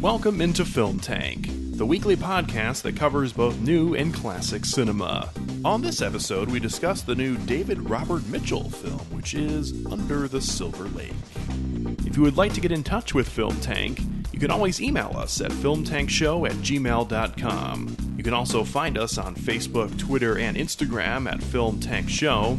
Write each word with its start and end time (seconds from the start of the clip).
Welcome 0.00 0.40
into 0.40 0.64
Film 0.64 1.00
Tank, 1.00 1.48
the 1.50 1.84
weekly 1.84 2.14
podcast 2.14 2.82
that 2.82 2.94
covers 2.94 3.32
both 3.32 3.58
new 3.60 3.94
and 3.94 4.14
classic 4.14 4.64
cinema. 4.64 5.32
On 5.64 5.80
this 5.80 6.02
episode, 6.02 6.50
we 6.50 6.60
discuss 6.60 7.00
the 7.00 7.14
new 7.14 7.38
David 7.38 7.88
Robert 7.88 8.26
Mitchell 8.26 8.68
film, 8.68 8.98
which 9.16 9.32
is 9.32 9.86
Under 9.86 10.28
the 10.28 10.42
Silver 10.42 10.84
Lake. 10.88 11.14
If 12.06 12.18
you 12.18 12.22
would 12.22 12.36
like 12.36 12.52
to 12.52 12.60
get 12.60 12.70
in 12.70 12.84
touch 12.84 13.14
with 13.14 13.26
Film 13.26 13.58
Tank, 13.60 13.98
you 14.30 14.38
can 14.38 14.50
always 14.50 14.82
email 14.82 15.10
us 15.16 15.40
at 15.40 15.50
filmtankshow 15.50 16.46
at 16.46 16.56
gmail.com. 16.56 17.96
You 18.18 18.22
can 18.22 18.34
also 18.34 18.62
find 18.62 18.98
us 18.98 19.16
on 19.16 19.34
Facebook, 19.34 19.98
Twitter, 19.98 20.36
and 20.36 20.54
Instagram 20.58 21.32
at 21.32 21.42
Film 21.42 21.80
Tank 21.80 22.10
Show. 22.10 22.58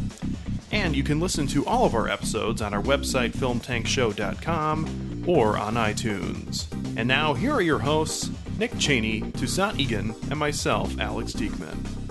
And 0.72 0.96
you 0.96 1.04
can 1.04 1.20
listen 1.20 1.46
to 1.48 1.64
all 1.64 1.86
of 1.86 1.94
our 1.94 2.08
episodes 2.08 2.60
on 2.60 2.74
our 2.74 2.82
website, 2.82 3.30
filmtankshow.com, 3.36 5.24
or 5.28 5.56
on 5.56 5.74
iTunes. 5.74 6.66
And 6.96 7.06
now, 7.06 7.34
here 7.34 7.52
are 7.52 7.62
your 7.62 7.78
hosts, 7.78 8.32
Nick 8.58 8.76
Cheney, 8.80 9.20
Toussaint 9.20 9.78
Egan, 9.78 10.12
and 10.28 10.40
myself, 10.40 10.98
Alex 10.98 11.34
Diekman. 11.34 12.05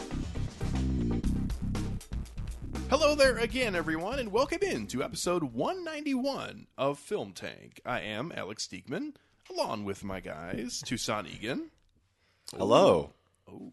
Hello 2.98 3.14
there 3.14 3.38
again, 3.40 3.76
everyone, 3.76 4.20
and 4.20 4.32
welcome 4.32 4.60
in 4.62 4.88
to 4.88 5.04
episode 5.04 5.44
191 5.44 6.68
of 6.78 6.98
Film 6.98 7.34
Tank. 7.34 7.82
I 7.86 8.00
am 8.00 8.32
Alex 8.34 8.70
Diekman, 8.72 9.16
along 9.52 9.84
with 9.84 10.06
my 10.06 10.22
guys, 10.22 10.82
Toussaint 10.86 11.28
Egan. 11.28 11.72
Hello. 12.58 13.12
Oh, 13.50 13.52
oh, 13.54 13.72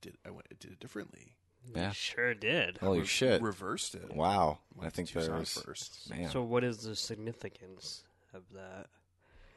did 0.00 0.18
I 0.26 0.30
went, 0.30 0.48
did 0.58 0.72
it 0.72 0.80
differently? 0.80 1.36
Yeah. 1.76 1.92
Sure 1.92 2.34
did. 2.34 2.78
Holy 2.78 3.06
shit. 3.06 3.40
Reversed 3.40 3.94
it. 3.94 4.12
Wow. 4.12 4.58
I 4.82 4.90
think 4.90 5.10
Toussaint 5.10 5.26
there 5.26 5.38
was 5.38 5.52
first. 5.52 6.10
man. 6.10 6.28
So, 6.28 6.42
what 6.42 6.64
is 6.64 6.78
the 6.78 6.96
significance 6.96 8.02
of 8.34 8.42
that? 8.52 8.88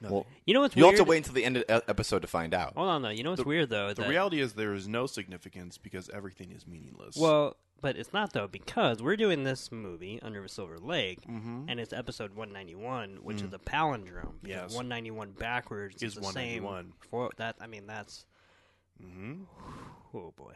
well, 0.08 0.28
You 0.45 0.53
know 0.53 0.62
what's 0.62 0.75
you'll 0.75 0.89
weird? 0.89 1.00
have 1.00 1.06
to 1.08 1.09
wait 1.09 1.17
until 1.17 1.34
the 1.34 1.45
end 1.45 1.58
of 1.58 1.66
the 1.66 1.84
episode 1.89 2.22
to 2.22 2.28
find 2.28 2.53
out. 2.53 2.73
Hold 2.75 2.89
on, 2.89 3.02
though. 3.02 3.09
You 3.09 3.23
know 3.23 3.31
what's 3.31 3.44
weird 3.44 3.72
though? 3.72 3.95
The 3.95 4.03
that, 4.03 4.09
reality 4.09 4.39
is 4.39 4.53
there 4.53 4.75
is 4.75 4.88
no 4.88 5.08
significance 5.08 5.80
because 5.80 6.12
everything 6.14 6.52
is 6.52 6.67
meaningless. 6.67 7.17
Well, 7.17 7.58
but 7.81 7.95
it's 7.97 8.11
not 8.14 8.33
though 8.33 8.47
because 8.47 9.02
we're 9.02 9.16
doing 9.17 9.44
this 9.44 9.72
movie 9.72 10.20
Under 10.22 10.42
the 10.42 10.50
Silver 10.50 10.78
Lake, 10.78 11.22
Mhm. 11.28 11.66
and 11.67 11.80
it's 11.80 11.94
episode 11.94 12.31
191, 12.36 13.17
which 13.23 13.42
is 13.42 13.53
a 13.53 13.59
palindrome. 13.59 14.36
Yes. 14.44 14.73
191 14.73 15.31
backwards 15.34 16.02
Is 16.02 16.16
is, 16.16 16.16
the 16.16 16.23
same. 16.31 16.64
191. 16.64 16.94
For 17.09 17.30
that, 17.38 17.56
I 17.61 17.67
mean, 17.67 17.88
that's 17.88 18.25
hmm 19.00 19.44
oh 20.14 20.31
boy. 20.36 20.53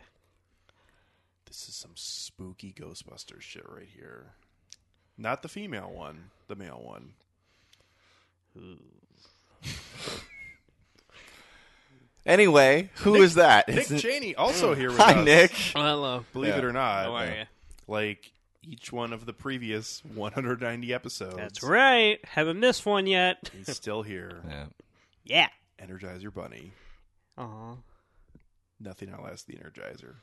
this 1.45 1.67
is 1.69 1.75
some 1.75 1.91
spooky 1.95 2.71
Ghostbusters 2.73 3.41
shit 3.41 3.67
right 3.69 3.87
here. 3.87 4.33
Not 5.17 5.41
the 5.43 5.49
female 5.49 5.91
one, 5.91 6.31
the 6.47 6.55
male 6.55 6.81
one. 6.81 7.13
Anyway, 12.25 12.89
who 12.97 13.15
is 13.15 13.35
that? 13.35 13.67
Nick 13.67 13.77
It's- 13.79 14.01
Cheney 14.01 14.35
also 14.35 14.75
here 14.75 14.89
with 14.89 14.99
Hi, 14.99 15.13
us. 15.15 15.25
Nick. 15.25 15.51
Oh, 15.75 15.81
hello. 15.81 16.25
Believe 16.33 16.53
it 16.55 16.61
Yeah. 16.63 16.69
or 16.69 16.71
not, 16.73 17.05
How 17.05 17.15
are 17.15 17.25
you? 17.25 17.43
like 17.87 18.31
each 18.63 18.91
one 18.91 19.11
of 19.11 19.25
the 19.25 19.33
previous 19.33 20.03
190 20.05 20.93
episodes. 20.93 21.35
That's 21.35 21.63
right. 21.63 22.23
Haven't 22.25 22.59
missed 22.59 22.85
one 22.85 23.07
yet. 23.07 23.49
He's 23.55 23.75
still 23.75 24.03
here. 24.03 24.41
Yeah. 24.47 24.65
yeah. 25.23 25.47
Energizer 25.87 26.31
Bunny. 26.33 26.71
Aw. 27.37 27.75
Nothing 28.79 29.09
outlasts 29.11 29.43
the 29.43 29.53
Energizer. 29.53 30.15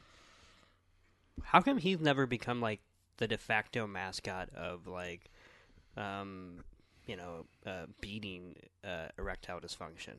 How 1.43 1.61
come 1.61 1.79
he's 1.79 1.99
never 2.01 2.27
become 2.27 2.61
like 2.61 2.81
the 3.17 3.27
de 3.27 3.39
facto 3.39 3.87
mascot 3.89 4.51
of 4.55 4.87
like, 4.87 5.31
um, 5.97 6.65
you 7.07 7.17
know, 7.17 7.47
uh, 7.67 7.87
beating 8.01 8.55
uh, 8.85 9.07
erectile 9.19 9.61
dysfunction? 9.61 10.15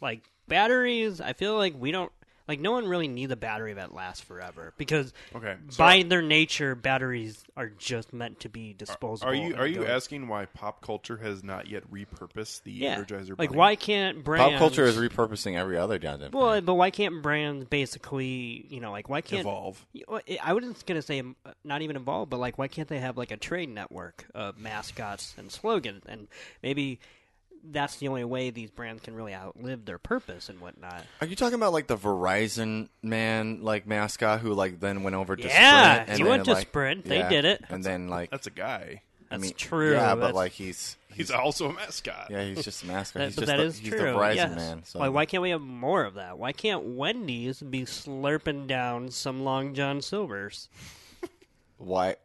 Like 0.00 0.22
batteries, 0.48 1.20
I 1.20 1.32
feel 1.32 1.56
like 1.56 1.74
we 1.78 1.90
don't 1.92 2.12
like 2.46 2.60
no 2.60 2.72
one 2.72 2.86
really 2.86 3.08
needs 3.08 3.32
a 3.32 3.36
battery 3.36 3.72
that 3.72 3.94
lasts 3.94 4.20
forever 4.22 4.74
because 4.76 5.14
Okay. 5.34 5.56
so 5.70 5.78
by 5.78 6.02
their 6.02 6.20
nature, 6.20 6.74
batteries 6.74 7.42
are 7.56 7.68
just 7.70 8.12
meant 8.12 8.40
to 8.40 8.50
be 8.50 8.74
disposable. 8.74 9.30
are 9.30 9.34
you 9.34 9.56
are 9.56 9.66
you 9.66 9.80
go- 9.80 9.86
asking 9.86 10.28
why 10.28 10.44
pop 10.44 10.82
culture 10.82 11.16
has 11.16 11.42
not 11.42 11.68
yet 11.68 11.90
repurposed 11.90 12.64
the 12.64 12.72
Yeah, 12.72 13.02
Energizer 13.02 13.38
like 13.38 13.54
why 13.54 13.76
can't 13.76 14.22
brands? 14.22 14.52
Pop 14.52 14.58
culture 14.58 14.84
is 14.84 14.96
repurposing 14.96 15.56
every 15.56 15.78
other 15.78 15.98
goddamn 15.98 16.32
thing. 16.32 16.38
well, 16.38 16.60
but 16.60 16.74
why 16.74 16.90
can't 16.90 17.22
brands 17.22 17.64
basically, 17.64 18.66
you 18.68 18.80
know, 18.80 18.90
like 18.90 19.08
why 19.08 19.22
can't 19.22 19.40
evolve? 19.40 19.86
I 20.42 20.52
wasn't 20.52 20.84
gonna 20.84 21.00
say 21.00 21.22
not 21.64 21.80
even 21.80 21.96
involved, 21.96 22.28
but 22.30 22.40
like, 22.40 22.58
why 22.58 22.68
can't 22.68 22.88
they 22.88 22.98
have 22.98 23.16
like 23.16 23.30
a 23.30 23.38
trade 23.38 23.70
network 23.70 24.26
of 24.34 24.58
mascots 24.58 25.32
and 25.38 25.50
slogans, 25.50 26.02
and 26.06 26.28
maybe 26.62 27.00
that's 27.70 27.96
the 27.96 28.08
only 28.08 28.24
way 28.24 28.50
these 28.50 28.70
brands 28.70 29.02
can 29.02 29.14
really 29.14 29.34
outlive 29.34 29.84
their 29.84 29.98
purpose 29.98 30.48
and 30.48 30.60
whatnot. 30.60 31.04
Are 31.20 31.26
you 31.26 31.36
talking 31.36 31.54
about 31.54 31.72
like 31.72 31.86
the 31.86 31.96
Verizon 31.96 32.88
man, 33.02 33.62
like 33.62 33.86
mascot, 33.86 34.40
who 34.40 34.52
like 34.54 34.80
then 34.80 35.02
went 35.02 35.16
over 35.16 35.34
to 35.36 35.42
Yeah, 35.48 35.94
Sprint? 35.94 36.08
and 36.10 36.18
he 36.18 36.24
went 36.24 36.44
to 36.44 36.52
like- 36.52 36.68
Sprint. 36.68 37.04
They 37.04 37.18
yeah, 37.18 37.28
did 37.28 37.44
it. 37.44 37.64
and 37.70 37.82
then 37.82 38.08
like 38.08 38.30
That's 38.30 38.46
a 38.46 38.50
guy. 38.50 39.02
I 39.30 39.36
That's 39.36 39.42
mean, 39.42 39.54
true. 39.56 39.92
Yeah, 39.94 40.14
but 40.14 40.20
That's- 40.20 40.34
like 40.34 40.52
he's 40.52 40.96
He's 41.14 41.30
also 41.30 41.68
a 41.70 41.72
mascot. 41.72 42.26
yeah, 42.28 42.42
he's 42.44 42.64
just 42.64 42.82
a 42.82 42.86
mascot. 42.86 43.20
That, 43.20 43.26
he's 43.26 43.36
just 43.36 43.46
that 43.46 43.58
the, 43.58 43.62
is 43.62 43.78
he's 43.78 43.88
true. 43.88 43.98
the 44.00 44.06
Verizon 44.06 44.34
yes. 44.34 44.56
man. 44.56 44.82
So 44.84 44.98
Why, 44.98 45.08
why 45.10 45.26
can't 45.26 45.42
we 45.44 45.50
have 45.50 45.60
more 45.60 46.04
of 46.04 46.14
that? 46.14 46.38
Why 46.38 46.50
can't 46.50 46.82
Wendy's 46.96 47.62
be 47.62 47.82
slurping 47.82 48.66
down 48.66 49.10
some 49.10 49.44
Long 49.44 49.74
John 49.74 50.02
Silvers? 50.02 50.68
why? 51.78 52.16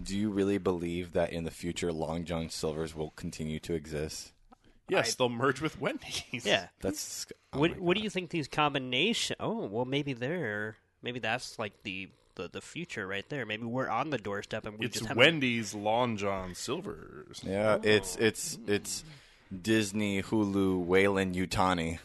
Do 0.00 0.16
you 0.16 0.30
really 0.30 0.58
believe 0.58 1.12
that 1.12 1.32
in 1.32 1.44
the 1.44 1.50
future 1.50 1.92
Long 1.92 2.24
John 2.24 2.48
Silver's 2.50 2.94
will 2.94 3.10
continue 3.10 3.60
to 3.60 3.74
exist? 3.74 4.32
Yes, 4.90 5.14
they'll 5.14 5.28
merge 5.28 5.60
with 5.60 5.80
Wendy's. 5.80 6.44
Yeah. 6.44 6.66
That's 6.80 7.26
oh 7.52 7.60
what 7.60 7.78
What 7.78 7.96
do 7.96 8.02
you 8.02 8.10
think 8.10 8.30
these 8.30 8.48
combination? 8.48 9.36
Oh, 9.40 9.66
well, 9.66 9.84
maybe 9.84 10.12
they're 10.12 10.76
maybe 11.02 11.18
that's 11.18 11.58
like 11.58 11.82
the 11.82 12.08
the, 12.36 12.48
the 12.48 12.60
future 12.60 13.06
right 13.06 13.28
there. 13.28 13.44
Maybe 13.44 13.64
we're 13.64 13.88
on 13.88 14.10
the 14.10 14.18
doorstep 14.18 14.66
and 14.66 14.78
we 14.78 14.86
It's 14.86 14.98
just 14.98 15.08
have 15.08 15.16
Wendy's 15.16 15.74
Long 15.74 16.16
John 16.16 16.54
Silvers. 16.54 17.40
Yeah, 17.42 17.78
it's 17.82 18.16
it's 18.16 18.58
it's 18.66 19.04
Disney, 19.62 20.22
Hulu, 20.22 20.84
Weyland-Yutani. 20.84 21.98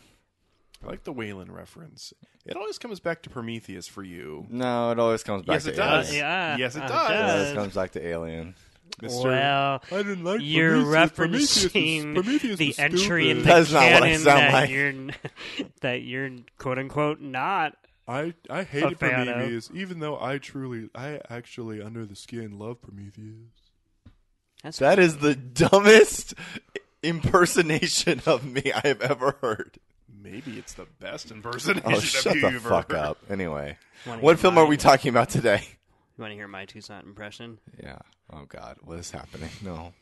I 0.83 0.87
like 0.87 1.03
the 1.03 1.13
Weyland 1.13 1.51
reference. 1.55 2.13
It 2.45 2.55
always 2.55 2.77
comes 2.77 2.99
back 2.99 3.23
to 3.23 3.29
Prometheus 3.29 3.87
for 3.87 4.03
you. 4.03 4.45
No, 4.49 4.91
it 4.91 4.99
always 4.99 5.23
comes 5.23 5.43
back 5.43 5.47
to 5.47 5.53
Yes, 5.53 5.63
to 5.63 5.69
it 5.71 5.75
does. 5.75 6.07
Alien. 6.09 6.19
yeah, 6.25 6.57
Yes, 6.57 6.75
it 6.75 6.83
uh, 6.83 6.87
does. 6.87 7.11
It 7.11 7.31
always 7.39 7.53
comes 7.53 7.73
back 7.73 7.91
to 7.93 8.05
Alien. 8.05 8.55
Mr. 9.01 9.23
Well, 9.25 9.83
I 9.91 9.97
didn't 10.03 10.23
like 10.23 10.39
you're 10.41 10.81
Prometheus. 10.83 11.11
Prometheus 11.13 11.63
was- 11.65 11.73
referencing 11.73 12.13
Prometheus 12.13 12.57
the 12.59 12.67
was 12.67 12.79
entry 12.79 13.29
in 13.29 13.37
the 13.39 13.43
That's 13.43 13.71
not 13.71 13.91
what 13.91 14.03
I 14.03 14.07
canon 14.07 14.19
sound 14.21 14.39
that 14.39 14.53
like. 14.53 14.69
you're 14.69 15.67
that 15.81 16.01
you're 16.03 16.29
quote 16.57 16.77
unquote 16.79 17.19
not. 17.19 17.75
I 18.07 18.33
I 18.49 18.63
hated 18.63 18.99
fan 18.99 19.27
of- 19.27 19.33
Prometheus, 19.35 19.69
even 19.73 19.99
though 19.99 20.17
I 20.21 20.37
truly, 20.37 20.89
I 20.95 21.19
actually 21.29 21.81
under 21.81 22.05
the 22.05 22.15
skin 22.15 22.57
love 22.57 22.81
Prometheus. 22.81 23.51
That's 24.63 24.79
That 24.79 24.97
is 24.99 25.17
the 25.17 25.35
dumbest 25.35 26.33
impersonation 27.03 28.21
of 28.25 28.45
me 28.45 28.71
I 28.73 28.87
have 28.87 29.01
ever 29.01 29.37
heard. 29.41 29.77
Maybe 30.21 30.57
it's 30.57 30.73
the 30.73 30.87
best 30.99 31.31
oh, 31.31 31.35
impersonation 31.35 31.83
Oh, 31.93 31.97
of 31.97 32.03
shut 32.03 32.35
you 32.35 32.41
the 32.41 32.51
you've 32.51 32.61
fuck 32.63 32.91
ever 32.91 32.99
heard. 32.99 33.07
up. 33.09 33.17
Anyway, 33.29 33.77
Wanna 34.07 34.21
what 34.21 34.37
hear 34.37 34.41
film 34.41 34.57
are 34.57 34.65
we 34.65 34.77
talking 34.77 35.09
about 35.09 35.29
today? 35.29 35.67
You 36.17 36.21
want 36.21 36.31
to 36.31 36.35
hear 36.35 36.47
my 36.47 36.65
Toussaint 36.65 37.03
impression? 37.05 37.59
Yeah. 37.81 37.97
Oh 38.31 38.45
God, 38.47 38.77
what 38.83 38.99
is 38.99 39.11
happening? 39.11 39.49
No. 39.63 39.93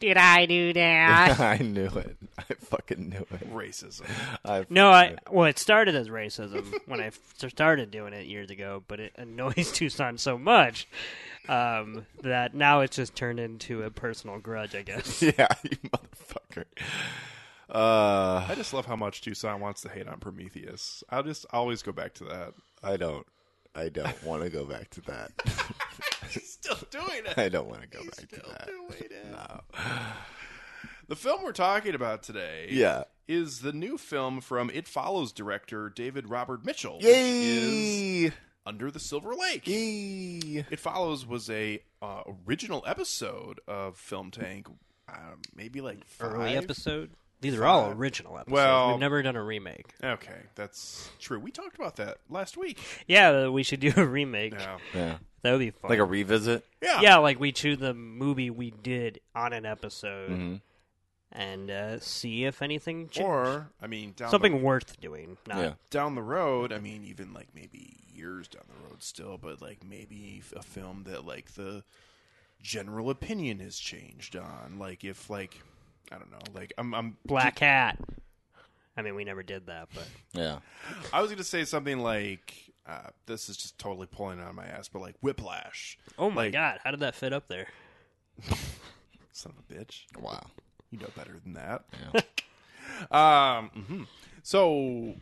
Did 0.00 0.16
I 0.16 0.46
do 0.46 0.72
that? 0.74 1.40
I 1.40 1.58
knew 1.58 1.86
it. 1.86 2.16
I 2.38 2.42
fucking 2.54 3.08
knew 3.08 3.26
it. 3.32 3.52
Racism. 3.52 4.08
I 4.44 4.64
no, 4.70 4.90
I 4.92 5.16
well, 5.28 5.46
it 5.46 5.58
started 5.58 5.96
as 5.96 6.08
racism 6.08 6.72
when 6.86 7.00
I 7.00 7.06
f- 7.06 7.34
started 7.36 7.90
doing 7.90 8.12
it 8.12 8.26
years 8.26 8.48
ago, 8.50 8.84
but 8.86 9.00
it 9.00 9.12
annoys 9.16 9.72
Toussaint 9.72 10.20
so 10.20 10.38
much 10.38 10.86
um, 11.48 12.06
that 12.22 12.54
now 12.54 12.80
it's 12.82 12.94
just 12.94 13.16
turned 13.16 13.40
into 13.40 13.82
a 13.82 13.90
personal 13.90 14.38
grudge, 14.38 14.76
I 14.76 14.82
guess. 14.82 15.20
Yeah, 15.20 15.48
you 15.64 15.76
motherfucker. 15.90 16.64
Uh, 17.68 18.46
I 18.48 18.52
just 18.54 18.72
love 18.72 18.86
how 18.86 18.96
much 18.96 19.22
Toussaint 19.22 19.58
wants 19.58 19.80
to 19.80 19.88
hate 19.88 20.06
on 20.06 20.20
Prometheus. 20.20 21.02
I'll 21.10 21.24
just 21.24 21.44
always 21.50 21.82
go 21.82 21.90
back 21.90 22.14
to 22.14 22.24
that. 22.24 22.52
I 22.84 22.96
don't. 22.98 23.26
I 23.78 23.88
don't 23.88 24.22
want 24.24 24.42
to 24.42 24.50
go 24.50 24.64
back 24.64 24.90
to 24.90 25.00
that. 25.02 25.30
He's 26.30 26.50
Still 26.50 26.76
doing 26.90 27.24
it. 27.26 27.38
I 27.38 27.48
don't 27.48 27.68
want 27.68 27.82
to 27.82 27.88
go 27.88 28.02
back 28.04 28.28
to 28.28 28.40
that. 28.50 28.68
No. 29.32 29.60
The 31.08 31.16
film 31.16 31.42
we're 31.42 31.52
talking 31.52 31.94
about 31.94 32.22
today 32.22 32.68
Yeah. 32.70 33.04
is 33.26 33.60
the 33.60 33.72
new 33.72 33.96
film 33.96 34.40
from 34.42 34.70
It 34.74 34.86
Follows 34.86 35.32
director 35.32 35.88
David 35.88 36.28
Robert 36.28 36.64
Mitchell. 36.66 36.96
which 36.96 37.06
is 37.06 38.24
Yay! 38.24 38.32
Under 38.66 38.90
the 38.90 39.00
Silver 39.00 39.34
Lake. 39.34 39.66
Yee. 39.66 40.64
It 40.70 40.78
Follows 40.78 41.24
was 41.24 41.48
a 41.48 41.80
uh, 42.02 42.24
original 42.46 42.84
episode 42.86 43.60
of 43.66 43.96
Film 43.96 44.30
Tank, 44.30 44.66
um, 45.08 45.40
maybe 45.54 45.80
like 45.80 46.04
five. 46.06 46.32
Early 46.34 46.56
episode. 46.56 47.10
These 47.40 47.54
are 47.54 47.64
all 47.66 47.88
Five. 47.88 48.00
original 48.00 48.34
episodes. 48.36 48.52
Well- 48.52 48.90
We've 48.90 49.00
never 49.00 49.22
done 49.22 49.36
a 49.36 49.42
remake. 49.42 49.86
Okay, 50.02 50.40
that's 50.54 51.08
true. 51.20 51.38
We 51.38 51.50
talked 51.52 51.76
about 51.78 51.96
that 51.96 52.18
last 52.28 52.56
week. 52.56 52.78
Yeah, 53.06 53.48
we 53.48 53.62
should 53.62 53.80
do 53.80 53.92
a 53.96 54.04
remake. 54.04 54.54
Yeah, 54.54 54.78
Yeah. 54.94 55.16
That 55.42 55.52
would 55.52 55.60
be 55.60 55.70
fun. 55.70 55.88
Like 55.90 56.00
a 56.00 56.04
revisit. 56.04 56.64
yeah. 56.82 57.00
yeah, 57.00 57.18
like 57.18 57.38
we 57.38 57.52
choose 57.52 57.78
the 57.78 57.94
movie 57.94 58.50
we 58.50 58.72
did 58.72 59.20
on 59.34 59.52
an 59.52 59.64
episode 59.66 60.30
hmm 60.30 60.54
and 61.30 61.70
uh, 61.70 62.00
see 62.00 62.46
if 62.46 62.62
anything 62.62 63.06
changed. 63.10 63.20
Or 63.28 63.68
I 63.82 63.86
mean, 63.86 64.14
down 64.16 64.30
something 64.30 64.52
the, 64.52 64.64
worth 64.64 64.98
doing. 64.98 65.36
Not 65.46 65.58
Yeah. 65.58 65.72
down 65.90 66.14
the 66.14 66.22
road. 66.22 66.72
I 66.72 66.78
mean, 66.78 67.04
even 67.04 67.34
like 67.34 67.48
maybe 67.54 67.98
years 68.12 68.48
down 68.48 68.62
the 68.66 68.88
road 68.88 69.02
still, 69.02 69.36
but 69.36 69.60
like 69.60 69.84
maybe 69.86 70.42
a 70.56 70.62
film 70.62 71.04
that 71.06 71.26
like 71.26 71.52
the 71.52 71.84
general 72.62 73.10
opinion 73.10 73.58
has 73.60 73.78
changed 73.78 74.36
on. 74.36 74.78
Like 74.78 75.04
if 75.04 75.28
like 75.28 75.60
I 76.12 76.16
don't 76.16 76.30
know, 76.30 76.38
like 76.54 76.72
I'm 76.78 76.94
I'm 76.94 77.16
Black 77.26 77.58
Hat. 77.58 77.98
I 78.96 79.02
mean, 79.02 79.14
we 79.14 79.24
never 79.24 79.42
did 79.44 79.66
that, 79.66 79.88
but 79.94 80.08
Yeah. 80.32 80.58
I 81.12 81.20
was 81.20 81.28
going 81.30 81.38
to 81.38 81.44
say 81.44 81.64
something 81.64 82.00
like 82.00 82.72
uh, 82.86 83.10
this 83.26 83.48
is 83.48 83.56
just 83.56 83.78
totally 83.78 84.06
pulling 84.10 84.40
on 84.40 84.54
my 84.56 84.64
ass, 84.66 84.88
but 84.88 85.00
like 85.02 85.14
Whiplash. 85.20 85.98
oh 86.18 86.30
my 86.30 86.44
Like- 86.44 86.52
god, 86.52 86.80
how 86.82 86.90
did 86.90 87.00
that 87.00 87.14
fit 87.14 87.32
up 87.32 87.46
there? 87.48 87.68
Son 89.32 89.52
of 89.56 89.58
a 89.58 89.80
bitch. 89.80 90.04
Wow. 90.18 90.44
You 90.90 90.98
know 90.98 91.08
better 91.16 91.36
than 91.44 91.54
that. 91.54 91.84
Yeah. 92.14 92.20
Um, 93.12 93.70
mhm. 93.76 94.06
So, 94.42 95.14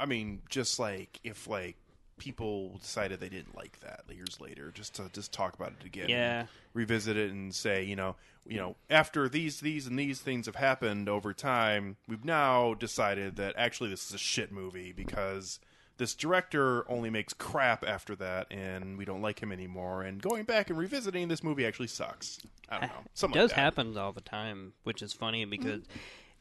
I 0.00 0.06
mean, 0.06 0.40
just 0.48 0.80
like 0.80 1.20
if 1.22 1.46
like 1.46 1.76
people 2.18 2.78
decided 2.78 3.20
they 3.20 3.28
didn't 3.28 3.56
like 3.56 3.78
that 3.80 4.02
years 4.14 4.40
later, 4.40 4.70
just 4.74 4.94
to 4.94 5.08
just 5.12 5.32
talk 5.32 5.54
about 5.54 5.72
it 5.78 5.84
again, 5.84 6.08
Yeah. 6.08 6.46
revisit 6.74 7.16
it 7.16 7.30
and 7.30 7.54
say, 7.54 7.84
you 7.84 7.96
know, 7.96 8.16
you 8.46 8.56
know, 8.56 8.76
after 8.88 9.28
these, 9.28 9.60
these, 9.60 9.86
and 9.86 9.98
these 9.98 10.20
things 10.20 10.46
have 10.46 10.56
happened 10.56 11.08
over 11.08 11.32
time, 11.32 11.96
we've 12.08 12.24
now 12.24 12.74
decided 12.74 13.36
that 13.36 13.54
actually 13.56 13.90
this 13.90 14.08
is 14.08 14.14
a 14.14 14.18
shit 14.18 14.52
movie 14.52 14.92
because 14.92 15.58
this 15.98 16.14
director 16.14 16.88
only 16.90 17.10
makes 17.10 17.32
crap 17.32 17.84
after 17.84 18.14
that, 18.16 18.46
and 18.50 18.98
we 18.98 19.04
don't 19.04 19.22
like 19.22 19.42
him 19.42 19.50
anymore. 19.50 20.02
And 20.02 20.20
going 20.20 20.44
back 20.44 20.68
and 20.68 20.78
revisiting 20.78 21.28
this 21.28 21.42
movie 21.42 21.66
actually 21.66 21.88
sucks. 21.88 22.38
I 22.68 22.74
don't 22.74 22.84
uh, 22.84 22.86
know. 22.86 23.00
It 23.00 23.10
Something 23.14 23.40
does 23.40 23.50
like 23.50 23.58
happen 23.58 23.96
all 23.96 24.12
the 24.12 24.20
time, 24.20 24.74
which 24.84 25.02
is 25.02 25.12
funny 25.12 25.44
because 25.44 25.82
mm-hmm. 25.82 25.98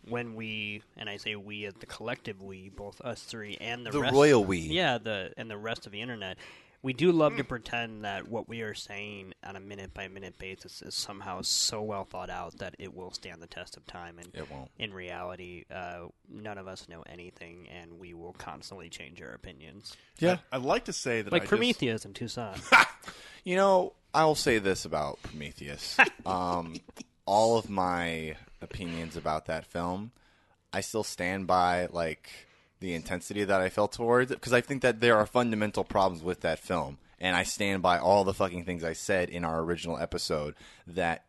When 0.08 0.36
we 0.36 0.82
and 0.98 1.10
I 1.10 1.18
say 1.18 1.36
we 1.36 1.66
as 1.66 1.74
the 1.76 1.86
collective 1.86 2.42
we, 2.42 2.70
both 2.70 3.02
us 3.02 3.24
three 3.24 3.58
and 3.60 3.82
the, 3.86 3.90
rest, 3.90 3.94
The 3.94 4.02
rest, 4.02 4.14
royal 4.14 4.44
we. 4.44 4.60
yeah, 4.60 4.98
the 4.98 5.34
and 5.38 5.50
the 5.50 5.58
rest 5.58 5.86
of 5.86 5.92
the 5.92 6.02
internet, 6.02 6.38
we 6.84 6.94
do 6.94 7.12
love 7.12 7.36
to 7.38 7.44
pretend 7.44 8.06
that 8.06 8.28
what 8.28 8.48
we 8.48 8.62
are 8.62 8.76
saying 8.76 9.34
on 9.44 9.56
a 9.56 9.60
minute 9.60 9.94
by 9.96 10.08
minute 10.08 10.38
basis 10.38 10.84
is 10.84 10.94
somehow 10.94 11.42
so 11.42 11.82
well 11.82 12.06
thought 12.06 12.30
out 12.30 12.60
that 12.60 12.76
it 12.78 12.94
will 12.96 13.10
stand 13.12 13.42
the 13.42 13.48
test 13.48 13.76
of 13.76 13.88
time. 13.88 14.20
And 14.20 14.30
It 14.36 14.52
won't. 14.52 14.70
in 14.78 14.94
reality, 14.94 15.66
uh, 15.74 16.02
none 16.30 16.60
of 16.60 16.68
us 16.68 16.88
know 16.88 17.04
anything, 17.10 17.68
and 17.70 18.00
we 18.00 18.14
will 18.14 18.34
constantly 18.34 18.90
change 18.90 19.20
our 19.20 19.32
opinions. 19.32 19.98
Yeah. 20.20 20.38
I'd 20.52 20.62
like 20.62 20.86
to 20.86 20.94
say 20.94 21.24
that 21.24 21.34
I 21.34 21.38
Like 21.38 21.42
just- 21.44 21.50
Prometheus 21.50 22.06
in 22.06 22.14
Toussaint. 22.14 22.62
You 23.44 23.56
know, 23.56 23.94
I'll 24.12 24.34
say 24.34 24.58
this 24.58 24.86
about 24.86 25.22
Prometheus. 25.22 25.98
um, 26.26 26.78
all 27.28 27.60
of 27.60 27.70
my 27.70 28.36
opinions 28.66 29.16
about 29.16 29.46
that 29.46 29.66
film, 29.66 30.12
I 30.74 30.82
still 30.82 31.04
stand 31.04 31.48
by 31.48 31.88
like 31.92 32.30
the 32.82 32.94
intensity 32.94 33.46
that 33.46 33.62
I 33.62 33.70
felt 33.70 33.94
towards 33.94 34.32
it 34.32 34.36
because 34.36 34.52
I 34.52 34.62
think 34.62 34.82
that 34.82 35.00
there 35.00 35.16
are 35.18 35.26
fundamental 35.26 35.86
problems 35.86 36.22
with 36.22 36.42
that 36.42 36.60
film, 36.60 36.98
and 37.20 37.36
I 37.36 37.44
stand 37.44 37.82
by 37.82 37.98
all 37.98 38.26
the 38.26 38.34
fucking 38.34 38.66
things 38.66 38.84
I 38.84 38.94
said 38.94 39.30
in 39.30 39.46
our 39.46 39.62
original 39.62 39.98
episode 39.98 40.56
that 40.86 41.24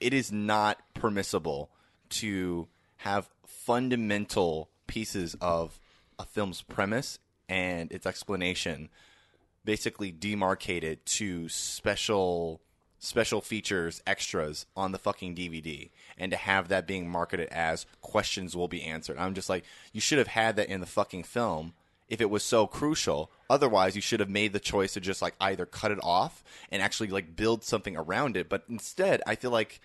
it 0.00 0.14
is 0.14 0.30
not 0.30 0.78
permissible 0.94 1.70
to 2.10 2.68
have 2.98 3.28
fundamental 3.46 4.70
pieces 4.86 5.34
of 5.40 5.80
a 6.18 6.24
film's 6.24 6.62
premise 6.62 7.18
and 7.48 7.90
its 7.90 8.06
explanation 8.06 8.88
basically 9.64 10.12
demarcated 10.12 11.04
to 11.06 11.48
special 11.48 12.60
special 12.98 13.40
features 13.40 14.02
extras 14.06 14.66
on 14.76 14.92
the 14.92 14.98
fucking 14.98 15.34
DVD 15.34 15.90
and 16.18 16.30
to 16.30 16.36
have 16.36 16.68
that 16.68 16.86
being 16.86 17.08
marketed 17.08 17.48
as 17.48 17.86
questions 18.00 18.56
will 18.56 18.68
be 18.68 18.82
answered. 18.82 19.18
I'm 19.18 19.34
just 19.34 19.48
like 19.48 19.64
you 19.92 20.00
should 20.00 20.18
have 20.18 20.28
had 20.28 20.56
that 20.56 20.68
in 20.68 20.80
the 20.80 20.86
fucking 20.86 21.24
film 21.24 21.74
if 22.08 22.20
it 22.20 22.30
was 22.30 22.42
so 22.42 22.66
crucial. 22.66 23.30
Otherwise, 23.48 23.96
you 23.96 24.02
should 24.02 24.20
have 24.20 24.28
made 24.28 24.52
the 24.52 24.60
choice 24.60 24.92
to 24.94 25.00
just 25.00 25.22
like 25.22 25.34
either 25.40 25.66
cut 25.66 25.90
it 25.90 25.98
off 26.02 26.44
and 26.70 26.82
actually 26.82 27.08
like 27.08 27.36
build 27.36 27.64
something 27.64 27.96
around 27.96 28.36
it, 28.36 28.48
but 28.48 28.64
instead, 28.68 29.22
I 29.26 29.34
feel 29.34 29.50
like 29.50 29.80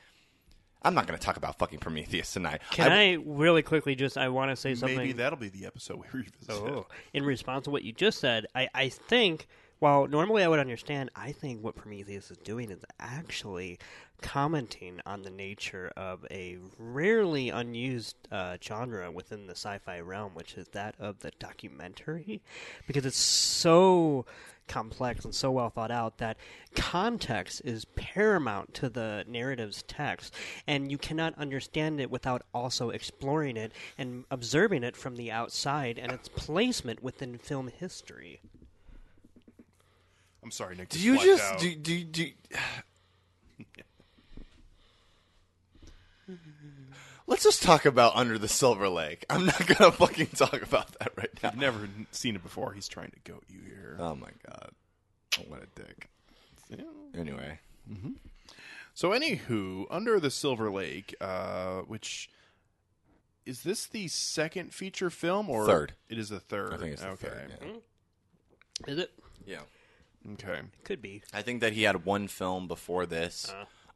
I'm 0.81 0.93
not 0.93 1.07
going 1.07 1.19
to 1.19 1.25
talk 1.25 1.37
about 1.37 1.57
fucking 1.57 1.79
Prometheus 1.79 2.31
tonight. 2.31 2.61
Can 2.71 2.91
I, 2.91 3.13
really 3.25 3.61
quickly 3.61 3.95
just? 3.95 4.17
I 4.17 4.29
want 4.29 4.51
to 4.51 4.55
say 4.55 4.75
something. 4.75 4.97
Maybe 4.97 5.11
that'll 5.13 5.37
be 5.37 5.49
the 5.49 5.65
episode 5.65 5.97
we 5.97 6.07
revisit. 6.13 6.49
Oh, 6.49 6.87
in 7.13 7.25
response 7.25 7.65
to 7.65 7.69
what 7.69 7.83
you 7.83 7.91
just 7.91 8.19
said, 8.19 8.45
I, 8.55 8.69
I 8.73 8.89
think, 8.89 9.47
while 9.79 10.07
normally 10.07 10.43
I 10.43 10.47
would 10.47 10.59
understand, 10.59 11.09
I 11.15 11.31
think 11.31 11.63
what 11.63 11.75
Prometheus 11.75 12.31
is 12.31 12.37
doing 12.37 12.69
is 12.69 12.83
actually 12.99 13.79
commenting 14.21 14.99
on 15.05 15.21
the 15.21 15.29
nature 15.29 15.91
of 15.95 16.25
a 16.29 16.57
rarely 16.77 17.49
unused 17.49 18.15
uh, 18.31 18.57
genre 18.61 19.09
within 19.09 19.47
the 19.47 19.55
sci 19.55 19.77
fi 19.77 20.01
realm, 20.01 20.35
which 20.35 20.55
is 20.55 20.67
that 20.69 20.95
of 20.99 21.19
the 21.19 21.31
documentary. 21.39 22.41
Because 22.87 23.05
it's 23.05 23.17
so 23.17 24.25
complex 24.67 25.25
and 25.25 25.33
so 25.33 25.49
well 25.49 25.69
thought 25.69 25.91
out 25.91 26.19
that 26.19 26.37
context 26.75 27.61
is 27.65 27.85
paramount 27.95 28.73
to 28.75 28.89
the 28.89 29.23
narrative's 29.27 29.83
text, 29.83 30.33
and 30.67 30.91
you 30.91 30.97
cannot 30.97 31.33
understand 31.37 31.99
it 31.99 32.11
without 32.11 32.43
also 32.53 32.89
exploring 32.89 33.57
it 33.57 33.71
and 33.97 34.25
observing 34.29 34.83
it 34.83 34.95
from 34.95 35.15
the 35.15 35.31
outside 35.31 35.97
and 35.97 36.11
its 36.11 36.27
placement 36.27 37.01
within 37.01 37.37
film 37.37 37.69
history. 37.69 38.41
I'm 40.43 40.51
sorry, 40.51 40.75
Nick. 40.75 40.89
Do 40.89 40.99
you 40.99 41.17
just 41.19 41.43
out. 41.43 41.59
do 41.59 41.75
do 41.75 42.03
do? 42.03 42.31
Let's 47.27 47.43
just 47.43 47.61
talk 47.61 47.85
about 47.85 48.15
Under 48.15 48.39
the 48.39 48.47
Silver 48.47 48.89
Lake. 48.89 49.25
I'm 49.29 49.45
not 49.45 49.67
gonna 49.67 49.91
fucking 49.91 50.27
talk 50.27 50.61
about 50.63 50.97
that 50.99 51.11
right 51.15 51.29
now. 51.43 51.49
I've 51.49 51.57
never 51.57 51.87
seen 52.11 52.35
it 52.35 52.41
before. 52.43 52.73
He's 52.73 52.87
trying 52.87 53.11
to 53.11 53.31
goat 53.31 53.43
you 53.47 53.59
here. 53.63 53.97
Oh 53.99 54.15
my 54.15 54.29
god, 54.47 54.71
what 55.47 55.61
a 55.61 55.67
dick. 55.79 56.09
Yeah. 56.69 56.85
Anyway, 57.19 57.59
So, 58.93 59.09
anywho, 59.09 59.85
Under 59.89 60.19
the 60.19 60.29
Silver 60.29 60.69
Lake, 60.71 61.15
uh, 61.19 61.79
which 61.81 62.29
is 63.45 63.63
this 63.63 63.87
the 63.87 64.07
second 64.07 64.73
feature 64.73 65.09
film 65.09 65.49
or 65.49 65.65
Third. 65.65 65.93
It 66.09 66.19
is 66.19 66.29
the 66.29 66.39
third. 66.39 66.73
I 66.73 66.77
think 66.77 66.93
it's 66.93 67.01
the 67.01 67.09
okay. 67.09 67.27
third. 67.27 67.53
Yeah. 67.61 68.91
Is 68.93 68.99
it? 68.99 69.11
yeah, 69.45 69.59
Okay. 70.33 70.61
Could 70.83 71.01
be. 71.01 71.23
I 71.33 71.41
think 71.41 71.61
that 71.61 71.73
he 71.73 71.83
had 71.83 72.05
one 72.05 72.27
film 72.27 72.67
before 72.67 73.05
this. 73.05 73.51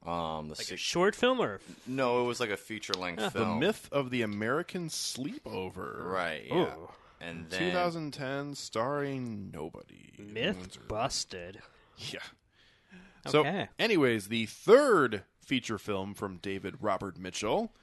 um, 0.05 0.47
the 0.49 0.55
Like 0.57 0.71
a 0.71 0.77
short 0.77 1.15
film 1.15 1.39
or. 1.41 1.59
no, 1.87 2.21
it 2.21 2.27
was 2.27 2.39
like 2.39 2.49
a 2.49 2.57
feature 2.57 2.93
length 2.93 3.21
The 3.21 3.31
film. 3.31 3.59
The 3.59 3.65
Myth 3.67 3.89
of 3.91 4.09
the 4.09 4.21
American 4.21 4.89
Sleepover. 4.89 6.03
right? 6.05 6.45
Yeah, 6.47 6.73
Ooh. 6.75 6.89
and 7.21 7.49
then 7.49 7.59
2010, 7.59 8.55
starring 8.55 9.51
nobody. 9.53 10.13
Myth 10.17 10.57
Windsor. 10.57 10.79
busted. 10.87 11.61
Yeah. 11.97 12.19
So, 13.27 13.39
Okay. 13.41 13.69
anyways, 13.79 14.27
the 14.27 14.45
third 14.47 15.23
feature 15.39 15.77
film 15.77 16.13
from 16.13 16.37
David 16.37 16.75
Robert 16.81 17.17
Mitchell 17.17 17.73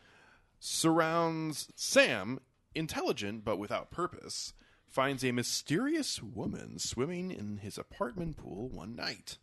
surrounds 0.59 1.69
Sam, 1.75 2.39
intelligent 2.75 3.45
but 3.45 3.57
without 3.59 3.91
purpose, 3.91 4.53
finds 4.91 5.25
a 5.25 5.33
mysterious 5.33 6.23
woman 6.23 6.79
swimming 6.79 7.31
in 7.31 7.59
his 7.59 7.79
apartment 7.79 8.37
pool 8.37 8.69
one 8.69 8.95
night. 8.97 9.39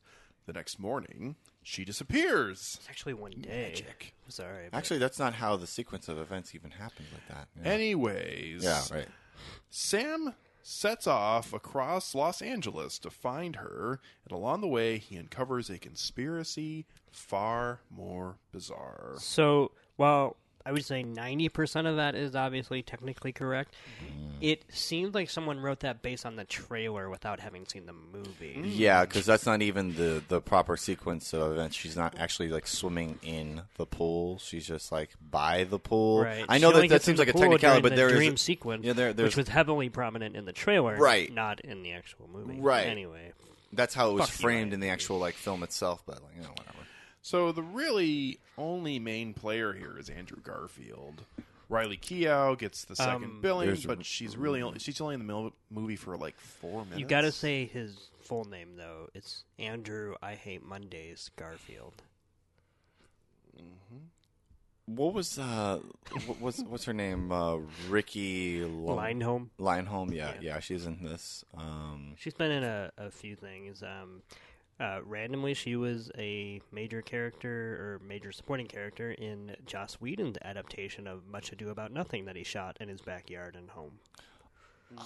The 0.45 0.53
next 0.53 0.79
morning, 0.79 1.35
she 1.61 1.83
disappears. 1.83 2.77
It's 2.79 2.89
actually 2.89 3.13
one 3.15 3.31
day. 3.31 3.71
Magic. 3.73 4.13
Sorry. 4.29 4.67
but- 4.71 4.77
actually, 4.77 4.99
that's 4.99 5.19
not 5.19 5.33
how 5.33 5.57
the 5.57 5.67
sequence 5.67 6.07
of 6.07 6.17
events 6.17 6.55
even 6.55 6.71
happened 6.71 7.07
like 7.11 7.27
that. 7.27 7.47
Yeah, 7.61 7.69
Anyways, 7.71 8.63
yeah 8.63 8.81
right. 8.91 9.07
Sam 9.69 10.35
sets 10.63 11.05
off 11.07 11.53
across 11.53 12.13
Los 12.15 12.41
Angeles 12.41 12.99
to 12.99 13.09
find 13.09 13.57
her, 13.57 13.99
and 14.23 14.31
along 14.31 14.61
the 14.61 14.67
way, 14.67 14.97
he 14.97 15.17
uncovers 15.17 15.69
a 15.69 15.77
conspiracy 15.77 16.85
far 17.11 17.81
more 17.89 18.37
bizarre. 18.51 19.15
So, 19.19 19.71
while 19.97 20.37
I 20.67 20.71
would 20.73 20.83
say 20.83 21.01
90% 21.01 21.87
of 21.87 21.95
that 21.95 22.13
is 22.13 22.35
obviously 22.35 22.81
technically 22.81 23.31
correct, 23.31 23.73
mm. 24.03 24.33
it 24.41 24.65
seemed 24.69 25.15
like 25.15 25.29
someone 25.29 25.61
wrote 25.61 25.79
that 25.79 26.01
based 26.01 26.25
on 26.25 26.35
the 26.35 26.43
trailer 26.43 27.09
without 27.09 27.39
having 27.39 27.65
seen 27.65 27.85
the 27.85 27.93
movie. 27.93 28.57
Mm. 28.59 28.71
Yeah, 28.75 29.05
because 29.05 29.25
that's 29.25 29.45
not 29.45 29.61
even 29.61 29.95
the 29.95 30.21
the 30.27 30.41
proper 30.41 30.75
sequence 30.75 31.33
of 31.33 31.53
events. 31.53 31.77
She's 31.77 31.95
not 31.95 32.19
actually 32.19 32.49
like 32.49 32.67
swimming 32.67 33.17
in 33.23 33.61
the 33.77 33.85
pool. 33.85 34.39
She's 34.39 34.67
just 34.67 34.91
like 34.91 35.11
by 35.21 35.63
the 35.63 35.79
pool. 35.79 36.25
Right. 36.25 36.43
I 36.49 36.57
know 36.57 36.73
She 36.73 36.81
that 36.81 36.89
that 36.89 37.03
seems 37.03 37.17
like 37.17 37.29
a 37.29 37.33
technicality, 37.33 37.81
but 37.81 37.91
the 37.91 37.95
there 37.95 38.09
is 38.09 38.15
dream 38.15 38.33
a- 38.33 38.37
sequence, 38.37 38.83
Yeah, 38.83 38.91
there, 38.91 39.13
which 39.13 39.37
was 39.37 39.47
heavily 39.47 39.87
prominent 39.87 40.35
in 40.35 40.43
the 40.43 40.53
trailer, 40.53 40.97
Right. 40.97 41.31
Not 41.31 41.61
in 41.61 41.81
the 41.81 41.93
actual 41.93 42.27
movie, 42.29 42.59
Right. 42.59 42.87
Anyway, 42.87 43.31
that's 43.71 43.93
how 43.95 44.09
it 44.09 44.13
was 44.15 44.29
Fuck 44.29 44.39
you, 44.39 44.43
framed 44.43 44.73
in 44.73 44.81
the 44.81 44.89
actual 44.89 45.17
like 45.17 45.35
film 45.35 45.63
itself. 45.63 46.03
But 46.05 46.21
like, 46.21 46.35
you 46.35 46.41
know, 46.41 46.49
whatever. 46.49 46.76
So 47.27 47.51
the 47.51 47.61
really 47.61 48.39
only 48.57 48.99
main 48.99 49.33
player 49.33 49.73
here 49.73 49.97
is 49.99 50.07
Andrew 50.09 50.39
Garfield. 50.41 51.23
Riley 51.67 51.97
Keough 51.97 52.57
gets 52.57 52.85
the 52.85 52.95
second 52.95 53.23
Um, 53.25 53.41
billing, 53.41 53.65
There's- 53.67 53.85
but 53.85 54.05
she's 54.05 54.37
really 54.37 54.61
only 54.61 54.79
she's 54.79 55.01
only 55.01 55.15
in 55.15 55.19
the 55.19 55.25
mil- 55.25 55.53
movie 55.69 55.97
for 55.97 56.15
like 56.15 56.39
four 56.39 56.85
minutes. 56.85 57.01
You 57.01 57.05
got 57.05 57.21
to 57.21 57.33
say 57.33 57.65
his 57.65 57.97
full 58.21 58.45
name 58.45 58.77
though. 58.77 59.09
It's 59.13 59.43
Andrew. 59.59 60.15
I 60.21 60.35
hate 60.35 60.63
Mondays. 60.63 61.29
Garfield. 61.35 62.01
What 64.85 65.13
was 65.13 65.37
uh, 65.37 65.81
what, 66.27 66.39
what's 66.39 66.59
what's 66.63 66.85
her 66.85 66.93
name? 66.93 67.29
Uh, 67.29 67.57
Riki 67.89 68.63
Lo- 68.63 68.95
Lindhome. 68.95 69.49
Lindhome. 69.59 70.13
Yeah, 70.15 70.35
Yeah. 70.35 70.39
yeah, 70.39 70.59
she's 70.59 70.85
in 70.85 71.03
this. 71.03 71.43
Um, 71.57 72.13
She's 72.17 72.35
been 72.35 72.51
in 72.51 72.63
a, 72.63 72.89
a 72.97 73.11
few 73.11 73.35
things. 73.35 73.83
Um, 73.83 74.21
uh, 74.79 74.99
randomly, 75.03 75.53
she 75.53 75.75
was 75.75 76.11
a 76.17 76.61
major 76.71 77.01
character 77.01 77.49
or 77.79 78.01
major 78.07 78.31
supporting 78.31 78.67
character 78.67 79.11
in 79.11 79.55
Joss 79.65 79.95
Whedon's 79.95 80.37
adaptation 80.43 81.07
of 81.07 81.27
Much 81.27 81.51
Ado 81.51 81.69
About 81.69 81.91
Nothing 81.91 82.25
that 82.25 82.35
he 82.35 82.43
shot 82.43 82.77
in 82.79 82.87
his 82.87 83.01
backyard 83.01 83.55
and 83.55 83.69
home. 83.71 83.99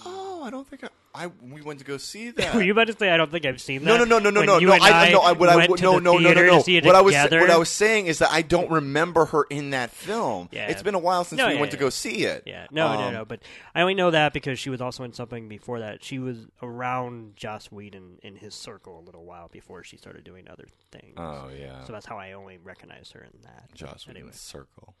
Oh, 0.06 0.42
I 0.44 0.50
don't 0.50 0.66
think 0.66 0.84
I, 0.84 0.88
I 1.14 1.26
we 1.42 1.60
went 1.62 1.78
to 1.80 1.84
go 1.84 1.96
see 1.96 2.30
that. 2.32 2.54
Were 2.54 2.62
you 2.62 2.72
about 2.72 2.86
to 2.86 2.96
say 2.96 3.10
I 3.10 3.16
don't 3.16 3.30
think 3.30 3.44
I've 3.44 3.60
seen 3.60 3.84
that? 3.84 3.86
no, 3.86 4.04
no, 4.04 4.18
no, 4.18 4.30
no, 4.30 4.40
When 4.40 4.46
no, 4.46 4.58
you 4.58 4.68
no. 4.68 4.72
and 4.74 4.82
I, 4.84 5.10
no, 5.10 5.20
I, 5.20 5.32
what 5.32 5.48
I, 5.48 5.56
went 5.56 5.70
what- 5.70 5.76
to 5.78 5.82
no, 5.84 5.92
the 5.94 6.00
no, 6.00 6.12
no, 6.12 6.18
no, 6.18 6.28
theater 6.28 6.46
no. 6.46 6.58
to 6.58 6.64
see 6.64 6.76
it 6.76 6.84
What 6.84 6.94
I 6.94 7.00
was, 7.00 7.14
together. 7.14 7.40
what 7.40 7.50
I 7.50 7.56
was 7.56 7.68
saying 7.68 8.06
is 8.06 8.18
that 8.20 8.30
I 8.32 8.42
don't 8.42 8.70
remember 8.70 9.24
her 9.26 9.44
in 9.50 9.70
that 9.70 9.90
film. 9.90 10.48
Yeah. 10.52 10.68
It's 10.68 10.82
been 10.82 10.94
a 10.94 10.98
while 10.98 11.24
since 11.24 11.38
No, 11.38 11.48
we 11.48 11.54
yeah, 11.54 11.60
went 11.60 11.72
to 11.72 11.78
go 11.78 11.90
see 11.90 12.24
it. 12.24 12.44
Yeah, 12.46 12.66
no, 12.70 12.92
no, 12.94 13.00
Um, 13.08 13.12
no. 13.14 13.24
But 13.24 13.40
I 13.74 13.80
only 13.82 13.94
know 13.94 14.10
that 14.10 14.32
because 14.32 14.58
she 14.58 14.70
was 14.70 14.80
also 14.80 15.04
in 15.04 15.12
something 15.12 15.48
before 15.48 15.80
that. 15.80 16.02
She 16.04 16.18
was 16.18 16.38
around 16.62 17.36
Joss 17.36 17.70
Whedon 17.70 18.18
in 18.22 18.36
his 18.36 18.54
circle 18.54 18.98
a 19.00 19.04
little 19.04 19.24
while 19.24 19.48
before 19.48 19.82
she 19.84 19.96
started 19.96 20.24
doing 20.24 20.48
other 20.48 20.66
things. 20.92 21.14
Oh 21.16 21.50
yeah, 21.56 21.84
So 21.84 21.92
that's 21.92 22.06
how 22.06 22.18
I 22.18 22.32
only 22.32 22.58
recognize 22.62 23.10
her 23.12 23.20
in 23.22 23.42
that. 23.42 23.74
Joss 23.74 24.06
anyway. 24.08 24.30
Circle. 24.32 24.94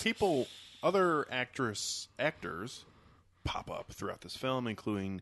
people, 0.00 0.46
other 0.82 1.26
actress 1.30 2.08
actors 2.18 2.84
pop 3.44 3.70
up 3.70 3.92
throughout 3.92 4.20
this 4.20 4.36
film, 4.36 4.66
including 4.66 5.20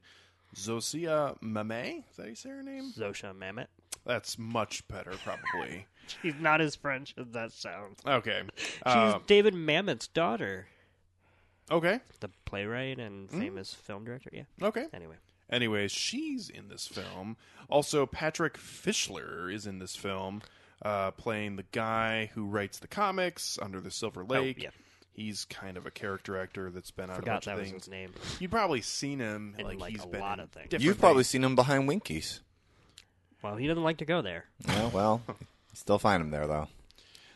Zosia 0.55 1.37
Mame. 1.43 2.05
Is 2.11 2.17
that 2.17 2.23
how 2.23 2.29
you 2.29 2.35
say 2.35 2.51
her 2.51 2.63
name? 2.63 2.93
Zosia 2.97 3.35
Mamet. 3.37 3.67
That's 4.05 4.39
much 4.39 4.87
better, 4.89 5.13
probably. 5.25 5.87
She's 6.23 6.35
not 6.41 6.61
as 6.61 6.75
French 6.77 7.15
as 7.19 7.27
that 7.33 7.53
sounds. 7.53 7.99
okay. 8.07 8.43
She's 8.57 8.73
Uh, 8.85 9.19
David 9.27 9.53
Mamet's 9.55 10.07
daughter, 10.09 10.67
okay. 11.71 12.01
the 12.21 12.31
playwright 12.47 12.99
and 12.99 13.29
Hmm? 13.31 13.41
famous 13.41 13.75
film 13.75 14.05
director. 14.05 14.31
Yeah. 14.33 14.45
Okay. 14.63 14.87
Anyway, 14.93 15.17
Anyways, 15.51 15.91
she's 15.93 16.51
in 16.51 16.69
this 16.69 16.87
film. 16.87 17.37
Also, 17.71 18.05
Patrick 18.05 18.59
Fischler 18.59 19.53
is 19.53 19.67
in 19.67 19.79
this 19.79 19.97
film, 19.97 20.43
uh, 20.83 21.11
playing 21.13 21.57
the 21.57 21.65
guy 21.73 22.31
who 22.35 22.45
writes 22.45 22.79
the 22.79 22.87
comics 22.89 23.59
Under 23.61 23.81
the 23.81 23.91
Silver 23.91 24.25
Lake. 24.25 24.57
Oh, 24.61 24.63
yeah. 24.65 24.71
He's 25.19 25.45
kind 25.47 25.77
of 25.77 25.85
a 25.85 25.91
character 25.91 26.39
actor 26.39 26.71
that's 26.71 26.93
been 26.93 27.11
on 27.11 27.11
a 27.11 27.15
forgot 27.17 27.33
bunch 27.33 27.45
that 27.47 27.53
of 27.55 27.59
was 27.61 27.69
things. 27.71 27.85
his 27.87 27.91
name. 27.91 28.13
You've 28.39 28.51
probably 28.53 28.83
seen 28.83 29.19
him 29.19 29.57
In, 29.59 29.65
like, 29.67 29.81
like, 29.81 29.91
he's 29.93 30.05
a 30.05 30.07
been 30.07 30.21
lot 30.21 30.39
in 30.39 30.45
of 30.45 30.51
things. 30.51 30.67
different 30.69 30.85
You've 30.85 30.99
probably 31.01 31.23
things. 31.25 31.29
seen 31.31 31.45
him 31.45 31.57
behind 31.57 31.89
Winkies. 31.89 32.41
Well, 33.43 33.57
he 33.57 33.67
doesn't 33.67 33.83
like 33.83 33.99
to 33.99 34.05
go 34.05 34.23
there. 34.23 34.45
Yeah, 34.69 34.89
well, 34.91 35.23
still 35.75 35.99
find 35.99 36.21
him 36.23 36.31
there 36.31 36.47
though. 36.47 36.69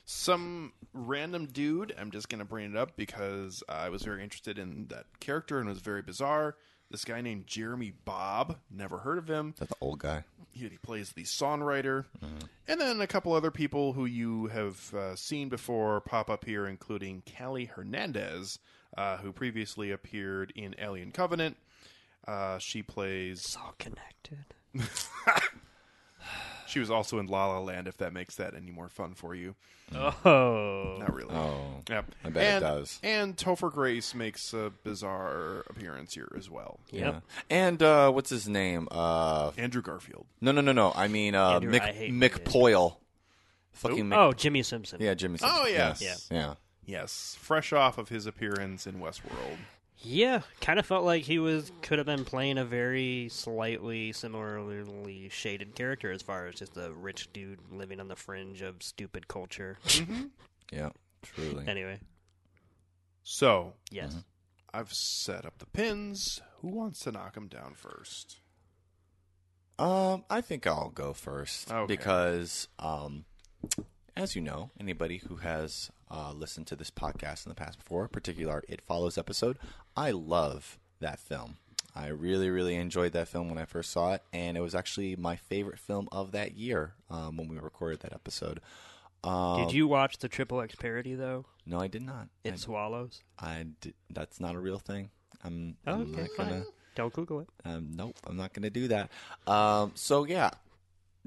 some 0.04 0.72
random 0.92 1.46
dude. 1.46 1.94
I'm 1.98 2.10
just 2.10 2.28
gonna 2.28 2.44
bring 2.44 2.70
it 2.70 2.76
up 2.76 2.96
because 2.96 3.62
I 3.68 3.88
was 3.88 4.02
very 4.02 4.22
interested 4.22 4.58
in 4.58 4.86
that 4.90 5.06
character 5.20 5.58
and 5.58 5.68
it 5.68 5.72
was 5.72 5.80
very 5.80 6.02
bizarre. 6.02 6.56
This 6.90 7.04
guy 7.04 7.20
named 7.20 7.46
Jeremy 7.46 7.92
Bobb. 8.04 8.58
Never 8.70 8.98
heard 8.98 9.18
of 9.18 9.28
him. 9.28 9.50
Is 9.54 9.60
that 9.60 9.68
the 9.70 9.76
old 9.80 9.98
guy? 9.98 10.24
He, 10.52 10.68
he 10.68 10.76
plays 10.78 11.12
the 11.12 11.24
songwriter, 11.24 12.04
and 12.68 12.80
then 12.80 13.00
a 13.00 13.06
couple 13.06 13.32
other 13.32 13.50
people 13.50 13.92
who 13.94 14.04
you 14.04 14.46
have 14.48 14.94
uh, 14.94 15.16
seen 15.16 15.48
before 15.48 16.00
pop 16.00 16.28
up 16.30 16.44
here, 16.44 16.66
including 16.66 17.22
Callie 17.38 17.66
Hernandez, 17.66 18.58
uh, 18.96 19.16
who 19.18 19.32
previously 19.32 19.90
appeared 19.90 20.52
in 20.54 20.74
Alien 20.78 21.12
Covenant. 21.12 21.56
Uh, 22.26 22.58
she 22.58 22.82
plays. 22.82 23.38
It's 23.38 23.56
all 23.56 23.74
connected. 23.78 24.44
She 26.72 26.80
was 26.80 26.90
also 26.90 27.18
in 27.18 27.26
La 27.26 27.46
La 27.48 27.58
Land. 27.60 27.86
If 27.86 27.98
that 27.98 28.14
makes 28.14 28.36
that 28.36 28.54
any 28.54 28.70
more 28.70 28.88
fun 28.88 29.12
for 29.14 29.34
you, 29.34 29.54
Oh. 29.94 30.96
not 30.98 31.12
really. 31.14 31.34
Oh, 31.34 31.82
Yep. 31.88 32.14
I 32.24 32.30
bet 32.30 32.42
it 32.42 32.46
and, 32.46 32.62
does. 32.62 32.98
And 33.02 33.36
Topher 33.36 33.70
Grace 33.70 34.14
makes 34.14 34.54
a 34.54 34.72
bizarre 34.84 35.64
appearance 35.68 36.14
here 36.14 36.32
as 36.36 36.48
well. 36.48 36.80
Yep. 36.90 37.14
yeah. 37.14 37.20
And 37.50 37.82
uh, 37.82 38.10
what's 38.10 38.30
his 38.30 38.48
name? 38.48 38.88
Uh, 38.90 39.50
Andrew 39.58 39.82
Garfield. 39.82 40.24
no, 40.40 40.50
no, 40.52 40.62
no, 40.62 40.72
no. 40.72 40.92
I 40.96 41.08
mean 41.08 41.34
uh, 41.34 41.50
Andrew, 41.56 41.72
Mick 41.72 41.82
I 41.82 42.08
Mick 42.10 42.44
Poyle. 42.44 42.98
Fucking 43.72 44.06
Mick. 44.08 44.16
Oh, 44.16 44.32
Jimmy 44.32 44.62
Simpson. 44.62 44.98
yeah, 45.00 45.12
Jimmy. 45.14 45.38
Oh, 45.42 45.64
Simpson. 45.64 45.74
yes. 45.74 46.00
yes. 46.02 46.28
yeah. 46.30 46.54
Yes, 46.84 47.36
fresh 47.38 47.72
off 47.72 47.96
of 47.98 48.08
his 48.08 48.26
appearance 48.26 48.86
in 48.86 48.94
Westworld. 48.94 49.58
Yeah, 50.04 50.42
kind 50.60 50.78
of 50.80 50.86
felt 50.86 51.04
like 51.04 51.22
he 51.22 51.38
was 51.38 51.70
could 51.80 51.98
have 51.98 52.06
been 52.06 52.24
playing 52.24 52.58
a 52.58 52.64
very 52.64 53.28
slightly 53.30 54.12
similarly 54.12 55.28
shaded 55.28 55.74
character 55.76 56.10
as 56.10 56.22
far 56.22 56.46
as 56.48 56.56
just 56.56 56.76
a 56.76 56.90
rich 56.92 57.32
dude 57.32 57.60
living 57.70 58.00
on 58.00 58.08
the 58.08 58.16
fringe 58.16 58.62
of 58.62 58.82
stupid 58.82 59.28
culture. 59.28 59.78
Yeah, 60.72 60.88
truly. 61.22 61.68
anyway, 61.68 62.00
So, 63.22 63.74
yes. 63.90 64.16
I've 64.72 64.90
set 64.92 65.44
up 65.44 65.58
the 65.58 65.66
pins. 65.66 66.40
Who 66.62 66.68
wants 66.68 67.00
to 67.00 67.12
knock 67.12 67.36
him 67.36 67.46
down 67.48 67.74
first? 67.74 68.38
Um, 69.78 70.24
I 70.30 70.40
think 70.40 70.66
I'll 70.66 70.88
go 70.88 71.12
first 71.12 71.70
Okay. 71.70 71.86
because, 71.94 72.68
um, 72.78 73.26
as 74.16 74.34
you 74.34 74.40
know, 74.40 74.70
anybody 74.80 75.18
who 75.18 75.36
has 75.36 75.90
uh, 76.10 76.32
listened 76.32 76.66
to 76.68 76.76
this 76.76 76.90
podcast 76.90 77.44
in 77.44 77.50
the 77.50 77.54
past 77.54 77.78
before, 77.78 78.08
particularly 78.08 78.50
our 78.50 78.62
It 78.66 78.80
Follows 78.80 79.18
episode, 79.18 79.58
I 79.96 80.10
love 80.12 80.78
that 81.00 81.18
film. 81.18 81.56
I 81.94 82.08
really, 82.08 82.48
really 82.48 82.76
enjoyed 82.76 83.12
that 83.12 83.28
film 83.28 83.48
when 83.50 83.58
I 83.58 83.66
first 83.66 83.90
saw 83.90 84.14
it, 84.14 84.22
and 84.32 84.56
it 84.56 84.60
was 84.60 84.74
actually 84.74 85.14
my 85.16 85.36
favorite 85.36 85.78
film 85.78 86.08
of 86.10 86.32
that 86.32 86.56
year 86.56 86.94
um, 87.10 87.36
when 87.36 87.48
we 87.48 87.58
recorded 87.58 88.00
that 88.00 88.14
episode. 88.14 88.60
Um, 89.24 89.64
Did 89.64 89.72
you 89.74 89.86
watch 89.86 90.18
the 90.18 90.28
Triple 90.28 90.60
X 90.62 90.74
parody 90.74 91.14
though? 91.14 91.44
No, 91.66 91.78
I 91.78 91.86
did 91.88 92.02
not. 92.02 92.28
It 92.44 92.58
swallows. 92.58 93.22
I, 93.38 93.50
I 93.50 93.66
did, 93.80 93.94
that's 94.10 94.40
not 94.40 94.54
a 94.54 94.58
real 94.58 94.78
thing. 94.78 95.10
I'm, 95.44 95.76
Oh, 95.86 95.92
I'm 95.94 96.12
okay, 96.12 96.22
not 96.22 96.30
fine. 96.36 96.48
gonna. 96.48 96.64
Don't 96.94 97.12
Google 97.12 97.40
it. 97.40 97.48
Um, 97.64 97.90
nope, 97.94 98.16
I'm 98.26 98.36
not 98.36 98.52
going 98.52 98.64
to 98.64 98.70
do 98.70 98.88
that. 98.88 99.10
Um, 99.46 99.92
so 99.94 100.24
yeah, 100.24 100.50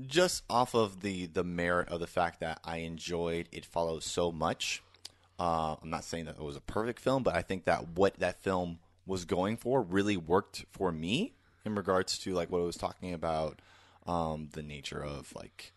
just 0.06 0.44
off 0.50 0.76
of 0.76 1.02
the 1.02 1.28
the 1.28 1.44
merit 1.44 1.90
of 1.90 2.00
the 2.00 2.08
fact 2.08 2.40
that 2.42 2.60
I 2.64 2.78
enjoyed 2.78 3.48
it 3.52 3.66
follows 3.66 4.04
so 4.06 4.32
much. 4.32 4.84
Uh, 5.40 5.76
I'm 5.82 5.90
not 5.90 6.04
saying 6.04 6.26
that 6.26 6.38
it 6.38 6.44
was 6.44 6.56
a 6.56 6.62
perfect 6.62 7.00
film, 7.00 7.24
but 7.24 7.36
I 7.36 7.42
think 7.42 7.66
that 7.66 7.90
what 7.90 8.20
that 8.20 8.42
film 8.42 8.80
was 9.06 9.26
going 9.26 9.58
for 9.58 9.82
really 9.82 10.18
worked 10.18 10.66
for 10.72 10.92
me 10.92 11.34
in 11.66 11.76
regards 11.76 12.18
to 12.20 12.34
like 12.34 12.50
what 12.50 12.60
it 12.60 12.66
was 12.66 12.78
talking 12.78 13.14
about, 13.14 13.62
um, 14.08 14.50
the 14.54 14.64
nature 14.64 15.04
of 15.04 15.34
like 15.36 15.74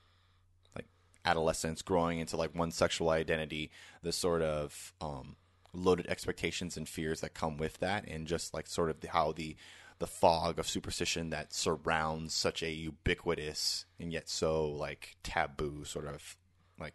like 0.77 0.87
adolescence 1.25 1.83
growing 1.83 2.21
into 2.21 2.37
like 2.37 2.55
one 2.55 2.71
sexual 2.71 3.11
identity, 3.11 3.71
the 4.03 4.13
sort 4.13 4.43
of 4.43 4.93
um, 5.01 5.37
loaded 5.73 6.07
expectations 6.07 6.77
and 6.77 6.89
fears 6.89 7.21
that 7.21 7.35
come 7.35 7.57
with 7.57 7.79
that, 7.79 8.07
and 8.07 8.27
just 8.27 8.55
like 8.55 8.67
sort 8.67 8.91
of 8.91 9.01
the, 9.01 9.09
how 9.09 9.33
the 9.33 9.57
the 9.99 10.07
fog 10.07 10.59
of 10.59 10.69
superstition 10.69 11.31
that 11.31 11.53
surrounds 11.53 12.33
such 12.33 12.63
a 12.63 12.71
ubiquitous 12.71 13.85
and 13.99 14.13
yet 14.13 14.29
so 14.29 14.65
like 14.65 15.17
taboo 15.25 15.85
sort 15.85 16.07
of 16.07 16.37
like 16.79 16.95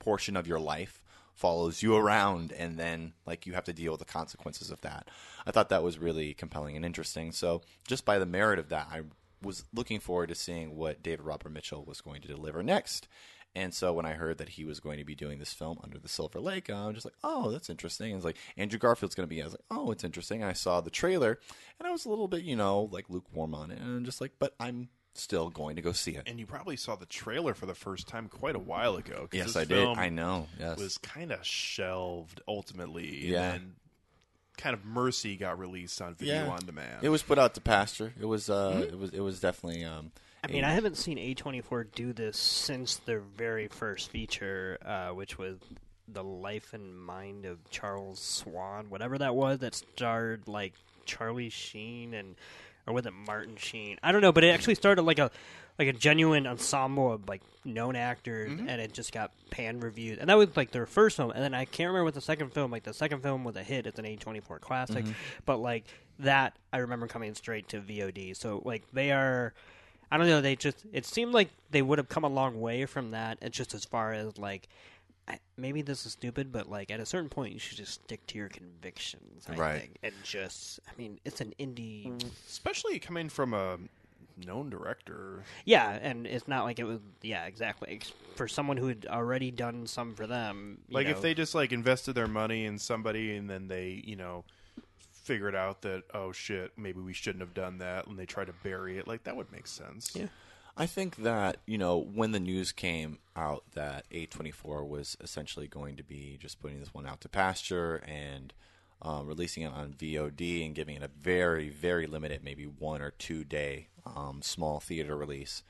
portion 0.00 0.36
of 0.36 0.48
your 0.48 0.58
life 0.58 1.00
follows 1.40 1.82
you 1.82 1.96
around 1.96 2.52
and 2.52 2.78
then 2.78 3.14
like 3.24 3.46
you 3.46 3.54
have 3.54 3.64
to 3.64 3.72
deal 3.72 3.92
with 3.92 3.98
the 3.98 4.04
consequences 4.04 4.70
of 4.70 4.82
that. 4.82 5.08
I 5.46 5.50
thought 5.50 5.70
that 5.70 5.82
was 5.82 5.98
really 5.98 6.34
compelling 6.34 6.76
and 6.76 6.84
interesting. 6.84 7.32
So 7.32 7.62
just 7.88 8.04
by 8.04 8.18
the 8.18 8.26
merit 8.26 8.58
of 8.58 8.68
that, 8.68 8.88
I 8.92 9.00
was 9.40 9.64
looking 9.72 10.00
forward 10.00 10.28
to 10.28 10.34
seeing 10.34 10.76
what 10.76 11.02
David 11.02 11.24
Robert 11.24 11.50
Mitchell 11.50 11.82
was 11.86 12.02
going 12.02 12.20
to 12.20 12.28
deliver 12.28 12.62
next. 12.62 13.08
And 13.54 13.72
so 13.72 13.94
when 13.94 14.04
I 14.04 14.12
heard 14.12 14.36
that 14.36 14.50
he 14.50 14.66
was 14.66 14.80
going 14.80 14.98
to 14.98 15.04
be 15.04 15.14
doing 15.14 15.38
this 15.38 15.54
film 15.54 15.78
under 15.82 15.98
the 15.98 16.10
Silver 16.10 16.40
Lake, 16.40 16.68
I'm 16.68 16.92
just 16.92 17.06
like, 17.06 17.16
oh, 17.24 17.50
that's 17.50 17.70
interesting. 17.70 18.12
And 18.12 18.16
it's 18.16 18.24
like 18.24 18.36
Andrew 18.58 18.78
Garfield's 18.78 19.14
going 19.14 19.26
to 19.26 19.34
be. 19.34 19.40
I 19.40 19.46
was 19.46 19.54
like, 19.54 19.64
oh, 19.70 19.90
it's 19.92 20.04
interesting. 20.04 20.42
And 20.42 20.50
I 20.50 20.52
saw 20.52 20.82
the 20.82 20.90
trailer, 20.90 21.38
and 21.78 21.88
I 21.88 21.90
was 21.90 22.04
a 22.04 22.10
little 22.10 22.28
bit, 22.28 22.42
you 22.42 22.54
know, 22.54 22.90
like 22.92 23.06
lukewarm 23.08 23.54
on 23.54 23.70
it, 23.70 23.80
and 23.80 23.96
I'm 23.96 24.04
just 24.04 24.20
like, 24.20 24.32
but 24.38 24.54
I'm 24.60 24.90
still 25.14 25.50
going 25.50 25.76
to 25.76 25.82
go 25.82 25.92
see 25.92 26.12
it. 26.12 26.22
And 26.26 26.38
you 26.38 26.46
probably 26.46 26.76
saw 26.76 26.96
the 26.96 27.06
trailer 27.06 27.54
for 27.54 27.66
the 27.66 27.74
first 27.74 28.08
time 28.08 28.28
quite 28.28 28.56
a 28.56 28.60
while 28.60 28.96
ago. 28.96 29.28
Yes, 29.32 29.48
this 29.48 29.56
I 29.56 29.64
did. 29.64 29.86
I 29.88 30.08
know. 30.08 30.46
Yes, 30.58 30.78
Was 30.78 30.98
kind 30.98 31.32
of 31.32 31.44
shelved 31.44 32.40
ultimately. 32.46 33.26
Yeah. 33.26 33.52
And 33.52 33.52
then 33.52 33.74
kind 34.56 34.74
of 34.74 34.84
Mercy 34.84 35.36
got 35.36 35.58
released 35.58 36.00
on 36.02 36.14
video 36.14 36.48
on 36.50 36.64
demand. 36.64 37.02
It 37.02 37.08
was 37.08 37.22
put 37.22 37.38
out 37.38 37.54
to 37.54 37.60
pasture. 37.60 38.12
It 38.20 38.26
was. 38.26 38.50
Uh, 38.50 38.86
It 38.88 38.98
was. 38.98 39.10
It 39.10 39.20
was 39.20 39.40
definitely. 39.40 39.84
Um, 39.84 40.12
I 40.42 40.48
mean, 40.50 40.64
I 40.64 40.72
haven't 40.72 40.96
seen 40.96 41.18
A24 41.18 41.86
do 41.94 42.12
this 42.14 42.38
since 42.38 42.96
their 42.96 43.20
very 43.20 43.68
first 43.68 44.10
feature, 44.10 44.78
uh, 44.82 45.08
which 45.10 45.36
was 45.36 45.58
The 46.08 46.24
Life 46.24 46.72
and 46.72 46.98
Mind 46.98 47.44
of 47.44 47.58
Charles 47.68 48.20
Swan, 48.20 48.88
whatever 48.88 49.18
that 49.18 49.34
was, 49.34 49.58
that 49.58 49.74
starred 49.74 50.48
like 50.48 50.72
Charlie 51.04 51.50
Sheen 51.50 52.14
and 52.14 52.36
or 52.90 52.92
was 52.92 53.06
it 53.06 53.12
Martin 53.26 53.56
Sheen? 53.56 53.98
I 54.02 54.12
don't 54.12 54.20
know, 54.20 54.32
but 54.32 54.44
it 54.44 54.48
actually 54.48 54.74
started 54.74 55.02
like 55.02 55.18
a 55.18 55.30
like 55.78 55.88
a 55.88 55.92
genuine 55.94 56.46
ensemble 56.46 57.12
of 57.12 57.28
like 57.28 57.40
known 57.64 57.96
actors, 57.96 58.50
Mm-hmm. 58.50 58.68
and 58.68 58.80
it 58.82 58.92
just 58.92 59.12
got 59.12 59.30
pan 59.50 59.80
reviewed. 59.80 60.18
And 60.18 60.28
that 60.28 60.36
was 60.36 60.54
like 60.56 60.70
their 60.72 60.84
first 60.86 61.16
film, 61.16 61.30
and 61.30 61.42
then 61.42 61.54
I 61.54 61.64
can't 61.64 61.88
remember 61.88 62.04
what 62.04 62.14
the 62.14 62.20
second 62.20 62.52
film. 62.52 62.70
Like 62.70 62.82
the 62.84 62.92
second 62.92 63.22
film 63.22 63.44
was 63.44 63.56
a 63.56 63.62
hit; 63.62 63.86
it's 63.86 63.98
an 63.98 64.04
A 64.06 64.16
twenty 64.16 64.40
four 64.40 64.58
classic, 64.58 65.04
Mm-hmm. 65.04 65.12
but 65.46 65.58
like 65.58 65.84
that, 66.18 66.54
I 66.72 66.78
remember 66.78 67.06
coming 67.06 67.34
straight 67.34 67.68
to 67.68 67.80
VOD. 67.80 68.36
So 68.36 68.60
like 68.64 68.82
they 68.92 69.10
are. 69.12 69.54
I 70.12 70.16
don't 70.18 70.26
know. 70.26 70.40
They 70.40 70.56
just 70.56 70.84
it 70.92 71.06
seemed 71.06 71.32
like 71.32 71.50
they 71.70 71.82
would 71.82 71.98
have 71.98 72.08
come 72.08 72.24
a 72.24 72.28
long 72.28 72.60
way 72.60 72.84
from 72.84 73.12
that. 73.12 73.38
It's 73.40 73.56
just 73.56 73.72
as 73.74 73.84
far 73.84 74.12
as 74.12 74.36
like, 74.38 74.68
I, 75.30 75.38
maybe 75.56 75.82
this 75.82 76.04
is 76.06 76.12
stupid, 76.12 76.50
but 76.52 76.68
like 76.68 76.90
at 76.90 77.00
a 77.00 77.06
certain 77.06 77.28
point, 77.28 77.52
you 77.52 77.58
should 77.58 77.76
just 77.76 77.94
stick 78.04 78.26
to 78.28 78.38
your 78.38 78.48
convictions. 78.48 79.46
I 79.48 79.54
Right. 79.54 79.80
think, 79.80 79.96
and 80.02 80.12
just 80.24 80.80
I 80.88 80.92
mean, 80.98 81.20
it's 81.24 81.40
an 81.40 81.54
indie. 81.58 82.12
Especially 82.48 82.98
coming 82.98 83.28
from 83.28 83.54
a 83.54 83.78
known 84.46 84.70
director. 84.70 85.44
Yeah, 85.64 85.98
and 86.02 86.26
it's 86.26 86.48
not 86.48 86.64
like 86.64 86.78
it 86.78 86.84
was. 86.84 86.98
Yeah, 87.22 87.44
exactly. 87.46 88.00
For 88.34 88.48
someone 88.48 88.76
who 88.76 88.88
had 88.88 89.06
already 89.08 89.50
done 89.50 89.86
some 89.86 90.14
for 90.14 90.26
them, 90.26 90.78
Like 90.90 91.06
know, 91.06 91.12
if 91.12 91.22
they 91.22 91.34
just 91.34 91.54
like 91.54 91.72
invested 91.72 92.14
their 92.14 92.28
money 92.28 92.64
in 92.64 92.78
somebody 92.78 93.36
and 93.36 93.48
then 93.48 93.68
they, 93.68 94.02
you 94.04 94.16
know, 94.16 94.44
figured 95.12 95.54
out 95.54 95.82
that 95.82 96.02
oh 96.12 96.32
shit, 96.32 96.72
maybe 96.76 97.00
we 97.00 97.12
shouldn't 97.12 97.42
have 97.42 97.54
done 97.54 97.78
that 97.78 98.06
and 98.06 98.18
they 98.18 98.26
try 98.26 98.44
to 98.44 98.52
bury 98.64 98.98
it, 98.98 99.06
like 99.06 99.24
that 99.24 99.36
would 99.36 99.52
make 99.52 99.66
sense. 99.66 100.10
Yeah. 100.14 100.26
I 100.80 100.86
think 100.86 101.16
that 101.16 101.58
you 101.66 101.76
know 101.76 101.98
when 101.98 102.32
the 102.32 102.40
news 102.40 102.72
came 102.72 103.18
out 103.36 103.64
that 103.74 104.08
A24 104.10 104.88
was 104.88 105.14
essentially 105.20 105.68
going 105.68 105.96
to 105.96 106.02
be 106.02 106.38
just 106.40 106.58
putting 106.58 106.80
this 106.80 106.94
one 106.94 107.06
out 107.06 107.20
to 107.20 107.28
pasture 107.28 107.96
and 108.08 108.54
um, 109.02 109.26
releasing 109.26 109.62
it 109.62 109.72
on 109.74 109.92
VOD 109.92 110.64
and 110.64 110.74
giving 110.74 110.96
it 110.96 111.02
a 111.02 111.08
very 111.08 111.68
very 111.68 112.06
limited, 112.06 112.42
maybe 112.42 112.64
one 112.64 113.02
or 113.02 113.10
two 113.10 113.44
day 113.44 113.88
um, 114.06 114.40
small 114.40 114.80
theater 114.80 115.18
release. 115.18 115.64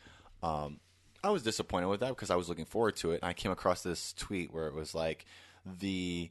Um, 0.45 0.79
I 1.25 1.31
was 1.31 1.43
disappointed 1.43 1.89
with 1.89 1.99
that 1.99 2.11
because 2.11 2.31
I 2.31 2.37
was 2.37 2.49
looking 2.49 2.65
forward 2.65 2.95
to 2.99 3.11
it. 3.11 3.21
And 3.21 3.29
I 3.29 3.33
came 3.33 3.51
across 3.51 3.83
this 3.83 4.13
tweet 4.13 4.55
where 4.55 4.69
it 4.69 4.75
was 4.75 4.95
like 4.95 5.27
the 5.67 6.31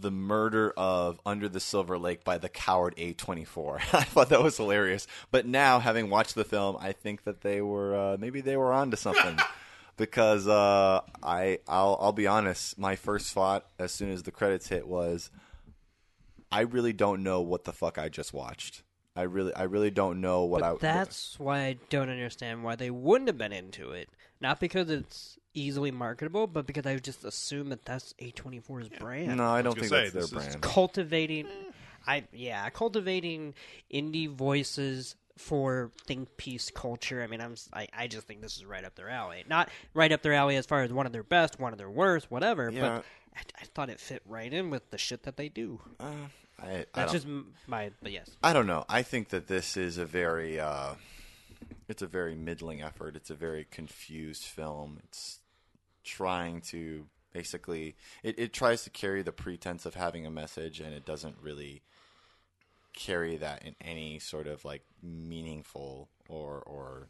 the 0.00 0.10
murder 0.10 0.72
of 0.76 1.20
Under 1.24 1.48
the 1.48 1.60
Silver 1.60 1.98
Lake 1.98 2.24
by 2.24 2.38
the 2.38 2.48
coward 2.48 2.94
A24. 2.96 3.76
I 3.94 4.02
thought 4.04 4.28
that 4.30 4.42
was 4.42 4.56
hilarious. 4.56 5.06
But 5.30 5.46
now, 5.46 5.78
having 5.78 6.10
watched 6.10 6.34
the 6.34 6.44
film, 6.44 6.76
I 6.80 6.92
think 6.92 7.24
that 7.24 7.42
they 7.42 7.60
were 7.60 7.94
uh, 7.94 8.16
maybe 8.18 8.40
they 8.40 8.56
were 8.56 8.72
onto 8.72 8.96
something. 8.96 9.38
because 9.96 10.46
uh, 10.46 11.00
I 11.22 11.58
I'll, 11.68 11.98
I'll 12.00 12.12
be 12.12 12.26
honest, 12.26 12.78
my 12.78 12.96
first 12.96 13.32
thought 13.32 13.66
as 13.78 13.92
soon 13.92 14.10
as 14.10 14.22
the 14.24 14.30
credits 14.30 14.68
hit 14.68 14.86
was, 14.86 15.30
I 16.52 16.60
really 16.62 16.92
don't 16.92 17.22
know 17.22 17.40
what 17.40 17.64
the 17.64 17.72
fuck 17.72 17.98
I 17.98 18.08
just 18.08 18.32
watched. 18.32 18.82
I 19.14 19.22
really 19.22 19.54
I 19.54 19.62
really 19.62 19.90
don't 19.90 20.20
know 20.20 20.44
what 20.44 20.60
But 20.60 20.74
I. 20.74 20.76
that's 20.78 21.40
why 21.40 21.60
I 21.60 21.76
don't 21.88 22.10
understand 22.10 22.62
why 22.62 22.76
they 22.76 22.90
wouldn't 22.90 23.28
have 23.28 23.38
been 23.38 23.52
into 23.52 23.92
it. 23.92 24.10
Not 24.40 24.60
because 24.60 24.90
it's 24.90 25.38
easily 25.56 25.90
marketable, 25.90 26.46
but 26.46 26.66
because 26.66 26.86
I 26.86 26.96
just 26.98 27.24
assume 27.24 27.70
that 27.70 27.84
that's 27.84 28.14
A24's 28.20 28.88
brand. 29.00 29.36
no, 29.38 29.46
I 29.48 29.62
don't 29.62 29.74
gonna 29.76 29.88
think 29.88 29.90
say, 29.90 30.08
that's 30.10 30.30
their 30.30 30.40
brand. 30.40 30.60
Cultivating, 30.62 31.46
I 32.06 32.24
yeah, 32.32 32.68
cultivating 32.70 33.54
indie 33.92 34.28
voices 34.28 35.16
for 35.38 35.90
think 36.06 36.34
piece 36.36 36.70
culture. 36.70 37.22
I 37.22 37.26
mean, 37.26 37.40
I'm 37.40 37.52
s- 37.52 37.68
I, 37.72 37.88
I 37.92 38.06
just 38.06 38.26
think 38.26 38.40
this 38.40 38.56
is 38.56 38.64
right 38.64 38.84
up 38.84 38.94
their 38.94 39.10
alley. 39.10 39.44
Not 39.48 39.68
right 39.94 40.10
up 40.12 40.22
their 40.22 40.32
alley 40.34 40.56
as 40.56 40.64
far 40.66 40.82
as 40.82 40.92
one 40.92 41.06
of 41.06 41.12
their 41.12 41.22
best, 41.24 41.58
one 41.58 41.72
of 41.72 41.78
their 41.78 41.90
worst, 41.90 42.30
whatever. 42.30 42.70
Yeah. 42.70 42.80
But 42.80 43.04
I, 43.36 43.40
I 43.62 43.64
thought 43.74 43.90
it 43.90 44.00
fit 44.00 44.22
right 44.26 44.50
in 44.52 44.70
with 44.70 44.90
the 44.90 44.98
shit 44.98 45.24
that 45.24 45.36
they 45.36 45.48
do. 45.50 45.80
Uh, 46.00 46.10
I, 46.58 46.66
I 46.70 46.86
That's 46.94 47.12
don't- 47.12 47.12
just 47.12 47.26
my. 47.66 47.90
But 48.02 48.12
yes, 48.12 48.30
I 48.42 48.52
don't 48.54 48.66
know. 48.66 48.84
I 48.88 49.02
think 49.02 49.28
that 49.30 49.46
this 49.46 49.76
is 49.76 49.98
a 49.98 50.06
very 50.06 50.58
uh, 50.58 50.94
it's 51.86 52.00
a 52.00 52.06
very 52.06 52.34
middling 52.34 52.80
effort. 52.80 53.14
It's 53.14 53.28
a 53.28 53.34
very 53.34 53.66
confused 53.70 54.44
film. 54.44 55.00
It's 55.04 55.40
trying 56.06 56.60
to 56.62 57.06
basically 57.32 57.96
it, 58.22 58.38
it 58.38 58.52
tries 58.52 58.84
to 58.84 58.90
carry 58.90 59.22
the 59.22 59.32
pretense 59.32 59.84
of 59.84 59.94
having 59.94 60.24
a 60.24 60.30
message 60.30 60.80
and 60.80 60.94
it 60.94 61.04
doesn't 61.04 61.36
really 61.42 61.82
carry 62.94 63.36
that 63.36 63.62
in 63.62 63.74
any 63.80 64.18
sort 64.18 64.46
of 64.46 64.64
like 64.64 64.82
meaningful 65.02 66.08
or 66.28 66.62
or 66.66 67.08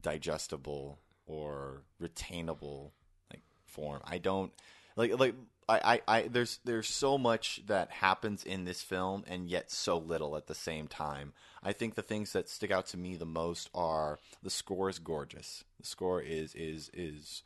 digestible 0.00 0.98
or 1.26 1.82
retainable 2.00 2.90
like 3.30 3.42
form. 3.66 4.00
I 4.04 4.18
don't 4.18 4.52
like 4.96 5.18
like 5.18 5.34
I, 5.68 6.00
I, 6.08 6.16
I 6.18 6.28
there's 6.28 6.58
there's 6.64 6.88
so 6.88 7.18
much 7.18 7.62
that 7.66 7.90
happens 7.90 8.44
in 8.44 8.64
this 8.64 8.82
film 8.82 9.24
and 9.28 9.48
yet 9.48 9.70
so 9.70 9.98
little 9.98 10.36
at 10.36 10.46
the 10.46 10.54
same 10.54 10.88
time. 10.88 11.32
I 11.62 11.72
think 11.72 11.94
the 11.94 12.02
things 12.02 12.32
that 12.32 12.48
stick 12.48 12.70
out 12.70 12.86
to 12.88 12.96
me 12.96 13.16
the 13.16 13.26
most 13.26 13.70
are 13.74 14.18
the 14.42 14.50
score 14.50 14.88
is 14.88 14.98
gorgeous. 14.98 15.64
The 15.78 15.86
score 15.86 16.20
is 16.20 16.54
is 16.54 16.90
is 16.92 17.42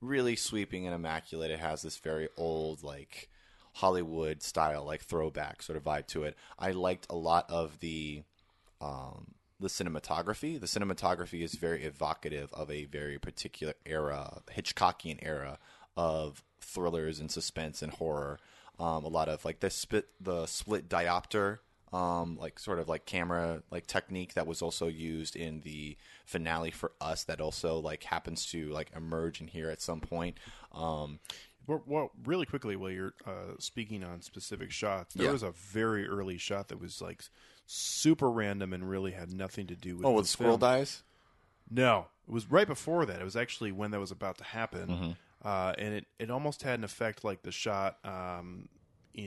really 0.00 0.36
sweeping 0.36 0.86
and 0.86 0.94
immaculate. 0.94 1.50
It 1.50 1.60
has 1.60 1.82
this 1.82 1.98
very 1.98 2.28
old 2.36 2.82
like 2.82 3.28
Hollywood 3.74 4.42
style 4.42 4.84
like 4.84 5.02
throwback 5.02 5.62
sort 5.62 5.76
of 5.76 5.84
vibe 5.84 6.06
to 6.08 6.24
it. 6.24 6.36
I 6.58 6.70
liked 6.72 7.06
a 7.10 7.16
lot 7.16 7.50
of 7.50 7.80
the 7.80 8.22
um, 8.80 9.34
the 9.60 9.68
cinematography. 9.68 10.60
The 10.60 10.66
cinematography 10.66 11.42
is 11.42 11.54
very 11.54 11.84
evocative 11.84 12.52
of 12.52 12.70
a 12.70 12.84
very 12.84 13.18
particular 13.18 13.74
era, 13.84 14.42
Hitchcockian 14.54 15.18
era 15.22 15.58
of 15.96 16.42
thrillers 16.60 17.18
and 17.18 17.30
suspense 17.30 17.82
and 17.82 17.92
horror. 17.92 18.38
Um, 18.78 19.04
a 19.04 19.08
lot 19.08 19.28
of 19.28 19.44
like 19.44 19.60
the 19.60 19.70
split 19.70 20.08
the 20.20 20.46
split 20.46 20.88
diopter, 20.88 21.58
um, 21.92 22.36
like 22.38 22.58
sort 22.58 22.78
of 22.78 22.88
like 22.88 23.06
camera 23.06 23.62
like 23.70 23.86
technique 23.86 24.34
that 24.34 24.46
was 24.46 24.60
also 24.62 24.86
used 24.88 25.36
in 25.36 25.60
the 25.62 25.96
finale 26.26 26.70
for 26.70 26.92
us. 27.00 27.24
That 27.24 27.40
also 27.40 27.78
like 27.78 28.04
happens 28.04 28.46
to 28.52 28.68
like 28.70 28.90
emerge 28.94 29.40
in 29.40 29.48
here 29.48 29.70
at 29.70 29.80
some 29.80 30.00
point. 30.00 30.38
Um, 30.72 31.20
Well, 31.66 31.82
well, 31.86 32.10
really 32.24 32.46
quickly, 32.46 32.76
while 32.76 32.90
you're 32.90 33.14
uh, 33.26 33.54
speaking 33.58 34.02
on 34.04 34.22
specific 34.22 34.70
shots, 34.70 35.14
there 35.14 35.26
Yeah. 35.26 35.32
was 35.32 35.42
a 35.42 35.50
very 35.50 36.06
early 36.06 36.38
shot 36.38 36.68
that 36.68 36.80
was 36.80 37.00
like 37.02 37.22
super 37.66 38.30
random 38.30 38.72
and 38.72 38.88
really 38.88 39.12
had 39.12 39.30
nothing 39.32 39.66
to 39.66 39.76
do 39.76 39.96
with. 39.96 40.06
oh, 40.06 40.12
with 40.12 40.26
squirrel 40.26 40.58
film. 40.58 40.72
dies. 40.72 41.02
No, 41.70 42.06
it 42.26 42.32
was 42.32 42.50
right 42.50 42.66
before 42.66 43.04
that. 43.04 43.20
It 43.20 43.24
was 43.24 43.36
actually 43.36 43.72
when 43.72 43.90
that 43.90 44.00
was 44.00 44.10
about 44.10 44.38
to 44.38 44.44
happen, 44.44 44.88
Mm-hmm. 44.88 45.10
uh, 45.46 45.72
and 45.76 45.94
it 45.94 46.06
it 46.18 46.30
almost 46.30 46.62
had 46.62 46.78
an 46.78 46.84
effect 46.84 47.24
like 47.24 47.42
the 47.42 47.52
shot 47.52 47.98
um, 48.04 48.68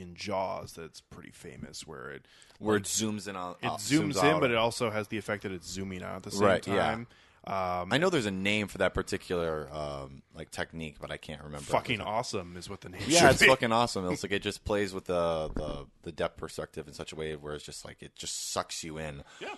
in 0.00 0.14
Jaws 0.14 0.72
that's 0.72 1.00
pretty 1.00 1.30
famous, 1.30 1.86
where 1.86 2.10
it 2.10 2.26
Where 2.58 2.76
it 2.76 2.84
zooms 2.84 3.28
in 3.28 3.36
on 3.36 3.56
it 3.62 3.66
uh, 3.66 3.76
zooms, 3.76 4.18
in, 4.22 4.30
out. 4.30 4.40
but 4.40 4.50
it 4.50 4.56
also 4.56 4.90
has 4.90 5.08
the 5.08 5.18
effect 5.18 5.42
that 5.42 5.52
it's 5.52 5.68
zooming 5.70 6.02
out 6.02 6.16
at 6.16 6.22
the 6.24 6.30
same 6.30 6.42
Right, 6.42 6.66
yeah. 6.66 6.74
time. 6.90 7.06
Um, 7.44 7.92
I 7.92 7.98
know 7.98 8.08
there's 8.08 8.26
a 8.26 8.30
name 8.30 8.68
for 8.68 8.78
that 8.78 8.94
particular 8.94 9.68
um, 9.72 10.22
like 10.32 10.50
technique, 10.52 10.98
but 11.00 11.10
I 11.10 11.16
can't 11.16 11.42
remember. 11.42 11.64
fucking 11.64 12.00
awesome 12.00 12.56
is 12.56 12.70
what 12.70 12.82
the 12.82 12.88
name. 12.88 13.02
Yeah, 13.08 13.30
it's 13.30 13.40
be. 13.40 13.48
fucking 13.48 13.72
awesome. 13.72 14.08
It's 14.10 14.22
like 14.24 14.30
it 14.30 14.42
just 14.42 14.64
plays 14.64 14.94
with 14.94 15.06
the, 15.06 15.50
the 15.56 15.86
the 16.04 16.12
depth 16.12 16.36
perspective 16.36 16.86
in 16.86 16.94
such 16.94 17.12
a 17.12 17.16
way 17.16 17.34
where 17.34 17.54
it's 17.54 17.64
just 17.64 17.84
like 17.84 18.00
it 18.00 18.14
just 18.14 18.52
sucks 18.52 18.84
you 18.84 18.96
in. 18.98 19.24
Yeah. 19.40 19.48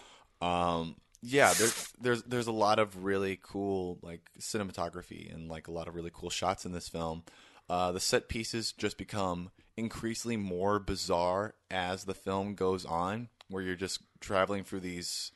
Um, 0.41 0.97
yeah, 1.21 1.53
there's 1.59 1.93
there's 2.01 2.23
there's 2.23 2.47
a 2.47 2.53
lot 2.53 2.79
of 2.79 3.05
really 3.05 3.39
cool 3.43 3.99
like 4.03 4.31
cinematography 4.41 5.33
and 5.35 5.49
like 5.51 5.69
a 5.69 5.71
lot 5.71 5.87
of 5.87 5.95
really 5.95 6.11
cool 6.13 6.31
shots 6.31 6.65
in 6.65 6.73
this 6.73 6.89
film. 6.89 7.23
Uh, 7.69 7.93
the 7.93 8.01
set 8.01 8.29
pieces 8.29 8.73
just 8.73 8.97
become 8.99 9.51
increasingly 9.77 10.37
more 10.37 10.79
bizarre 10.79 11.55
as 11.71 12.05
the 12.05 12.15
film 12.15 12.55
goes 12.55 12.85
on, 12.85 13.29
where 13.49 13.63
you're 13.63 13.75
just 13.75 14.01
traveling 14.21 14.65
through 14.65 14.81
these 14.81 15.33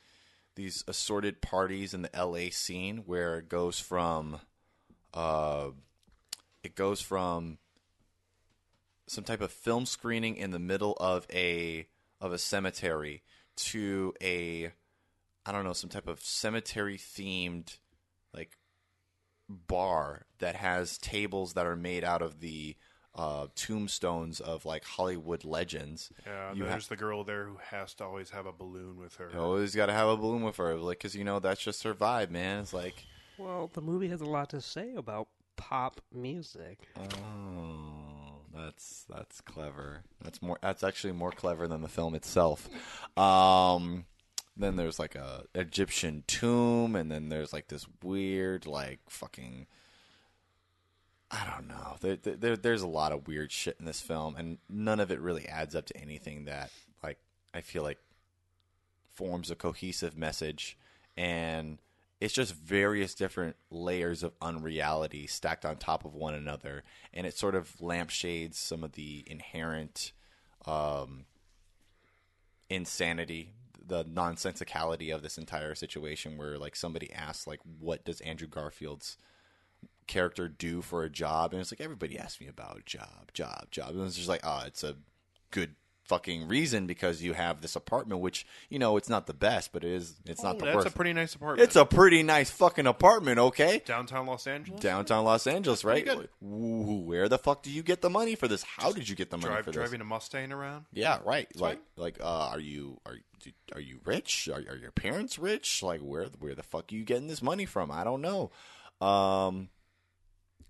these 0.55 0.83
assorted 0.89 1.41
parties 1.41 1.95
in 1.95 2.03
the 2.03 2.11
LA 2.17 2.51
scene, 2.51 2.99
where 3.07 3.39
it 3.39 3.49
goes 3.49 3.79
from 3.79 4.41
uh, 5.15 5.69
it 6.63 6.75
goes 6.75 7.01
from 7.01 7.59
some 9.07 9.25
type 9.25 9.41
of 9.41 9.51
film 9.51 9.87
screening 9.87 10.37
in 10.37 10.51
the 10.51 10.59
middle 10.59 10.97
of 11.01 11.27
a 11.33 11.87
of 12.21 12.33
a 12.33 12.39
cemetery 12.39 13.23
to 13.57 14.13
a 14.23 14.73
I 15.47 15.53
don't 15.53 15.65
know 15.65 15.73
some 15.73 15.91
type 15.91 16.09
of 16.09 16.21
cemetery 16.21 16.99
themed 16.99 17.79
like 18.35 18.59
bar 19.49 20.27
that 20.41 20.57
has 20.57 20.99
tables 20.99 21.55
that 21.55 21.67
are 21.67 21.77
made 21.77 22.05
out 22.05 22.21
of 22.21 22.41
the 22.41 22.77
uh, 23.15 23.47
tombstones 23.55 24.41
of 24.41 24.65
like 24.65 24.85
Hollywood 24.85 25.45
legends. 25.45 26.11
Yeah, 26.27 26.53
You 26.55 26.65
ha- 26.65 26.71
there's 26.71 26.89
the 26.89 26.97
girl 26.97 27.25
there 27.25 27.45
who 27.47 27.57
has 27.71 27.95
to 27.95 28.05
always 28.05 28.31
have 28.31 28.47
a 28.47 28.53
balloon 28.53 28.97
with 28.99 29.17
her. 29.17 29.31
You 29.33 29.41
always 29.41 29.75
got 29.75 29.87
to 29.87 29.93
have 29.93 30.09
a 30.09 30.17
balloon 30.17 30.43
with 30.43 30.57
her, 30.59 30.75
like 30.77 30.99
because 30.99 31.15
you 31.17 31.25
know 31.25 31.41
that's 31.41 31.61
just 31.63 31.83
her 31.83 31.95
vibe, 31.95 32.31
man. 32.31 32.61
It's 32.61 32.73
like, 32.73 33.05
well, 33.39 33.71
the 33.73 33.81
movie 33.81 34.09
has 34.09 34.21
a 34.21 34.27
lot 34.27 34.51
to 34.51 34.61
say 34.61 34.95
about 34.95 35.29
pop 35.57 36.01
music. 36.15 36.79
oh, 36.97 38.41
that's 38.55 39.05
that's 39.09 39.41
clever. 39.41 40.03
That's 40.23 40.41
more. 40.43 40.59
That's 40.63 40.83
actually 40.85 41.13
more 41.13 41.33
clever 41.33 41.67
than 41.69 41.83
the 41.83 41.89
film 41.89 42.15
itself. 42.15 42.69
Um, 43.19 44.05
then 44.57 44.77
there's 44.77 44.99
like 44.99 45.15
a 45.15 45.45
Egyptian 45.55 46.25
tomb, 46.27 46.95
and 46.97 47.11
then 47.11 47.29
there's 47.29 47.53
like 47.53 47.69
this 47.69 47.87
weird, 48.03 48.67
like 48.67 49.01
fucking. 49.09 49.67
I 51.31 51.47
don't 51.51 51.69
know. 51.69 51.97
There, 52.01 52.17
there, 52.17 52.57
there's 52.57 52.83
a 52.83 52.89
lot 52.89 53.13
of 53.13 53.27
weird 53.27 53.53
shit 53.53 53.77
in 53.79 53.85
this 53.85 54.01
film, 54.01 54.37
and 54.37 54.59
none 54.69 54.99
of 54.99 55.11
it 55.11 55.21
really 55.21 55.47
adds 55.47 55.75
up 55.75 55.87
to 55.87 55.97
anything 55.97 56.47
that, 56.47 56.71
like, 57.03 57.19
I 57.53 57.61
feel 57.61 57.83
like 57.83 57.99
forms 59.13 59.51
a 59.51 59.55
cohesive 59.55 60.17
message, 60.17 60.79
and 61.17 61.79
it's 62.21 62.33
just 62.33 62.55
various 62.55 63.15
different 63.15 63.57
layers 63.71 64.23
of 64.23 64.33
unreality 64.41 65.27
stacked 65.27 65.67
on 65.67 65.77
top 65.77 66.05
of 66.05 66.15
one 66.15 66.35
another, 66.35 66.83
and 67.13 67.27
it 67.27 67.37
sort 67.37 67.55
of 67.55 67.81
lampshades 67.81 68.59
some 68.59 68.83
of 68.83 68.93
the 68.93 69.23
inherent 69.27 70.13
um, 70.67 71.27
insanity, 72.71 73.53
the 73.85 74.05
nonsensicality 74.05 75.15
of 75.15 75.23
this 75.23 75.39
entire 75.39 75.75
situation. 75.75 76.39
Where 76.39 76.59
like 76.59 76.75
somebody 76.75 77.13
asks, 77.13 77.47
like, 77.47 77.61
"What 77.79 78.05
does 78.05 78.21
Andrew 78.23 78.49
Garfield's 78.49 79.17
character 80.09 80.49
do 80.49 80.83
for 80.83 81.05
a 81.05 81.11
job?" 81.11 81.53
And 81.53 81.61
it's 81.61 81.71
like 81.71 81.81
everybody 81.81 82.19
asks 82.19 82.41
me 82.41 82.49
about 82.49 82.85
job, 82.87 83.31
job, 83.33 83.71
job, 83.71 83.91
and 83.91 84.05
it's 84.07 84.17
just 84.17 84.29
like, 84.29 84.41
oh, 84.43 84.63
it's 84.67 84.83
a 84.83 84.97
good 85.53 85.77
fucking 86.05 86.49
reason 86.49 86.87
because 86.87 87.23
you 87.23 87.35
have 87.35 87.61
this 87.61 87.77
apartment, 87.77 88.23
which 88.23 88.47
you 88.71 88.79
know 88.79 88.97
it's 88.97 89.11
not 89.11 89.27
the 89.27 89.35
best, 89.35 89.75
but 89.75 89.85
it 89.85 89.93
is. 89.93 90.15
It's 90.25 90.43
not 90.43 90.57
Oh, 90.57 90.59
the 90.61 90.65
that's 90.65 90.77
worst. 90.77 90.87
a 90.89 90.91
pretty 90.93 91.13
nice 91.13 91.35
apartment. 91.35 91.67
it's 91.67 91.77
a 91.77 91.85
pretty 91.85 92.23
nice 92.23 92.51
fucking 92.51 92.87
apartment, 92.87 93.39
okay? 93.39 93.83
downtown 93.85 94.25
Los 94.27 94.47
Angeles. 94.47 94.81
Downtown 94.81 95.25
Los 95.27 95.47
Angeles, 95.47 95.85
right? 95.85 96.09
Ooh, 96.43 97.03
where 97.05 97.29
the 97.29 97.37
fuck 97.37 97.63
do 97.63 97.71
you 97.71 97.83
get 97.83 98.01
the 98.01 98.09
money 98.09 98.37
for 98.37 98.49
this? 98.49 98.63
How 98.63 98.91
did 98.91 99.07
you 99.07 99.15
get 99.17 99.29
the 99.29 99.37
money 99.37 99.51
Drive, 99.53 99.65
for 99.67 99.71
this? 99.71 99.77
driving 99.77 100.01
a 100.01 100.05
Mustang 100.05 100.51
around. 100.51 100.87
Yeah, 100.95 101.19
right. 101.27 101.47
like, 101.57 101.77
fine. 101.77 101.85
like, 101.97 102.21
uh, 102.23 102.49
are 102.53 102.61
you 102.61 103.01
are 103.05 103.15
you- 103.15 103.23
are 103.75 103.81
you 103.81 104.01
rich? 104.07 104.49
Are, 104.49 104.57
are 104.69 104.77
your 104.77 104.91
parents 104.91 105.39
rich? 105.39 105.83
Like, 105.83 106.01
where 106.01 106.25
where 106.39 106.55
the 106.55 106.63
fuck 106.63 106.91
are 106.91 106.95
you 106.97 107.05
getting 107.05 107.29
this 107.29 107.41
money 107.43 107.67
from? 107.67 107.91
I 107.91 108.03
don't 108.03 108.21
know. 108.23 108.51
Um, 109.07 109.69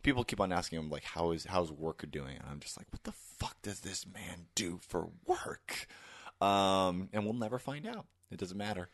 people 0.08 0.24
keep 0.24 0.40
on 0.40 0.52
asking 0.52 0.78
him 0.78 0.88
like, 0.90 1.04
how 1.04 1.32
is 1.32 1.44
how's 1.44 1.70
work 1.70 2.04
doing? 2.10 2.36
And 2.38 2.46
I'm 2.50 2.60
just 2.60 2.78
like, 2.78 2.86
what 2.90 3.04
the 3.04 3.12
fuck 3.12 3.60
does 3.62 3.80
this 3.80 4.06
man 4.06 4.46
do 4.54 4.80
for 4.88 5.08
work? 5.26 5.86
Um, 6.40 7.08
and 7.12 7.24
we'll 7.24 7.34
never 7.34 7.58
find 7.58 7.86
out. 7.86 8.06
It 8.30 8.38
doesn't 8.38 8.56
matter. 8.56 8.88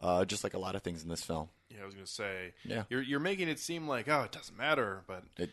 Uh, 0.00 0.24
just 0.24 0.42
like 0.44 0.54
a 0.54 0.58
lot 0.58 0.74
of 0.74 0.82
things 0.82 1.02
in 1.02 1.08
this 1.08 1.22
film. 1.22 1.48
Yeah, 1.70 1.82
I 1.82 1.86
was 1.86 1.94
gonna 1.94 2.06
say. 2.06 2.54
Yeah. 2.64 2.84
you're 2.88 3.02
you're 3.02 3.20
making 3.20 3.48
it 3.48 3.58
seem 3.58 3.86
like 3.86 4.08
oh, 4.08 4.22
it 4.22 4.32
doesn't 4.32 4.56
matter, 4.56 5.02
but 5.06 5.22
It, 5.36 5.50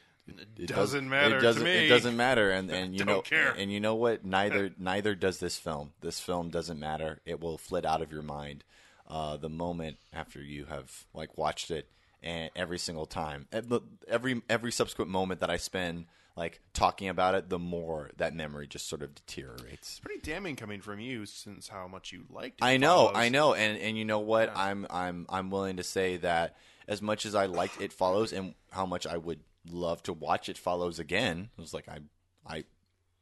It 0.58 0.68
doesn't 0.68 1.08
matter 1.10 1.38
It 1.38 1.42
doesn't. 1.42 1.64
me. 1.64 1.86
It 1.86 1.90
doesn't 1.90 2.16
matter, 2.18 2.50
and 2.52 2.70
and 2.72 2.94
you 2.98 3.00
Don't 3.00 3.08
know, 3.08 3.22
care. 3.22 3.52
and 3.58 3.72
you 3.72 3.80
know 3.80 3.96
what? 3.96 4.24
Neither 4.26 4.72
neither 4.80 5.14
does 5.14 5.40
this 5.40 5.58
film. 5.58 5.94
This 6.02 6.20
film 6.20 6.50
doesn't 6.50 6.80
matter. 6.80 7.22
It 7.26 7.40
will 7.42 7.58
flit 7.58 7.86
out 7.86 8.02
of 8.02 8.12
your 8.12 8.24
mind 8.24 8.64
uh, 9.08 9.38
the 9.38 9.50
moment 9.50 9.98
after 10.14 10.42
you 10.42 10.66
have 10.66 11.06
like 11.14 11.38
watched 11.38 11.70
it, 11.72 11.90
and 12.26 12.50
every 12.56 12.80
single 12.80 13.06
time, 13.06 13.48
eh, 13.54 13.62
every 14.08 14.42
every 14.50 14.72
subsequent 14.72 15.10
moment 15.10 15.40
that 15.40 15.50
I 15.50 15.58
spend 15.58 16.08
like 16.36 16.60
talking 16.74 17.08
about 17.08 17.36
it, 17.36 17.50
the 17.50 17.60
more 17.60 18.12
that 18.18 18.34
memory 18.34 18.68
just 18.68 18.90
sort 18.90 19.02
of 19.02 19.16
deteriorates. 19.16 19.90
It's 19.90 20.00
pretty 20.00 20.20
damning 20.20 20.58
coming 20.58 20.82
from 20.82 21.00
you 21.00 21.26
since 21.26 21.70
how 21.70 21.88
much 21.88 22.12
you 22.12 22.26
liked. 22.30 22.60
It 22.60 22.66
I 22.66 22.78
know, 22.78 23.08
follows. 23.08 23.14
I 23.16 23.30
know, 23.30 23.54
and 23.54 23.78
and 23.80 23.98
you 23.98 24.04
know 24.04 24.20
what? 24.20 24.52
I'm 24.56 24.86
I'm 24.90 25.26
I'm 25.30 25.50
willing 25.50 25.78
to 25.78 25.84
say 25.84 26.18
that 26.18 26.58
as 26.88 27.02
much 27.02 27.26
as 27.26 27.36
I 27.36 27.46
liked 27.46 27.80
It 27.80 27.94
Follows 27.94 28.34
and 28.34 28.56
how 28.72 28.86
much 28.86 29.08
I 29.08 29.18
would 29.18 29.40
love 29.72 30.04
to 30.04 30.14
watch 30.14 30.50
It 30.50 30.58
Follows 30.58 31.00
again, 31.00 31.50
it 31.58 31.62
was 31.62 31.74
like 31.74 31.88
I 31.88 32.00
I 32.46 32.64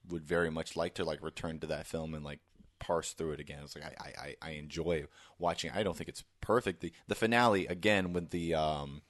would 0.09 0.25
very 0.25 0.49
much 0.49 0.75
like 0.75 0.95
to 0.95 1.05
like 1.05 1.21
return 1.21 1.59
to 1.59 1.67
that 1.67 1.87
film 1.87 2.13
and 2.13 2.23
like 2.23 2.39
parse 2.83 3.13
through 3.13 3.31
it 3.31 3.39
again. 3.39 3.59
It's 3.63 3.75
like 3.75 3.85
I 3.85 4.13
I, 4.19 4.35
I 4.41 4.51
enjoy 4.51 5.05
watching. 5.39 5.71
I 5.73 5.83
don't 5.83 5.95
think 5.95 6.09
it's 6.09 6.23
perfect. 6.41 6.81
The 6.81 6.91
the 7.07 7.15
finale 7.15 7.65
again 7.65 8.11
with 8.11 8.29
the 8.31 8.53
um 8.53 9.01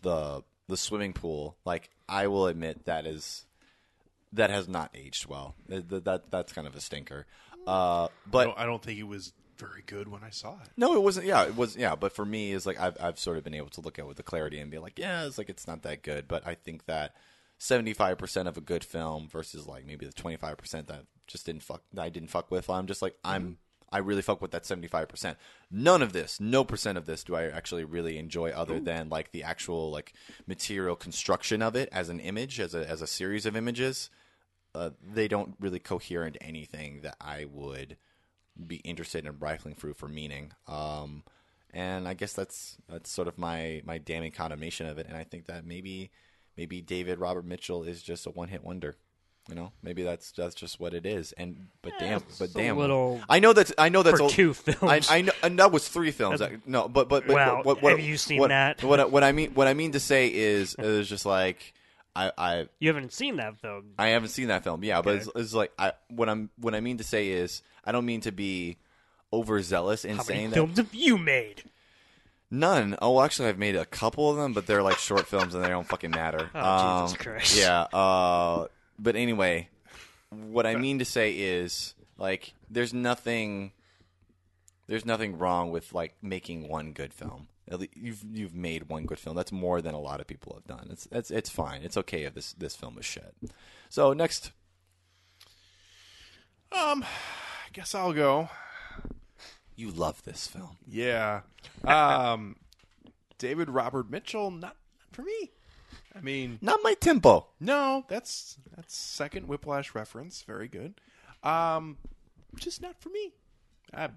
the 0.00 0.42
the 0.68 0.76
swimming 0.76 1.12
pool. 1.12 1.56
Like 1.64 1.90
I 2.08 2.26
will 2.26 2.46
admit 2.46 2.86
that 2.86 3.06
is 3.06 3.44
that 4.32 4.50
has 4.50 4.66
not 4.68 4.90
aged 4.94 5.26
well. 5.26 5.54
That, 5.68 6.04
that 6.04 6.30
that's 6.30 6.52
kind 6.52 6.66
of 6.66 6.74
a 6.74 6.80
stinker. 6.80 7.26
Uh, 7.66 8.04
I 8.04 8.08
but 8.30 8.44
don't, 8.44 8.58
I 8.58 8.64
don't 8.66 8.82
think 8.82 8.98
it 8.98 9.06
was 9.06 9.32
very 9.58 9.82
good 9.86 10.08
when 10.08 10.24
I 10.24 10.30
saw 10.30 10.54
it. 10.54 10.70
no, 10.76 10.94
it 10.94 11.02
wasn't. 11.02 11.26
Yeah, 11.26 11.44
it 11.44 11.56
was. 11.56 11.76
Yeah, 11.76 11.94
but 11.94 12.12
for 12.12 12.24
me, 12.24 12.52
is 12.52 12.66
like 12.66 12.80
I've 12.80 12.96
I've 13.00 13.18
sort 13.18 13.36
of 13.36 13.44
been 13.44 13.54
able 13.54 13.68
to 13.70 13.80
look 13.82 13.98
at 13.98 14.04
it 14.04 14.08
with 14.08 14.16
the 14.16 14.22
clarity 14.22 14.58
and 14.58 14.70
be 14.70 14.78
like, 14.78 14.98
yeah, 14.98 15.26
it's 15.26 15.38
like 15.38 15.50
it's 15.50 15.66
not 15.66 15.82
that 15.82 16.02
good. 16.02 16.26
But 16.26 16.46
I 16.46 16.54
think 16.54 16.86
that 16.86 17.14
seventy 17.62 17.92
five 17.92 18.18
percent 18.18 18.48
of 18.48 18.56
a 18.56 18.60
good 18.60 18.82
film 18.82 19.28
versus 19.28 19.66
like 19.68 19.86
maybe 19.86 20.04
the 20.04 20.12
twenty 20.12 20.36
five 20.36 20.58
percent 20.58 20.88
that 20.88 21.04
just 21.28 21.46
didn't 21.46 21.62
fuck 21.62 21.82
that 21.92 22.02
I 22.02 22.08
didn't 22.08 22.30
fuck 22.30 22.50
with. 22.50 22.68
I'm 22.68 22.86
just 22.86 23.02
like 23.02 23.16
I'm. 23.24 23.58
I 23.94 23.98
really 23.98 24.22
fuck 24.22 24.40
with 24.40 24.52
that 24.52 24.62
75%. 24.62 25.36
None 25.70 26.00
of 26.00 26.14
this, 26.14 26.40
no 26.40 26.64
percent 26.64 26.96
of 26.96 27.04
this 27.04 27.24
do 27.24 27.34
I 27.34 27.50
actually 27.50 27.84
really 27.84 28.16
enjoy 28.16 28.48
other 28.48 28.80
than 28.80 29.10
like 29.10 29.32
the 29.32 29.42
actual 29.42 29.90
like 29.90 30.14
material 30.46 30.96
construction 30.96 31.60
of 31.60 31.76
it 31.76 31.90
as 31.92 32.08
an 32.08 32.18
image, 32.18 32.58
as 32.58 32.74
a 32.74 32.88
as 32.88 33.02
a 33.02 33.06
series 33.06 33.44
of 33.44 33.54
images. 33.54 34.08
Uh, 34.74 34.90
they 35.02 35.28
don't 35.28 35.56
really 35.60 35.78
cohere 35.78 36.24
into 36.24 36.42
anything 36.42 37.02
that 37.02 37.16
I 37.20 37.44
would 37.52 37.98
be 38.66 38.76
interested 38.76 39.26
in 39.26 39.38
rifling 39.38 39.74
through 39.74 39.92
for 39.92 40.08
meaning. 40.08 40.52
Um, 40.66 41.22
and 41.74 42.08
I 42.08 42.14
guess 42.14 42.32
that's 42.32 42.78
that's 42.88 43.10
sort 43.10 43.28
of 43.28 43.36
my 43.36 43.82
my 43.84 43.98
damning 43.98 44.32
condemnation 44.32 44.86
of 44.86 44.96
it. 44.96 45.06
And 45.06 45.18
I 45.18 45.24
think 45.24 45.46
that 45.46 45.66
maybe 45.66 46.10
maybe 46.56 46.80
David 46.80 47.18
Robert 47.18 47.44
Mitchell 47.44 47.84
is 47.84 48.02
just 48.02 48.26
a 48.26 48.30
one 48.30 48.48
hit 48.48 48.64
wonder. 48.64 48.96
You 49.48 49.56
know, 49.56 49.72
maybe 49.82 50.04
that's 50.04 50.30
that's 50.30 50.54
just 50.54 50.78
what 50.78 50.94
it 50.94 51.04
is. 51.04 51.32
And 51.32 51.66
but 51.82 51.94
damn, 51.98 52.22
but 52.38 52.52
damn, 52.54 52.78
little 52.78 53.20
I 53.28 53.40
know 53.40 53.52
that's 53.52 53.72
I 53.76 53.88
know 53.88 54.04
that's 54.04 54.20
for 54.20 54.26
a- 54.26 54.30
two 54.30 54.54
films. 54.54 55.10
I, 55.10 55.18
I 55.18 55.22
know, 55.22 55.32
and 55.42 55.58
that 55.58 55.72
was 55.72 55.88
three 55.88 56.12
films. 56.12 56.40
No, 56.64 56.88
but 56.88 57.08
but, 57.08 57.26
but 57.26 57.34
Wow, 57.34 57.62
what, 57.64 57.82
what, 57.82 57.90
have 57.90 58.00
you 58.00 58.16
seen 58.16 58.38
what, 58.38 58.50
that? 58.50 58.84
What, 58.84 59.10
what 59.10 59.24
I 59.24 59.32
mean 59.32 59.50
what 59.54 59.66
I 59.66 59.74
mean 59.74 59.92
to 59.92 60.00
say 60.00 60.32
is 60.32 60.76
is 60.78 61.08
just 61.08 61.26
like 61.26 61.74
I 62.14 62.30
I 62.38 62.68
you 62.78 62.88
haven't 62.88 63.12
seen 63.12 63.36
that 63.36 63.58
film. 63.58 63.94
I 63.98 64.08
haven't 64.08 64.28
seen 64.28 64.46
that 64.46 64.62
film. 64.62 64.84
Yeah, 64.84 65.02
but 65.02 65.16
it's, 65.16 65.28
it's 65.34 65.54
like 65.54 65.72
I 65.76 65.94
what 66.08 66.28
I'm 66.28 66.50
what 66.56 66.76
I 66.76 66.80
mean 66.80 66.98
to 66.98 67.04
say 67.04 67.30
is 67.30 67.62
I 67.84 67.90
don't 67.90 68.06
mean 68.06 68.20
to 68.22 68.30
be 68.30 68.78
overzealous 69.32 70.04
in 70.04 70.18
How 70.18 70.22
saying 70.22 70.38
many 70.38 70.48
that 70.50 70.54
films 70.54 70.76
have 70.76 70.94
you 70.94 71.18
made? 71.18 71.64
None. 72.52 72.96
Oh, 73.02 73.20
actually, 73.20 73.48
I've 73.48 73.58
made 73.58 73.74
a 73.74 73.84
couple 73.84 74.30
of 74.30 74.36
them, 74.36 74.52
but 74.52 74.66
they're 74.66 74.82
like 74.82 74.98
short 74.98 75.26
films 75.26 75.54
and 75.56 75.64
they 75.64 75.68
don't 75.68 75.88
fucking 75.88 76.10
matter. 76.12 76.48
Oh, 76.54 77.02
Jesus 77.06 77.18
Um, 77.18 77.24
Christ. 77.24 77.58
Yeah. 77.58 77.80
Uh, 77.92 78.66
but 78.98 79.16
anyway, 79.16 79.68
what 80.30 80.66
I 80.66 80.76
mean 80.76 81.00
to 81.00 81.04
say 81.04 81.32
is 81.32 81.94
like 82.16 82.54
there's 82.70 82.94
nothing 82.94 83.72
there's 84.86 85.04
nothing 85.04 85.38
wrong 85.38 85.70
with 85.72 85.92
like 85.92 86.14
making 86.22 86.68
one 86.68 86.92
good 86.92 87.12
film. 87.12 87.48
At 87.70 87.80
least 87.80 87.92
you've 87.96 88.24
you've 88.30 88.54
made 88.54 88.88
one 88.88 89.06
good 89.06 89.18
film. 89.18 89.34
That's 89.36 89.52
more 89.52 89.80
than 89.80 89.94
a 89.94 90.00
lot 90.00 90.20
of 90.20 90.26
people 90.26 90.54
have 90.54 90.66
done. 90.78 90.88
It's 90.90 91.08
it's 91.10 91.30
it's 91.30 91.48
fine. 91.50 91.82
It's 91.82 91.96
okay 91.96 92.24
if 92.24 92.34
this 92.34 92.52
this 92.52 92.76
film 92.76 92.98
is 92.98 93.04
shit. 93.06 93.34
So 93.88 94.12
next, 94.12 94.52
Um, 96.72 97.02
I 97.04 97.68
guess 97.72 97.94
I'll 97.94 98.12
go. 98.12 98.48
You 99.76 99.90
love 99.90 100.22
this 100.24 100.46
film. 100.46 100.76
Yeah. 100.86 101.40
Um, 101.84 102.56
David 103.38 103.68
Robert 103.70 104.10
Mitchell, 104.10 104.50
not, 104.50 104.60
not 104.60 104.76
for 105.12 105.22
me. 105.22 105.50
I 106.14 106.20
mean, 106.20 106.58
Not 106.60 106.80
my 106.82 106.92
tempo. 106.94 107.46
no, 107.58 108.04
that's 108.08 108.58
that's 108.76 108.94
second 108.94 109.48
Whiplash 109.48 109.94
reference. 109.94 110.42
Very 110.42 110.68
good. 110.68 111.00
Um, 111.42 111.96
just 112.56 112.82
not 112.82 113.00
for 113.00 113.08
me. 113.08 113.32
I, 113.94 114.10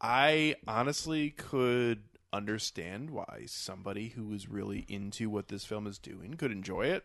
I 0.00 0.56
honestly 0.68 1.30
could 1.30 2.02
understand 2.34 3.10
why 3.10 3.44
somebody 3.46 4.08
who 4.10 4.32
is 4.34 4.46
really 4.48 4.84
into 4.88 5.30
what 5.30 5.48
this 5.48 5.64
film 5.64 5.86
is 5.86 5.98
doing 5.98 6.34
could 6.34 6.52
enjoy 6.52 6.82
it. 6.82 7.04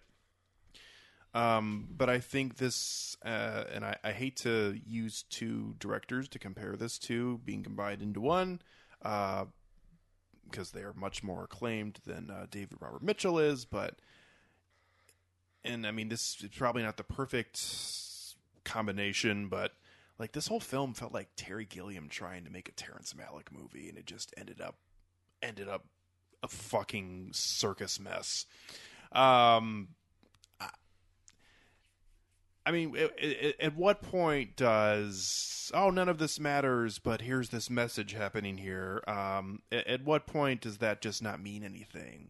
Um, 1.34 1.88
but 1.89 2.10
I 2.10 2.20
think 2.20 2.58
this, 2.58 3.15
uh, 3.24 3.63
and 3.74 3.86
I, 3.86 3.96
I 4.04 4.12
hate 4.12 4.36
to 4.38 4.78
use 4.86 5.24
two 5.30 5.76
directors 5.80 6.28
to 6.30 6.39
compare 6.39 6.76
this 6.76 6.98
to 7.00 7.39
being 7.46 7.63
combined 7.63 8.02
into 8.02 8.20
one, 8.20 8.62
uh, 9.02 9.46
because 10.50 10.72
they 10.72 10.82
are 10.82 10.94
much 10.94 11.24
more 11.24 11.46
acclaimed 11.46 12.00
than 12.06 12.30
uh, 12.30 12.48
David 12.52 12.78
Robert 12.82 13.02
Mitchell 13.02 13.39
is. 13.39 13.63
But, 13.63 14.00
and 15.63 15.88
I 15.88 15.91
mean, 15.91 16.10
this 16.10 16.38
is 16.44 16.50
probably 16.58 16.84
not 16.84 16.98
the 16.98 17.04
perfect 17.06 17.65
combination, 18.65 19.48
but 19.48 19.72
like 20.20 20.34
this 20.34 20.48
whole 20.48 20.60
film 20.60 20.94
felt 20.94 21.13
like 21.13 21.30
Terry 21.38 21.65
Gilliam 21.65 22.10
trying 22.10 22.44
to 22.44 22.52
make 22.52 22.67
a 22.67 22.74
Terrence 22.74 23.13
Malick 23.13 23.52
movie, 23.52 23.88
and 23.88 23.98
it 23.98 24.06
just 24.06 24.34
ended 24.38 24.60
up 24.60 24.76
ended 25.41 25.67
up 25.67 25.86
a 26.44 26.48
fucking 26.48 27.30
circus 27.34 28.00
mess. 28.00 28.46
Um, 29.12 29.89
I 32.65 32.71
mean, 32.71 32.95
at, 32.97 33.19
at- 33.19 33.60
at 33.60 33.76
what 33.76 34.02
point 34.02 34.56
does 34.56 35.71
oh 35.74 35.89
none 35.89 36.10
of 36.10 36.17
this 36.17 36.39
matters, 36.39 37.00
but 37.00 37.21
here's 37.21 37.50
this 37.50 37.69
message 37.69 38.13
happening 38.13 38.58
here? 38.58 39.02
Um, 39.08 39.62
at, 39.71 39.88
at 39.88 40.04
what 40.04 40.26
point 40.28 40.62
does 40.62 40.78
that 40.80 41.02
just 41.02 41.21
not 41.24 41.41
mean 41.41 41.63
anything? 41.63 42.30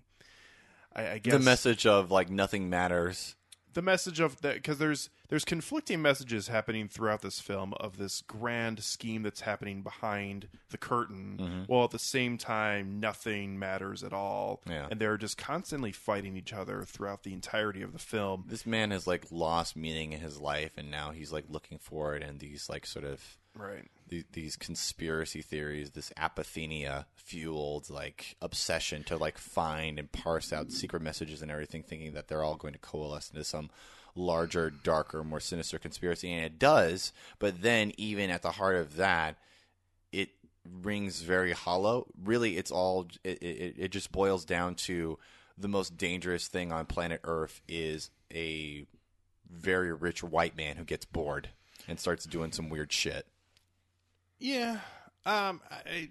I, 0.95 1.07
I 1.11 1.17
guess 1.19 1.33
The 1.33 1.39
message 1.39 1.85
of 1.85 2.11
like 2.11 2.29
nothing 2.29 2.69
matters. 2.69 3.35
The 3.73 3.81
message 3.81 4.19
of 4.19 4.41
that 4.41 4.55
because 4.55 4.77
there's 4.77 5.09
there's 5.29 5.45
conflicting 5.45 6.01
messages 6.01 6.49
happening 6.49 6.87
throughout 6.89 7.21
this 7.21 7.39
film 7.39 7.73
of 7.79 7.97
this 7.97 8.21
grand 8.21 8.83
scheme 8.83 9.23
that's 9.23 9.41
happening 9.41 9.81
behind 9.81 10.47
the 10.71 10.77
curtain, 10.77 11.37
Mm-hmm. 11.39 11.61
while 11.67 11.85
at 11.85 11.91
the 11.91 11.99
same 11.99 12.37
time 12.37 12.99
nothing 12.99 13.57
matters 13.57 14.03
at 14.03 14.11
all, 14.13 14.61
Yeah. 14.69 14.87
and 14.91 14.99
they're 14.99 15.17
just 15.17 15.37
constantly 15.37 15.91
fighting 15.93 16.35
each 16.35 16.51
other 16.53 16.83
throughout 16.83 17.23
the 17.23 17.31
entirety 17.33 17.81
of 17.81 17.93
the 17.93 17.99
film. 17.99 18.43
This 18.47 18.65
man 18.65 18.91
has 18.91 19.07
like 19.07 19.25
lost 19.31 19.75
meaning 19.77 20.11
in 20.11 20.19
his 20.19 20.39
life, 20.39 20.71
and 20.77 20.91
now 20.91 21.11
he's 21.11 21.31
like 21.31 21.45
looking 21.47 21.77
for 21.77 22.15
it, 22.15 22.23
and 22.23 22.39
these 22.39 22.67
like 22.69 22.85
sort 22.85 23.05
of 23.05 23.37
Right. 23.55 23.89
these, 24.31 24.55
conspiracy 24.55 25.41
theories, 25.41 25.91
this 25.91 26.11
apophenia 26.17 27.05
fueled 27.15 27.89
like 27.89 28.35
obsession 28.41 29.03
to 29.05 29.17
like 29.17 29.37
find 29.37 29.99
and 29.99 30.11
parse 30.11 30.53
out 30.53 30.71
secret 30.71 31.01
messages 31.01 31.41
and 31.41 31.51
everything, 31.51 31.83
thinking 31.83 32.13
that 32.13 32.27
they're 32.27 32.43
all 32.43 32.55
going 32.55 32.73
to 32.73 32.79
coalesce 32.79 33.29
into 33.29 33.43
some 33.43 33.69
larger, 34.15 34.69
darker, 34.69 35.23
more 35.23 35.39
sinister 35.39 35.79
conspiracy, 35.79 36.31
and 36.31 36.45
it 36.45 36.59
does. 36.59 37.11
But 37.39 37.61
then, 37.61 37.91
even 37.97 38.29
at 38.29 38.41
the 38.41 38.51
heart 38.51 38.77
of 38.77 38.95
that, 38.97 39.37
it 40.11 40.29
rings 40.81 41.21
very 41.21 41.51
hollow. 41.51 42.07
Really, 42.23 42.57
it's 42.57 42.71
all 42.71 43.07
it, 43.23 43.41
it, 43.41 43.75
it 43.77 43.91
just 43.91 44.11
boils 44.11 44.45
down 44.45 44.75
to 44.75 45.17
the 45.57 45.67
most 45.67 45.97
dangerous 45.97 46.47
thing 46.47 46.71
on 46.71 46.85
planet 46.85 47.21
Earth 47.23 47.61
is 47.67 48.09
a 48.33 48.85
very 49.49 49.93
rich 49.93 50.23
white 50.23 50.55
man 50.55 50.77
who 50.77 50.83
gets 50.85 51.05
bored 51.05 51.49
and 51.87 51.99
starts 51.99 52.25
doing 52.25 52.51
some 52.51 52.69
weird 52.69 52.91
shit. 52.91 53.27
Yeah. 54.41 54.79
Um 55.25 55.61
I 55.69 56.09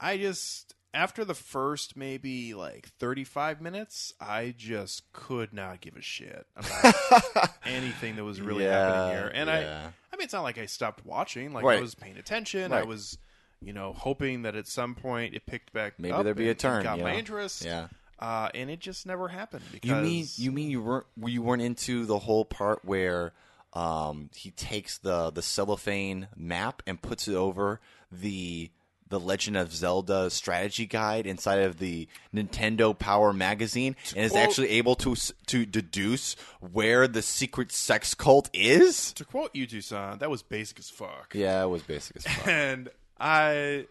I 0.00 0.16
just 0.16 0.74
after 0.92 1.24
the 1.24 1.34
first 1.34 1.96
maybe 1.96 2.52
like 2.54 2.88
35 2.98 3.60
minutes, 3.60 4.12
I 4.20 4.54
just 4.56 5.12
could 5.12 5.52
not 5.52 5.80
give 5.80 5.96
a 5.96 6.02
shit 6.02 6.46
about 6.56 7.50
anything 7.64 8.16
that 8.16 8.24
was 8.24 8.40
really 8.40 8.64
happening 8.64 9.18
here. 9.18 9.30
And 9.32 9.48
yeah. 9.48 9.54
I 9.54 10.14
I 10.14 10.16
mean 10.16 10.24
it's 10.24 10.32
not 10.32 10.42
like 10.42 10.58
I 10.58 10.66
stopped 10.66 11.06
watching, 11.06 11.52
like 11.52 11.64
Right. 11.64 11.78
I 11.78 11.82
was 11.82 11.94
paying 11.94 12.16
attention. 12.16 12.72
I 12.72 12.82
was 12.82 13.18
you 13.62 13.74
know, 13.74 13.92
hoping 13.92 14.42
that 14.42 14.56
at 14.56 14.66
some 14.66 14.94
point 14.94 15.34
it 15.34 15.44
picked 15.44 15.72
back 15.72 15.94
Maybe 15.98 16.12
up 16.12 16.24
there'd 16.24 16.36
be 16.36 16.48
a 16.48 16.54
turn, 16.54 16.82
got 16.82 16.96
you 16.98 17.04
my 17.04 17.14
interest. 17.14 17.64
Yeah. 17.64 17.88
Uh, 18.18 18.48
and 18.54 18.70
it 18.70 18.80
just 18.80 19.06
never 19.06 19.28
happened 19.28 19.64
because 19.72 19.88
You 19.88 19.96
mean 19.96 20.26
you 20.36 20.52
mean 20.52 20.70
you 20.70 20.82
weren't 20.82 21.06
you 21.24 21.42
weren't 21.42 21.62
into 21.62 22.04
the 22.06 22.18
whole 22.18 22.44
part 22.44 22.84
where 22.84 23.32
um, 23.72 24.30
he 24.34 24.50
takes 24.50 24.98
the 24.98 25.30
the 25.30 25.42
cellophane 25.42 26.28
map 26.36 26.82
and 26.86 27.00
puts 27.00 27.28
it 27.28 27.34
over 27.34 27.80
the 28.10 28.70
the 29.08 29.18
Legend 29.18 29.56
of 29.56 29.72
Zelda 29.74 30.30
strategy 30.30 30.86
guide 30.86 31.26
inside 31.26 31.58
of 31.62 31.78
the 31.80 32.06
Nintendo 32.32 32.96
Power 32.96 33.32
magazine 33.32 33.96
and 34.14 34.24
is 34.24 34.30
quote- 34.30 34.42
actually 34.44 34.68
able 34.70 34.94
to 34.96 35.16
to 35.46 35.66
deduce 35.66 36.34
where 36.60 37.08
the 37.08 37.22
secret 37.22 37.72
sex 37.72 38.14
cult 38.14 38.48
is? 38.52 39.12
to 39.14 39.24
quote 39.24 39.50
you 39.54 39.66
Toussaint, 39.66 40.20
that 40.20 40.30
was 40.30 40.42
basic 40.42 40.78
as 40.78 40.90
fuck. 40.90 41.32
Yeah, 41.34 41.62
it 41.64 41.68
was 41.68 41.82
basic 41.82 42.18
as 42.18 42.24
fuck. 42.24 42.46
and 42.46 42.88
I, 43.18 43.86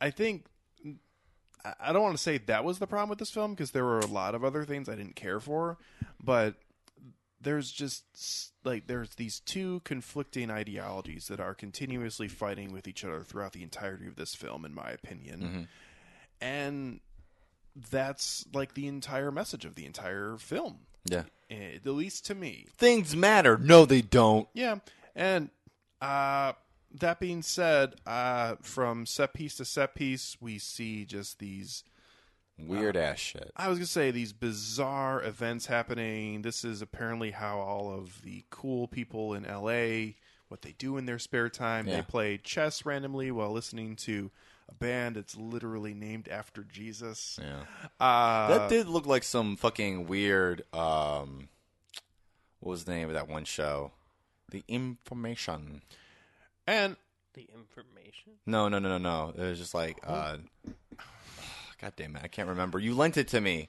I 0.00 0.10
think 0.10 0.46
I- 1.64 1.74
I 1.80 1.92
don't 1.92 2.02
want 2.02 2.16
to 2.16 2.22
say 2.22 2.38
that 2.38 2.62
was 2.64 2.78
the 2.78 2.86
problem 2.86 3.08
with 3.08 3.18
this 3.18 3.30
film 3.30 3.52
because 3.54 3.70
there 3.72 3.84
were 3.84 3.98
a 4.00 4.06
lot 4.06 4.34
of 4.34 4.44
other 4.44 4.64
things 4.64 4.88
I 4.88 4.94
didn't 4.94 5.16
care 5.16 5.40
for, 5.40 5.78
but 6.22 6.54
there's 7.44 7.70
just 7.70 8.04
like 8.64 8.86
there's 8.86 9.14
these 9.14 9.40
two 9.40 9.80
conflicting 9.84 10.50
ideologies 10.50 11.28
that 11.28 11.40
are 11.40 11.54
continuously 11.54 12.28
fighting 12.28 12.72
with 12.72 12.88
each 12.88 13.04
other 13.04 13.22
throughout 13.22 13.52
the 13.52 13.62
entirety 13.62 14.06
of 14.06 14.16
this 14.16 14.34
film, 14.34 14.64
in 14.64 14.74
my 14.74 14.90
opinion, 14.90 15.68
and 16.40 17.00
that's 17.90 18.44
like 18.52 18.74
the 18.74 18.86
entire 18.86 19.30
message 19.30 19.64
of 19.64 19.74
the 19.74 19.84
entire 19.86 20.36
film, 20.38 20.80
yeah. 21.04 21.24
eh, 21.50 21.76
at 21.76 21.86
least 21.86 22.26
to 22.26 22.34
me. 22.34 22.66
Things 22.76 23.14
matter. 23.16 23.58
No, 23.58 23.84
they 23.84 24.00
don't. 24.02 24.48
Yeah, 24.54 24.76
and 25.14 25.50
uh, 26.00 26.52
that 27.00 27.20
being 27.20 27.42
said, 27.42 27.94
uh, 28.06 28.56
from 28.62 29.06
set 29.06 29.34
piece 29.34 29.56
to 29.56 29.64
set 29.64 29.94
piece, 29.94 30.36
we 30.40 30.58
see 30.58 31.04
just 31.04 31.38
these. 31.38 31.84
Weird 32.58 32.96
ass 32.96 33.18
shit. 33.18 33.50
I 33.56 33.68
was 33.68 33.78
gonna 33.78 33.86
say 33.86 34.10
these 34.10 34.32
bizarre 34.32 35.22
events 35.22 35.66
happening. 35.66 36.42
This 36.42 36.64
is 36.64 36.80
apparently 36.82 37.32
how 37.32 37.58
all 37.58 37.92
of 37.92 38.22
the 38.22 38.44
cool 38.50 38.86
people 38.86 39.34
in 39.34 39.42
LA 39.44 40.12
what 40.48 40.62
they 40.62 40.72
do 40.78 40.96
in 40.96 41.06
their 41.06 41.18
spare 41.18 41.48
time. 41.48 41.88
Yeah. 41.88 41.96
They 41.96 42.02
play 42.02 42.38
chess 42.38 42.86
randomly 42.86 43.30
while 43.32 43.50
listening 43.50 43.96
to 43.96 44.30
a 44.68 44.74
band 44.74 45.16
that's 45.16 45.36
literally 45.36 45.94
named 45.94 46.28
after 46.28 46.62
Jesus. 46.62 47.38
Yeah. 47.42 47.64
Uh, 47.98 48.58
That 48.58 48.70
did 48.70 48.86
look 48.86 49.06
like 49.06 49.24
some 49.24 49.56
fucking 49.56 50.06
weird. 50.06 50.62
Um, 50.72 51.48
what 52.60 52.70
was 52.70 52.84
the 52.84 52.92
name 52.92 53.08
of 53.08 53.14
that 53.14 53.28
one 53.28 53.44
show? 53.44 53.92
The 54.50 54.62
Information. 54.68 55.82
and 56.66 56.96
The 57.34 57.48
information. 57.52 58.34
No, 58.46 58.68
no, 58.68 58.78
no, 58.78 58.90
no, 58.90 58.98
no. 58.98 59.34
It 59.36 59.40
was 59.50 59.58
just 59.58 59.74
like, 59.74 59.98
uh, 60.04 60.36
God 61.84 61.92
damn 61.96 62.16
it, 62.16 62.22
I 62.24 62.28
can't 62.28 62.48
remember. 62.48 62.78
You 62.78 62.94
lent 62.94 63.18
it 63.18 63.28
to 63.28 63.40
me. 63.42 63.68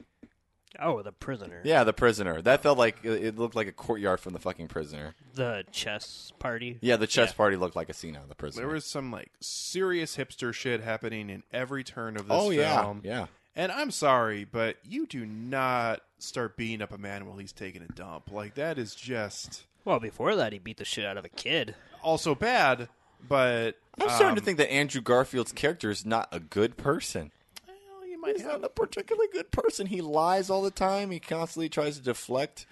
Oh, 0.79 1.01
the 1.01 1.11
prisoner. 1.11 1.59
Yeah, 1.65 1.83
the 1.83 1.91
prisoner. 1.93 2.41
That 2.41 2.61
felt 2.63 2.77
like 2.77 2.97
it 3.03 3.11
it 3.25 3.37
looked 3.37 3.55
like 3.55 3.67
a 3.67 3.71
courtyard 3.73 4.19
from 4.21 4.31
the 4.33 4.39
fucking 4.39 4.67
prisoner. 4.69 5.15
The 5.33 5.65
chess 5.71 6.31
party. 6.39 6.77
Yeah, 6.81 6.95
the 6.95 7.07
chess 7.07 7.29
Yeah. 7.31 7.35
party 7.35 7.57
looked 7.57 7.75
like 7.75 7.89
a 7.89 7.93
scene 7.93 8.15
out 8.15 8.23
of 8.23 8.29
the 8.29 8.35
prisoner. 8.35 8.65
there 8.65 8.73
was 8.73 8.85
some 8.85 9.11
like 9.11 9.31
serious 9.41 10.15
hipster 10.15 10.53
shit 10.53 10.81
happening 10.81 11.29
in 11.29 11.43
every 11.51 11.83
turn 11.83 12.15
of 12.15 12.27
this 12.27 12.37
oh 12.37 12.51
yeah, 12.51 12.81
film. 12.81 13.01
yeah. 13.03 13.25
And 13.55 13.71
I'm 13.71 13.91
sorry, 13.91 14.43
but 14.45 14.77
you 14.87 15.05
do 15.07 15.25
not 15.25 16.01
start 16.19 16.55
beating 16.57 16.81
up 16.81 16.91
a 16.93 16.97
man 16.97 17.25
while 17.25 17.37
he's 17.37 17.53
taking 17.53 17.81
a 17.81 17.87
dump. 17.87 18.31
Like 18.31 18.55
that 18.55 18.77
is 18.77 18.95
just 18.95 19.63
Well, 19.83 19.99
before 19.99 20.35
that, 20.37 20.53
he 20.53 20.59
beat 20.59 20.77
the 20.77 20.85
shit 20.85 21.03
out 21.05 21.17
of 21.17 21.25
a 21.25 21.29
kid. 21.29 21.75
also 22.01 22.33
bad. 22.35 22.87
But 23.27 23.77
I'm 23.99 24.07
starting 24.09 24.27
um, 24.29 24.35
to 24.35 24.41
think 24.41 24.57
that 24.59 24.71
Andrew 24.71 25.01
Garfield's 25.01 25.51
character 25.53 25.89
is 25.89 26.05
not 26.05 26.27
a 26.31 26.39
good 26.39 26.75
person. 26.77 27.31
Well, 28.25 28.33
He's 28.33 28.43
have 28.43 28.61
not 28.61 28.65
a 28.65 28.69
particularly 28.69 29.27
good 29.31 29.51
person. 29.51 29.87
He 29.87 30.01
lies 30.01 30.49
all 30.49 30.61
the 30.61 30.71
time. 30.71 31.11
He 31.11 31.19
constantly 31.19 31.69
tries 31.69 31.97
to 31.97 32.03
deflect. 32.03 32.65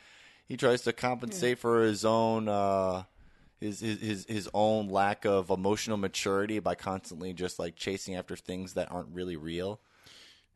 He 0.48 0.58
tries 0.58 0.82
to 0.84 0.94
compensate 0.94 1.60
for 1.60 1.84
his 1.84 2.04
own 2.04 2.48
uh, 2.48 3.04
his, 3.60 3.80
his 3.80 4.00
his 4.00 4.26
his 4.28 4.50
own 4.54 4.90
lack 4.90 5.26
of 5.26 5.50
emotional 5.50 5.98
maturity 5.98 6.60
by 6.60 6.76
constantly 6.76 7.34
just 7.34 7.60
like 7.60 7.76
chasing 7.76 8.16
after 8.16 8.36
things 8.36 8.74
that 8.74 8.92
aren't 8.92 9.10
really 9.14 9.36
real. 9.38 9.80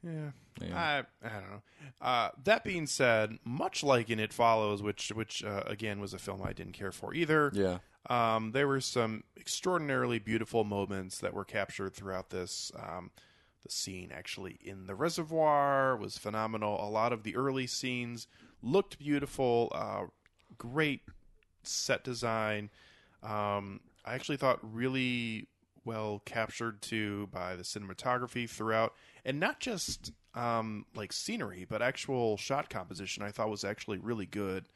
Yeah. 0.03 0.31
I 0.73 1.03
I 1.23 1.29
don't 1.29 1.49
know. 1.51 1.61
Uh, 2.01 2.29
that 2.43 2.63
being 2.63 2.87
said, 2.87 3.37
much 3.43 3.83
like 3.83 4.09
in 4.09 4.19
It 4.19 4.33
Follows, 4.33 4.81
which 4.81 5.09
which 5.09 5.43
uh, 5.43 5.63
again 5.65 5.99
was 5.99 6.13
a 6.13 6.19
film 6.19 6.41
I 6.43 6.53
didn't 6.53 6.73
care 6.73 6.91
for 6.91 7.13
either. 7.13 7.51
Yeah. 7.53 7.79
Um, 8.09 8.51
there 8.51 8.67
were 8.67 8.81
some 8.81 9.23
extraordinarily 9.37 10.19
beautiful 10.19 10.63
moments 10.63 11.19
that 11.19 11.33
were 11.33 11.43
captured 11.43 11.93
throughout 11.93 12.29
this. 12.29 12.71
Um, 12.77 13.11
the 13.67 13.73
scene 13.73 14.11
actually 14.13 14.57
in 14.63 14.87
the 14.87 14.95
reservoir 14.95 15.95
was 15.97 16.17
phenomenal. 16.17 16.77
A 16.81 16.89
lot 16.89 17.13
of 17.13 17.23
the 17.23 17.35
early 17.35 17.67
scenes 17.67 18.27
looked 18.61 18.97
beautiful. 18.97 19.71
Uh, 19.73 20.05
great 20.57 21.01
set 21.63 22.03
design. 22.03 22.69
Um, 23.23 23.81
I 24.05 24.15
actually 24.15 24.37
thought 24.37 24.59
really 24.61 25.47
well 25.85 26.21
captured 26.25 26.81
too 26.81 27.27
by 27.31 27.55
the 27.55 27.63
cinematography 27.63 28.49
throughout, 28.49 28.93
and 29.25 29.39
not 29.39 29.59
just 29.59 30.11
um, 30.33 30.85
like 30.95 31.11
scenery, 31.11 31.65
but 31.67 31.81
actual 31.81 32.37
shot 32.37 32.69
composition. 32.69 33.23
I 33.23 33.31
thought 33.31 33.49
was 33.49 33.63
actually 33.63 33.97
really 33.97 34.25
good 34.25 34.69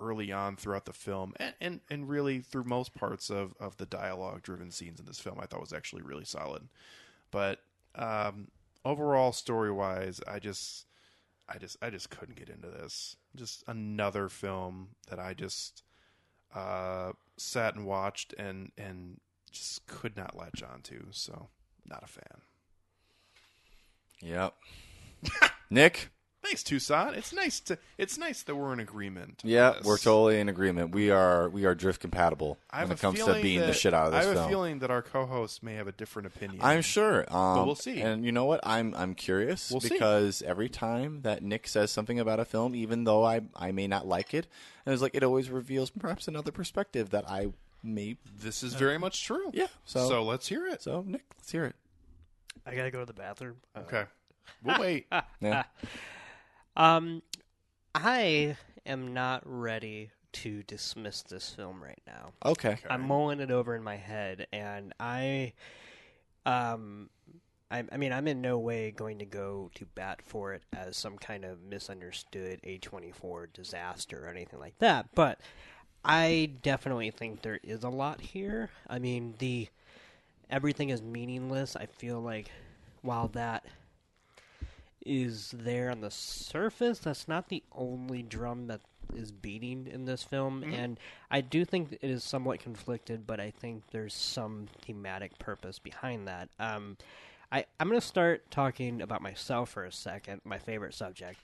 early 0.00 0.30
on 0.30 0.56
throughout 0.56 0.84
the 0.84 0.92
film, 0.92 1.32
and 1.36 1.54
and, 1.60 1.80
and 1.90 2.08
really 2.08 2.40
through 2.40 2.64
most 2.64 2.94
parts 2.94 3.30
of 3.30 3.54
of 3.58 3.76
the 3.78 3.86
dialogue 3.86 4.42
driven 4.42 4.70
scenes 4.70 5.00
in 5.00 5.06
this 5.06 5.20
film. 5.20 5.38
I 5.40 5.46
thought 5.46 5.60
was 5.60 5.72
actually 5.72 6.02
really 6.02 6.24
solid, 6.24 6.68
but 7.30 7.60
um, 7.98 8.48
overall 8.84 9.32
story 9.32 9.70
wise, 9.72 10.20
I 10.26 10.38
just. 10.38 10.86
I 11.50 11.56
just 11.56 11.78
I 11.80 11.88
just 11.88 12.10
couldn't 12.10 12.36
get 12.36 12.50
into 12.50 12.68
this. 12.68 13.16
Just 13.34 13.64
another 13.66 14.28
film 14.28 14.88
that 15.08 15.18
I 15.18 15.32
just 15.32 15.82
uh, 16.54 17.12
sat 17.38 17.74
and 17.74 17.86
watched 17.86 18.34
and 18.34 18.70
and 18.76 19.18
just 19.50 19.86
could 19.86 20.14
not 20.14 20.36
latch 20.36 20.62
on 20.62 20.82
to. 20.82 21.06
So 21.10 21.48
not 21.86 22.02
a 22.02 22.06
fan. 22.06 22.42
Yep. 24.20 24.54
Nick. 25.70 26.10
Thanks, 26.48 26.62
Toussaint. 26.62 27.14
It's 27.14 27.34
nice 27.34 27.60
to 27.60 27.78
it's 27.98 28.16
nice 28.16 28.42
that 28.44 28.54
we're 28.54 28.72
in 28.72 28.80
agreement. 28.80 29.42
Yeah, 29.44 29.72
this. 29.72 29.84
we're 29.84 29.98
totally 29.98 30.40
in 30.40 30.48
agreement. 30.48 30.94
We 30.94 31.10
are 31.10 31.50
we 31.50 31.66
are 31.66 31.74
drift 31.74 32.00
compatible 32.00 32.58
I 32.70 32.84
when 32.84 32.92
it 32.92 32.98
comes 33.00 33.18
to 33.18 33.26
being 33.26 33.42
beating 33.42 33.60
the 33.66 33.74
shit 33.74 33.92
out 33.92 34.06
of 34.06 34.12
this 34.12 34.22
film. 34.22 34.30
I 34.30 34.34
have 34.34 34.36
film. 34.38 34.46
a 34.46 34.48
feeling 34.48 34.78
that 34.78 34.90
our 34.90 35.02
co-host 35.02 35.62
may 35.62 35.74
have 35.74 35.88
a 35.88 35.92
different 35.92 36.26
opinion. 36.26 36.60
I'm 36.62 36.80
sure. 36.80 37.26
Um, 37.28 37.66
we'll 37.66 37.74
see. 37.74 38.00
And 38.00 38.24
you 38.24 38.32
know 38.32 38.46
what? 38.46 38.60
I'm 38.62 38.94
I'm 38.94 39.14
curious 39.14 39.70
We'll 39.70 39.82
see. 39.82 39.90
because 39.90 40.40
every 40.40 40.70
time 40.70 41.20
that 41.22 41.42
Nick 41.42 41.68
says 41.68 41.90
something 41.90 42.18
about 42.18 42.40
a 42.40 42.46
film, 42.46 42.74
even 42.74 43.04
though 43.04 43.24
I 43.26 43.42
I 43.54 43.70
may 43.72 43.86
not 43.86 44.06
like 44.06 44.32
it, 44.32 44.46
and 44.86 44.92
it's 44.94 45.02
like 45.02 45.14
it 45.14 45.22
always 45.22 45.50
reveals 45.50 45.90
perhaps 45.90 46.28
another 46.28 46.50
perspective 46.50 47.10
that 47.10 47.28
I 47.28 47.48
may. 47.82 48.16
this 48.40 48.62
is 48.62 48.72
very 48.72 48.96
much 48.96 49.22
true. 49.22 49.50
Yeah. 49.52 49.66
So 49.84 50.08
So 50.08 50.22
let's 50.24 50.48
hear 50.48 50.66
it. 50.66 50.80
so 50.80 51.04
Nick, 51.06 51.24
let's 51.36 51.52
hear 51.52 51.66
it. 51.66 51.76
I 52.66 52.74
gotta 52.74 52.90
go 52.90 53.00
to 53.00 53.06
the 53.06 53.12
bathroom. 53.12 53.56
Uh, 53.76 53.80
Okay. 53.80 54.04
We'll 54.64 54.80
wait. 54.80 55.06
Yeah. 55.40 55.64
Um, 56.78 57.22
I 57.94 58.56
am 58.86 59.12
not 59.12 59.42
ready 59.44 60.12
to 60.32 60.62
dismiss 60.62 61.22
this 61.22 61.50
film 61.50 61.82
right 61.82 62.00
now. 62.06 62.32
Okay. 62.44 62.78
I'm 62.88 63.06
mulling 63.06 63.40
it 63.40 63.50
over 63.50 63.74
in 63.74 63.82
my 63.82 63.96
head, 63.96 64.46
and 64.52 64.94
I, 65.00 65.54
um, 66.46 67.10
I, 67.70 67.82
I 67.90 67.96
mean, 67.96 68.12
I'm 68.12 68.28
in 68.28 68.40
no 68.40 68.58
way 68.58 68.92
going 68.92 69.18
to 69.18 69.24
go 69.26 69.70
to 69.74 69.84
bat 69.86 70.20
for 70.24 70.54
it 70.54 70.62
as 70.72 70.96
some 70.96 71.18
kind 71.18 71.44
of 71.44 71.60
misunderstood 71.62 72.60
A24 72.62 73.52
disaster 73.52 74.24
or 74.24 74.28
anything 74.28 74.60
like 74.60 74.78
that. 74.78 75.06
But 75.16 75.40
I 76.04 76.52
definitely 76.62 77.10
think 77.10 77.42
there 77.42 77.58
is 77.64 77.82
a 77.82 77.88
lot 77.88 78.20
here. 78.20 78.70
I 78.88 79.00
mean, 79.00 79.34
the 79.38 79.68
everything 80.48 80.90
is 80.90 81.02
meaningless. 81.02 81.74
I 81.74 81.86
feel 81.86 82.20
like 82.20 82.52
while 83.02 83.28
that 83.28 83.64
is 85.04 85.54
there 85.56 85.90
on 85.90 86.00
the 86.00 86.10
surface, 86.10 86.98
that's 86.98 87.28
not 87.28 87.48
the 87.48 87.62
only 87.72 88.22
drum 88.22 88.66
that 88.68 88.80
is 89.14 89.32
beating 89.32 89.86
in 89.90 90.04
this 90.04 90.22
film. 90.22 90.62
And 90.74 90.98
I 91.30 91.40
do 91.40 91.64
think 91.64 91.92
it 91.92 92.10
is 92.10 92.22
somewhat 92.24 92.60
conflicted, 92.60 93.26
but 93.26 93.40
I 93.40 93.50
think 93.50 93.84
there's 93.90 94.14
some 94.14 94.66
thematic 94.82 95.38
purpose 95.38 95.78
behind 95.78 96.28
that. 96.28 96.48
Um, 96.58 96.96
I, 97.50 97.64
I'm 97.80 97.88
going 97.88 97.98
to 97.98 98.06
start 98.06 98.50
talking 98.50 99.00
about 99.00 99.22
myself 99.22 99.70
for 99.70 99.84
a 99.84 99.92
second, 99.92 100.42
my 100.44 100.58
favorite 100.58 100.92
subject. 100.92 101.40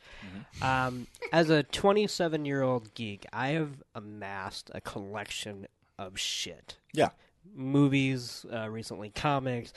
Um, 0.60 1.06
as 1.32 1.48
a 1.48 1.62
27 1.62 2.44
year 2.44 2.60
old 2.62 2.92
geek, 2.92 3.24
I 3.32 3.48
have 3.48 3.82
amassed 3.94 4.70
a 4.74 4.80
collection 4.82 5.66
of 5.98 6.18
shit 6.18 6.76
Yeah. 6.92 7.10
Movies, 7.54 8.46
uh, 8.52 8.68
recently 8.68 9.10
comics, 9.10 9.72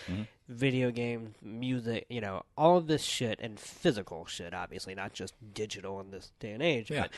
video 0.48 0.92
games, 0.92 1.36
music, 1.42 2.06
you 2.10 2.22
know, 2.22 2.44
all 2.58 2.78
of 2.78 2.88
this 2.88 3.04
shit 3.04 3.40
and 3.42 3.60
physical 3.60 4.26
shit, 4.26 4.54
obviously, 4.54 4.96
not 4.96 5.14
just 5.14 5.34
digital 5.54 6.00
in 6.00 6.12
this 6.12 6.32
day 6.40 6.52
and 6.52 6.64
age, 6.64 6.90
Yeah. 6.92 7.04
but 7.04 7.12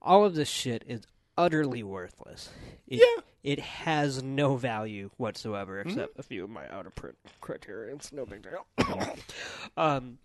all 0.00 0.24
of 0.24 0.34
this 0.34 0.48
shit 0.48 0.84
is 0.86 1.02
utterly 1.36 1.82
worthless. 1.82 2.50
It, 2.86 2.96
Yeah. 3.00 3.22
It 3.44 3.60
has 3.60 4.22
no 4.22 4.56
value 4.56 5.10
whatsoever 5.16 5.80
except 5.80 6.18
a 6.18 6.22
few 6.24 6.44
of 6.44 6.50
my 6.50 6.68
out 6.68 6.86
of 6.86 6.94
print 6.96 7.16
criterions. 7.40 8.10
No 8.12 8.26
big 8.26 8.42
deal. 8.42 8.66
um, 9.76 10.18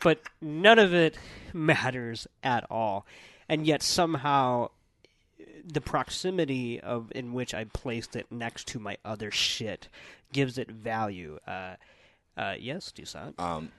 but 0.00 0.20
none 0.40 0.78
of 0.78 0.94
it 0.94 1.18
matters 1.52 2.26
at 2.42 2.64
all. 2.70 3.04
And 3.48 3.66
yet 3.66 3.82
somehow 3.82 4.70
the 5.64 5.80
proximity 5.80 6.80
of 6.80 7.12
in 7.14 7.32
which 7.32 7.54
I 7.54 7.64
placed 7.64 8.16
it 8.16 8.26
next 8.30 8.68
to 8.68 8.78
my 8.78 8.96
other 9.04 9.30
shit 9.30 9.88
gives 10.32 10.58
it 10.58 10.70
value. 10.70 11.38
Uh, 11.46 11.76
uh, 12.36 12.54
yes, 12.58 12.92
Toussaint. 12.92 13.38
Um, 13.38 13.70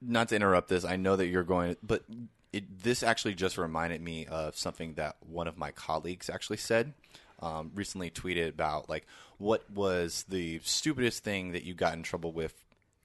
not 0.00 0.28
to 0.28 0.36
interrupt 0.36 0.68
this, 0.68 0.84
I 0.84 0.96
know 0.96 1.16
that 1.16 1.26
you're 1.26 1.42
going, 1.42 1.76
but 1.82 2.04
it, 2.52 2.82
this 2.82 3.02
actually 3.02 3.34
just 3.34 3.58
reminded 3.58 4.00
me 4.00 4.26
of 4.26 4.56
something 4.56 4.94
that 4.94 5.16
one 5.20 5.48
of 5.48 5.56
my 5.56 5.70
colleagues 5.70 6.30
actually 6.30 6.58
said. 6.58 6.94
Um, 7.38 7.70
recently 7.74 8.08
tweeted 8.08 8.48
about 8.48 8.88
like 8.88 9.06
what 9.36 9.70
was 9.70 10.24
the 10.26 10.58
stupidest 10.64 11.22
thing 11.22 11.52
that 11.52 11.64
you 11.64 11.74
got 11.74 11.92
in 11.92 12.02
trouble 12.02 12.32
with 12.32 12.54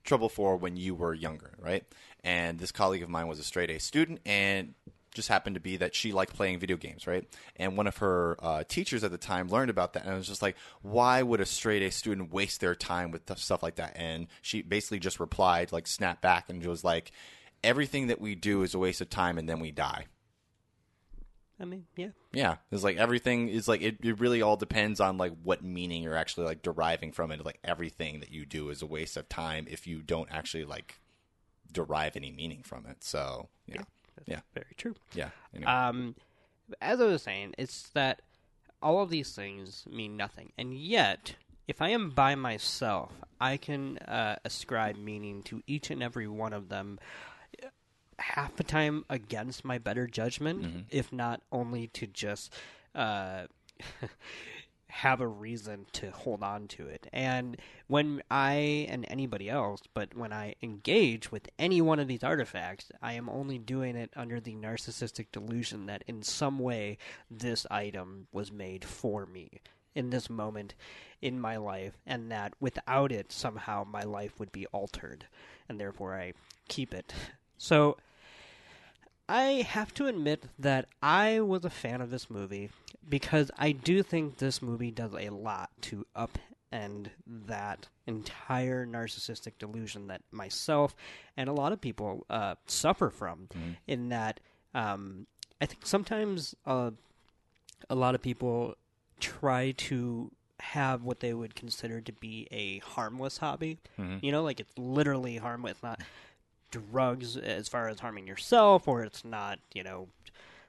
trouble 0.05 0.29
for 0.29 0.55
when 0.55 0.77
you 0.77 0.95
were 0.95 1.13
younger, 1.13 1.51
right? 1.59 1.83
And 2.23 2.57
this 2.57 2.71
colleague 2.71 3.03
of 3.03 3.09
mine 3.09 3.27
was 3.27 3.39
a 3.39 3.43
straight 3.43 3.69
A 3.69 3.79
student, 3.79 4.21
and 4.25 4.73
just 5.13 5.27
happened 5.27 5.55
to 5.55 5.59
be 5.59 5.77
that 5.77 5.95
she 5.95 6.11
liked 6.11 6.35
playing 6.35 6.59
video 6.59 6.77
games, 6.77 7.07
right? 7.07 7.27
And 7.55 7.77
one 7.77 7.87
of 7.87 7.97
her 7.97 8.37
uh, 8.39 8.63
teachers 8.67 9.03
at 9.03 9.11
the 9.11 9.17
time 9.17 9.49
learned 9.49 9.69
about 9.69 9.93
that, 9.93 10.03
and 10.03 10.13
I 10.13 10.17
was 10.17 10.27
just 10.27 10.41
like, 10.41 10.55
why 10.81 11.21
would 11.21 11.41
a 11.41 11.45
straight 11.45 11.81
A 11.81 11.91
student 11.91 12.31
waste 12.31 12.61
their 12.61 12.75
time 12.75 13.11
with 13.11 13.23
stuff 13.37 13.63
like 13.63 13.75
that? 13.75 13.93
And 13.95 14.27
she 14.41 14.61
basically 14.61 14.99
just 14.99 15.19
replied, 15.19 15.71
like, 15.71 15.87
snapped 15.87 16.21
back, 16.21 16.49
and 16.49 16.65
was 16.65 16.83
like, 16.83 17.11
everything 17.63 18.07
that 18.07 18.21
we 18.21 18.35
do 18.35 18.63
is 18.63 18.73
a 18.73 18.79
waste 18.79 19.01
of 19.01 19.09
time, 19.09 19.37
and 19.37 19.47
then 19.47 19.59
we 19.59 19.71
die. 19.71 20.05
I 21.61 21.65
mean, 21.65 21.85
yeah. 21.95 22.09
Yeah, 22.33 22.55
it's 22.71 22.83
like 22.83 22.97
everything 22.97 23.49
is 23.49 23.67
like 23.67 23.81
it, 23.81 23.97
it. 24.01 24.19
really 24.19 24.41
all 24.41 24.57
depends 24.57 24.99
on 24.99 25.17
like 25.17 25.33
what 25.43 25.63
meaning 25.63 26.01
you're 26.01 26.15
actually 26.15 26.47
like 26.47 26.63
deriving 26.63 27.11
from 27.11 27.31
it. 27.31 27.45
Like 27.45 27.59
everything 27.63 28.21
that 28.21 28.31
you 28.31 28.45
do 28.47 28.69
is 28.69 28.81
a 28.81 28.87
waste 28.87 29.15
of 29.15 29.29
time 29.29 29.67
if 29.69 29.85
you 29.85 30.01
don't 30.01 30.29
actually 30.31 30.65
like 30.65 30.99
derive 31.71 32.15
any 32.15 32.31
meaning 32.31 32.63
from 32.63 32.87
it. 32.87 33.03
So 33.03 33.49
yeah, 33.67 33.75
yeah, 33.75 33.83
Yeah, 34.25 34.41
very 34.53 34.73
true. 34.77 34.95
yeah. 35.13 35.29
Anyway. 35.53 35.71
Um, 35.71 36.15
as 36.81 37.01
I 37.01 37.05
was 37.05 37.21
saying, 37.23 37.55
it's 37.57 37.89
that 37.89 38.21
all 38.81 39.01
of 39.01 39.09
these 39.09 39.33
things 39.33 39.85
mean 39.89 40.15
nothing, 40.17 40.51
and 40.57 40.73
yet, 40.73 41.35
if 41.67 41.81
I 41.81 41.89
am 41.89 42.09
by 42.09 42.35
myself, 42.35 43.11
I 43.39 43.57
can 43.57 43.97
uh, 43.99 44.37
ascribe 44.45 44.97
meaning 44.97 45.43
to 45.43 45.61
each 45.67 45.89
and 45.91 46.01
every 46.01 46.27
one 46.27 46.53
of 46.53 46.69
them. 46.69 46.99
Half 48.19 48.55
the 48.55 48.63
time 48.63 49.03
against 49.09 49.65
my 49.65 49.79
better 49.79 50.05
judgment, 50.05 50.85
if 50.91 51.11
not 51.11 51.41
only 51.51 51.87
to 51.87 52.05
just 52.05 52.53
uh, 52.93 53.47
have 54.91 55.21
a 55.21 55.27
reason 55.27 55.85
to 55.93 56.11
hold 56.11 56.43
on 56.43 56.67
to 56.67 56.85
it. 56.87 57.07
And 57.13 57.57
when 57.87 58.21
I 58.29 58.87
and 58.89 59.05
anybody 59.07 59.49
else, 59.49 59.81
but 59.93 60.15
when 60.15 60.33
I 60.33 60.55
engage 60.61 61.31
with 61.31 61.49
any 61.57 61.81
one 61.81 61.99
of 61.99 62.07
these 62.07 62.23
artifacts, 62.23 62.91
I 63.01 63.13
am 63.13 63.29
only 63.29 63.57
doing 63.57 63.95
it 63.95 64.11
under 64.15 64.39
the 64.39 64.55
narcissistic 64.55 65.27
delusion 65.31 65.85
that 65.85 66.03
in 66.07 66.21
some 66.23 66.59
way 66.59 66.97
this 67.29 67.65
item 67.71 68.27
was 68.31 68.51
made 68.51 68.83
for 68.85 69.25
me 69.25 69.61
in 69.95 70.09
this 70.09 70.29
moment 70.29 70.75
in 71.21 71.39
my 71.39 71.57
life, 71.57 71.97
and 72.05 72.31
that 72.31 72.53
without 72.59 73.11
it, 73.11 73.31
somehow 73.31 73.83
my 73.83 74.03
life 74.03 74.39
would 74.39 74.51
be 74.51 74.65
altered, 74.67 75.25
and 75.67 75.79
therefore 75.79 76.15
I 76.15 76.33
keep 76.67 76.93
it. 76.93 77.13
So. 77.57 77.97
I 79.31 79.65
have 79.65 79.93
to 79.93 80.07
admit 80.07 80.43
that 80.59 80.87
I 81.01 81.39
was 81.39 81.63
a 81.63 81.69
fan 81.69 82.01
of 82.01 82.09
this 82.11 82.29
movie 82.29 82.69
because 83.07 83.49
I 83.57 83.71
do 83.71 84.03
think 84.03 84.39
this 84.39 84.61
movie 84.61 84.91
does 84.91 85.13
a 85.13 85.29
lot 85.29 85.69
to 85.83 86.05
upend 86.17 87.07
that 87.47 87.87
entire 88.07 88.85
narcissistic 88.85 89.53
delusion 89.57 90.07
that 90.07 90.21
myself 90.31 90.97
and 91.37 91.47
a 91.49 91.53
lot 91.53 91.71
of 91.71 91.79
people 91.79 92.25
uh, 92.29 92.55
suffer 92.65 93.09
from. 93.09 93.47
In 93.87 94.09
that, 94.09 94.41
um, 94.73 95.27
I 95.61 95.65
think 95.65 95.85
sometimes 95.85 96.53
uh, 96.65 96.91
a 97.89 97.95
lot 97.95 98.15
of 98.15 98.21
people 98.21 98.75
try 99.21 99.71
to 99.71 100.29
have 100.59 101.03
what 101.03 101.21
they 101.21 101.33
would 101.33 101.55
consider 101.55 102.01
to 102.01 102.11
be 102.11 102.49
a 102.51 102.79
harmless 102.79 103.37
hobby. 103.37 103.79
You 104.21 104.33
know, 104.33 104.43
like 104.43 104.59
it's 104.59 104.77
literally 104.77 105.37
harmless, 105.37 105.77
not 105.81 106.01
drugs 106.71 107.37
as 107.37 107.67
far 107.67 107.87
as 107.87 107.99
harming 107.99 108.27
yourself, 108.27 108.87
or 108.87 109.03
it's 109.03 109.23
not, 109.23 109.59
you 109.73 109.83
know, 109.83 110.07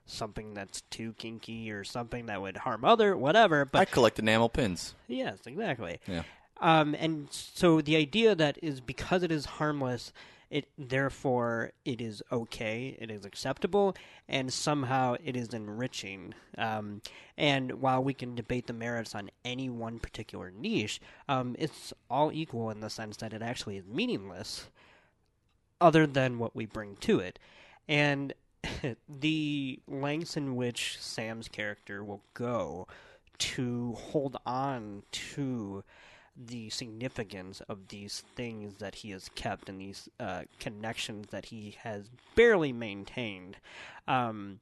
something 0.04 0.54
that's 0.54 0.82
too 0.90 1.14
kinky 1.14 1.70
or 1.70 1.84
something 1.84 2.26
that 2.26 2.42
would 2.42 2.58
harm 2.58 2.84
other, 2.84 3.16
whatever. 3.16 3.64
But 3.64 3.80
I 3.80 3.84
collect 3.84 4.18
enamel 4.18 4.48
pins. 4.48 4.94
Yes, 5.08 5.38
exactly. 5.46 6.00
Yeah. 6.06 6.22
Um, 6.60 6.94
and 6.98 7.26
so 7.30 7.80
the 7.80 7.96
idea 7.96 8.34
that 8.34 8.58
is 8.62 8.80
because 8.80 9.22
it 9.22 9.32
is 9.32 9.46
harmless, 9.46 10.12
it 10.48 10.68
therefore 10.76 11.72
it 11.84 12.00
is 12.00 12.22
okay, 12.30 12.96
it 13.00 13.10
is 13.10 13.24
acceptable, 13.24 13.96
and 14.28 14.52
somehow 14.52 15.16
it 15.24 15.36
is 15.36 15.48
enriching. 15.54 16.34
Um, 16.58 17.02
and 17.36 17.80
while 17.80 18.04
we 18.04 18.14
can 18.14 18.34
debate 18.34 18.66
the 18.66 18.74
merits 18.74 19.14
on 19.14 19.30
any 19.44 19.70
one 19.70 19.98
particular 19.98 20.52
niche, 20.52 21.00
um, 21.28 21.56
it's 21.58 21.92
all 22.10 22.30
equal 22.30 22.70
in 22.70 22.80
the 22.80 22.90
sense 22.90 23.16
that 23.16 23.32
it 23.32 23.42
actually 23.42 23.78
is 23.78 23.86
meaningless, 23.86 24.68
other 25.83 26.07
than 26.07 26.38
what 26.38 26.55
we 26.55 26.64
bring 26.66 26.97
to 26.97 27.18
it. 27.18 27.38
And 27.88 28.33
the 29.09 29.81
lengths 29.88 30.37
in 30.37 30.57
which 30.57 30.99
Sam's 31.01 31.49
character 31.49 32.05
will 32.05 32.23
go 32.35 32.87
to 33.38 33.95
hold 33.99 34.37
on 34.47 35.03
to 35.11 35.83
the 36.37 36.71
significance 36.71 37.61
of 37.68 37.88
these 37.88 38.23
things 38.37 38.77
that 38.77 38.95
he 38.97 39.11
has 39.11 39.29
kept 39.35 39.68
and 39.68 39.81
these 39.81 40.09
uh, 40.18 40.42
connections 40.59 41.27
that 41.31 41.47
he 41.47 41.77
has 41.83 42.09
barely 42.35 42.73
maintained 42.73 43.57
um, 44.09 44.61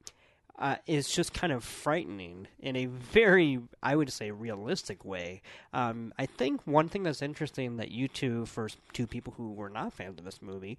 uh, 0.59 0.77
is 0.87 1.11
just 1.11 1.33
kind 1.33 1.53
of 1.53 1.65
frightening 1.65 2.47
in 2.59 2.77
a 2.77 2.87
very, 2.87 3.61
I 3.83 3.97
would 3.97 4.13
say, 4.13 4.31
realistic 4.31 5.05
way. 5.05 5.43
Um, 5.73 6.13
I 6.19 6.27
think 6.27 6.67
one 6.67 6.89
thing 6.89 7.03
that's 7.03 7.23
interesting 7.23 7.77
that 7.77 7.91
you 7.91 8.09
two, 8.09 8.47
for 8.47 8.69
two 8.93 9.07
people 9.07 9.35
who 9.37 9.53
were 9.53 9.71
not 9.71 9.93
fans 9.93 10.19
of 10.19 10.25
this 10.25 10.43
movie, 10.43 10.77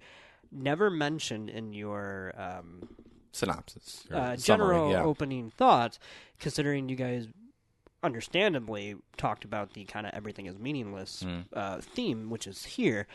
never 0.52 0.90
mentioned 0.90 1.48
in 1.50 1.72
your 1.72 2.32
um, 2.36 2.88
Synopsis. 3.32 4.04
uh, 4.12 4.36
general 4.36 4.90
yeah. 4.92 5.02
opening 5.02 5.50
thoughts, 5.50 5.98
considering 6.38 6.88
you 6.88 6.96
guys 6.96 7.26
understandably 8.02 8.96
talked 9.16 9.44
about 9.44 9.74
the 9.74 9.84
kind 9.84 10.06
of 10.06 10.12
everything 10.14 10.46
is 10.46 10.58
meaningless 10.58 11.22
Mm. 11.22 11.44
uh, 11.52 11.80
theme, 11.80 12.30
which 12.30 12.46
is 12.46 12.64
here, 12.64 13.06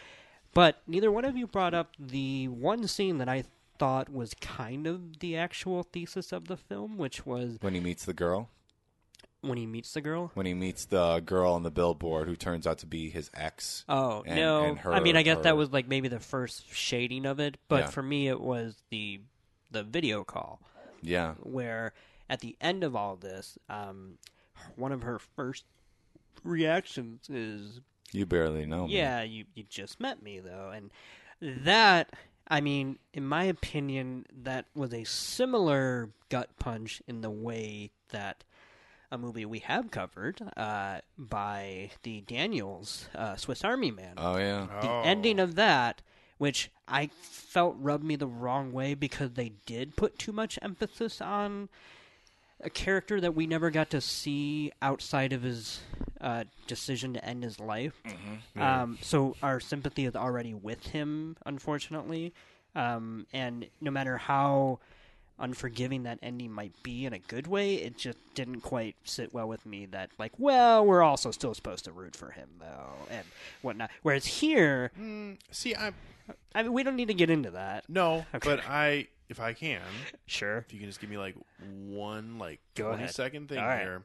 but 0.54 0.82
neither 0.88 1.12
one 1.12 1.26
of 1.26 1.36
you 1.36 1.46
brought 1.46 1.74
up 1.74 1.92
the 2.00 2.48
one 2.48 2.88
scene 2.88 3.18
that 3.18 3.28
I 3.30 3.44
thought 3.78 4.10
was 4.10 4.34
kind 4.36 4.88
of 4.88 5.20
the 5.20 5.36
actual 5.38 5.84
thesis 5.84 6.32
of 6.32 6.48
the 6.48 6.58
film, 6.58 6.98
which 6.98 7.26
was 7.26 7.58
when 7.62 7.74
he 7.74 7.80
meets 7.80 8.06
the 8.06 8.14
girl. 8.14 8.50
When 9.48 9.58
he 9.58 9.66
meets 9.66 9.94
the 9.94 10.02
girl. 10.02 10.32
When 10.34 10.46
he 10.46 10.54
meets 10.54 10.86
the 10.86 11.20
girl 11.22 11.54
on 11.54 11.64
the 11.64 11.72
billboard 11.72 12.28
who 12.28 12.36
turns 12.36 12.68
out 12.68 12.78
to 12.80 12.86
be 12.86 13.10
his 13.10 13.30
ex. 13.34 13.86
Oh 13.90 14.24
And- 14.26 14.36
no! 14.36 14.64
and 14.66 14.80
her- 14.80 14.94
I 14.94 15.00
mean, 15.00 15.16
I 15.18 15.24
guess 15.24 15.38
her- 15.38 15.44
that 15.44 15.58
was 15.58 15.72
like 15.72 15.88
maybe 15.88 16.08
the 16.08 16.20
first 16.20 16.74
shading 16.74 17.26
of 17.26 17.40
it, 17.40 17.58
but 17.68 17.86
Yeah. 17.86 17.90
for 17.90 18.04
me, 18.04 18.28
it 18.28 18.40
was 18.42 18.82
the 18.90 19.22
the 19.72 19.84
video 19.84 20.24
call. 20.24 20.62
Yeah. 21.02 21.36
where 21.44 21.94
at 22.30 22.40
the 22.40 22.58
end 22.60 22.84
of 22.84 22.96
all 22.96 23.16
this, 23.16 23.58
um, 23.70 24.18
one 24.76 24.92
of 24.92 25.04
her 25.04 25.20
first 25.20 25.64
reactions 26.44 27.30
is, 27.30 27.82
You 28.12 28.26
barely 28.26 28.66
know 28.66 28.88
me. 28.88 28.96
"Yeah, 28.96 29.22
you 29.24 29.46
you 29.54 29.64
just 29.64 30.00
met 30.00 30.22
me 30.22 30.40
though," 30.40 30.70
and 30.72 30.92
that. 31.42 32.14
I 32.50 32.62
mean, 32.62 32.98
in 33.14 33.28
my 33.28 33.44
opinion, 33.44 34.26
that 34.32 34.68
was 34.74 34.94
a 34.94 35.04
similar 35.04 36.12
gut 36.30 36.58
punch 36.60 37.02
in 37.06 37.20
the 37.20 37.30
way 37.30 37.92
that 38.12 38.46
a 39.12 39.18
movie 39.18 39.46
we 39.46 39.60
have 39.60 39.90
covered 39.92 40.42
uh, 40.58 41.00
by 41.18 41.92
the 42.04 42.22
Daniels, 42.22 43.08
uh, 43.16 43.36
Swiss 43.36 43.64
Army 43.64 43.92
Man. 43.92 44.16
Oh 44.18 44.38
yeah. 44.38 44.68
the 44.82 44.90
Oh. 44.90 45.02
ending 45.04 45.40
of 45.40 45.56
that, 45.56 46.02
which 46.38 46.70
I 46.88 47.08
felt 47.22 47.76
rubbed 47.80 48.04
me 48.04 48.16
the 48.16 48.28
wrong 48.28 48.72
way 48.72 48.94
because 48.94 49.32
they 49.32 49.54
did 49.66 49.96
put 49.96 50.20
too 50.20 50.32
much 50.32 50.60
emphasis 50.62 51.22
on 51.22 51.70
a 52.62 52.70
character 52.70 53.22
that 53.22 53.36
we 53.36 53.46
never 53.48 53.70
got 53.70 53.90
to 53.92 54.02
see 54.02 54.72
outside 54.82 55.32
of 55.32 55.44
his 55.44 55.80
uh, 56.20 56.44
decision 56.66 57.14
to 57.14 57.24
end 57.24 57.44
his 57.44 57.60
life. 57.60 58.02
Um, 58.56 58.98
so 59.02 59.36
our 59.44 59.60
sympathy 59.60 60.06
is 60.06 60.16
already 60.16 60.54
with 60.56 60.88
him, 60.88 61.38
unfortunately. 61.46 62.34
Um, 62.76 63.26
and 63.32 63.68
no 63.80 63.92
matter 63.92 64.18
how 64.18 64.80
unforgiving 65.40 66.04
that 66.04 66.20
ending 66.22 66.52
might 66.52 66.74
be 66.84 67.06
in 67.06 67.14
a 67.14 67.20
good 67.20 67.48
way, 67.48 67.76
it 67.76 67.98
just 67.98 68.18
didn't 68.34 68.62
quite 68.62 68.96
sit 69.04 69.34
well 69.34 69.48
with 69.48 69.66
me 69.66 69.86
that, 69.88 70.10
like, 70.18 70.32
well, 70.38 70.86
we're 70.86 71.04
also 71.04 71.32
still 71.32 71.54
supposed 71.54 71.86
to 71.86 71.92
root 71.92 72.16
for 72.16 72.32
him, 72.32 72.50
though, 72.60 72.94
and 73.12 73.24
whatnot. 73.62 73.90
Whereas 74.02 74.26
here, 74.26 74.92
mm, 75.00 75.38
See, 75.52 75.76
I 75.76 75.92
I 76.54 76.64
mean, 76.64 76.74
we 76.74 76.84
don't 76.84 76.96
need 76.96 77.08
to 77.08 77.14
get 77.14 77.30
into 77.30 77.52
that. 77.52 77.86
no, 77.88 78.26
Okay. 78.36 78.50
but 78.50 78.62
I, 78.68 79.08
if 79.30 79.40
I 79.40 79.54
can, 79.54 79.82
Sure. 80.26 80.58
if 80.58 80.74
you 80.74 80.80
can 80.80 80.88
just 80.90 81.00
give 81.00 81.10
me 81.10 81.18
like 81.18 81.36
one 81.86 82.38
like 82.40 82.60
Go 82.76 82.88
twenty 82.90 83.04
ahead. 83.04 83.16
second 83.16 83.50
thing 83.50 83.60
right. 83.64 83.82
here. 83.82 84.04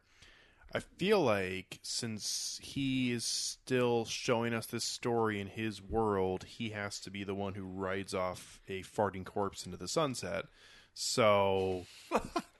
I 0.74 0.80
feel 0.80 1.20
like 1.20 1.80
since 1.83 2.59
he 2.62 3.12
is 3.12 3.24
still 3.24 4.07
showing 4.07 4.55
us 4.55 4.64
this 4.64 4.85
story 4.85 5.39
in 5.39 5.49
his 5.49 5.83
world, 5.83 6.45
he 6.45 6.70
has 6.70 6.99
to 7.01 7.11
be 7.11 7.24
the 7.24 7.35
one 7.35 7.53
who 7.55 7.64
rides 7.64 8.14
off 8.14 8.61
a 8.68 8.83
farting 8.83 9.24
corpse 9.26 9.66
into 9.66 9.76
the 9.76 9.87
sunset. 9.89 10.47
So 10.95 11.86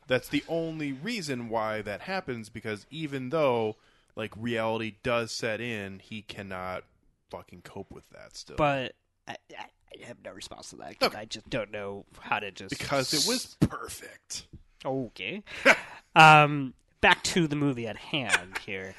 that's 0.07 0.29
the 0.29 0.45
only 0.49 0.93
reason 0.93 1.49
why 1.49 1.83
that 1.83 2.03
happens 2.03 2.49
because 2.49 2.87
even 2.91 3.31
though 3.31 3.77
like 4.17 4.33
reality 4.37 4.97
does 5.03 5.33
set 5.33 5.61
in, 5.61 5.99
he 6.01 6.23
cannot 6.23 6.85
fucking 7.31 7.63
cope 7.63 7.91
with 7.91 8.09
that 8.11 8.37
still. 8.37 8.57
But 8.57 8.95
I, 9.27 9.37
I, 9.59 9.65
I 10.03 10.07
have 10.07 10.19
no 10.25 10.33
response 10.33 10.71
to 10.71 10.77
that 10.77 10.99
'cause 10.99 11.15
I 11.15 11.25
just 11.25 11.49
don't 11.49 11.71
know 11.71 12.05
how 12.21 12.39
to 12.39 12.51
just 12.51 12.71
because 12.71 13.13
it 13.15 13.29
was 13.29 13.57
perfect. 13.61 14.47
Okay. 14.85 15.43
um, 16.17 16.75
back 17.01 17.23
to 17.25 17.47
the 17.47 17.57
movie 17.57 17.87
at 17.87 17.97
hand 17.97 18.59
here. 18.67 18.95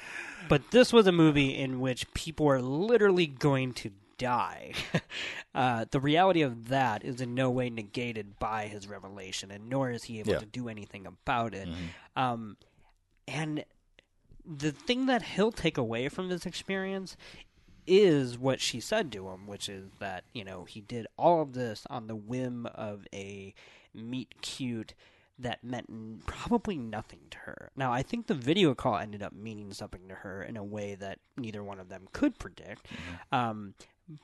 But 0.48 0.70
this 0.72 0.92
was 0.92 1.06
a 1.06 1.12
movie 1.12 1.56
in 1.56 1.80
which 1.80 2.12
people 2.14 2.48
are 2.48 2.60
literally 2.60 3.26
going 3.26 3.72
to 3.74 3.90
die. 4.18 4.72
uh, 5.54 5.84
the 5.90 6.00
reality 6.00 6.42
of 6.42 6.68
that 6.68 7.04
is 7.04 7.20
in 7.20 7.34
no 7.34 7.50
way 7.50 7.70
negated 7.70 8.38
by 8.38 8.66
his 8.66 8.86
revelation, 8.88 9.50
and 9.50 9.68
nor 9.68 9.90
is 9.90 10.04
he 10.04 10.20
able 10.20 10.32
Yeah. 10.32 10.38
to 10.40 10.46
do 10.46 10.68
anything 10.68 11.06
about 11.06 11.54
it. 11.54 11.68
Um, 12.16 12.56
and 13.28 13.64
the 14.44 14.72
thing 14.72 15.06
that 15.06 15.22
he'll 15.22 15.52
take 15.52 15.78
away 15.78 16.08
from 16.08 16.28
this 16.28 16.44
experience 16.46 17.16
is 17.86 18.38
what 18.38 18.60
she 18.60 18.80
said 18.80 19.12
to 19.12 19.28
him, 19.28 19.46
which 19.46 19.68
is 19.68 19.90
that, 19.98 20.24
you 20.32 20.44
know, 20.44 20.64
he 20.64 20.80
did 20.80 21.06
all 21.18 21.42
of 21.42 21.52
this 21.52 21.86
on 21.90 22.06
the 22.06 22.16
whim 22.16 22.66
of 22.74 23.06
a 23.12 23.54
meet 23.94 24.40
cute 24.40 24.94
that 25.38 25.64
meant 25.64 26.24
probably 26.26 26.78
nothing 26.78 27.20
to 27.30 27.38
her. 27.38 27.70
Now, 27.76 27.92
I 27.92 28.02
think 28.02 28.26
the 28.26 28.34
video 28.34 28.74
call 28.74 28.96
ended 28.96 29.22
up 29.22 29.32
meaning 29.32 29.72
something 29.72 30.08
to 30.08 30.14
her 30.16 30.42
in 30.42 30.56
a 30.56 30.62
way 30.64 30.94
that 30.94 31.18
neither 31.36 31.62
one 31.62 31.80
of 31.80 31.88
them 31.88 32.08
could 32.12 32.38
predict. 32.38 32.86
Um, 33.32 33.74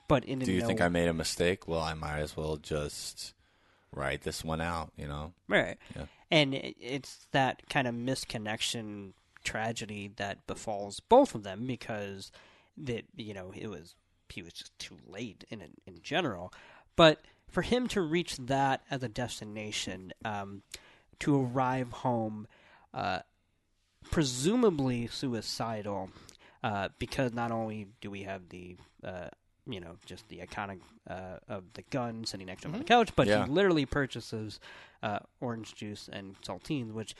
but 0.07 0.25
in. 0.25 0.39
Do 0.39 0.51
you 0.51 0.61
no- 0.61 0.67
think 0.67 0.81
I 0.81 0.89
made 0.89 1.07
a 1.07 1.13
mistake? 1.13 1.67
Well, 1.67 1.81
I 1.81 1.93
might 1.93 2.19
as 2.19 2.35
well 2.35 2.57
just 2.57 3.33
write 3.93 4.21
this 4.21 4.43
one 4.43 4.61
out. 4.61 4.91
You 4.97 5.07
know. 5.07 5.33
Right. 5.47 5.77
Yeah. 5.95 6.05
And 6.29 6.53
it's 6.53 7.27
that 7.31 7.63
kind 7.69 7.87
of 7.87 7.93
misconnection 7.93 9.13
tragedy 9.43 10.11
that 10.17 10.45
befalls 10.47 10.99
both 10.99 11.35
of 11.35 11.43
them 11.43 11.65
because 11.65 12.31
that 12.77 13.05
you 13.15 13.33
know 13.33 13.51
it 13.55 13.67
was 13.67 13.95
he 14.29 14.41
was 14.41 14.53
just 14.53 14.77
too 14.79 14.97
late 15.07 15.43
in 15.49 15.61
in 15.85 16.01
general. 16.01 16.53
But 16.95 17.21
for 17.49 17.61
him 17.61 17.87
to 17.89 18.01
reach 18.01 18.37
that 18.37 18.81
as 18.89 19.03
a 19.03 19.09
destination, 19.09 20.13
um, 20.23 20.63
to 21.19 21.41
arrive 21.41 21.91
home, 21.91 22.47
uh, 22.93 23.19
presumably 24.09 25.07
suicidal, 25.07 26.09
uh, 26.63 26.89
because 26.97 27.33
not 27.33 27.51
only 27.51 27.87
do 27.99 28.09
we 28.09 28.23
have 28.23 28.49
the 28.49 28.77
uh, 29.03 29.29
you 29.67 29.79
know 29.79 29.97
just 30.05 30.27
the 30.29 30.39
iconic 30.39 30.79
uh, 31.09 31.37
of 31.47 31.63
the 31.73 31.83
gun 31.83 32.25
sitting 32.25 32.47
next 32.47 32.61
to 32.63 32.67
him 32.67 32.73
on 32.75 32.79
the 32.79 32.85
couch, 32.85 33.09
but 33.15 33.27
Yeah. 33.27 33.45
he 33.45 33.51
literally 33.51 33.85
purchases 33.85 34.59
uh, 35.03 35.19
orange 35.39 35.75
juice 35.75 36.09
and 36.11 36.35
saltines, 36.41 36.91
which 36.91 37.15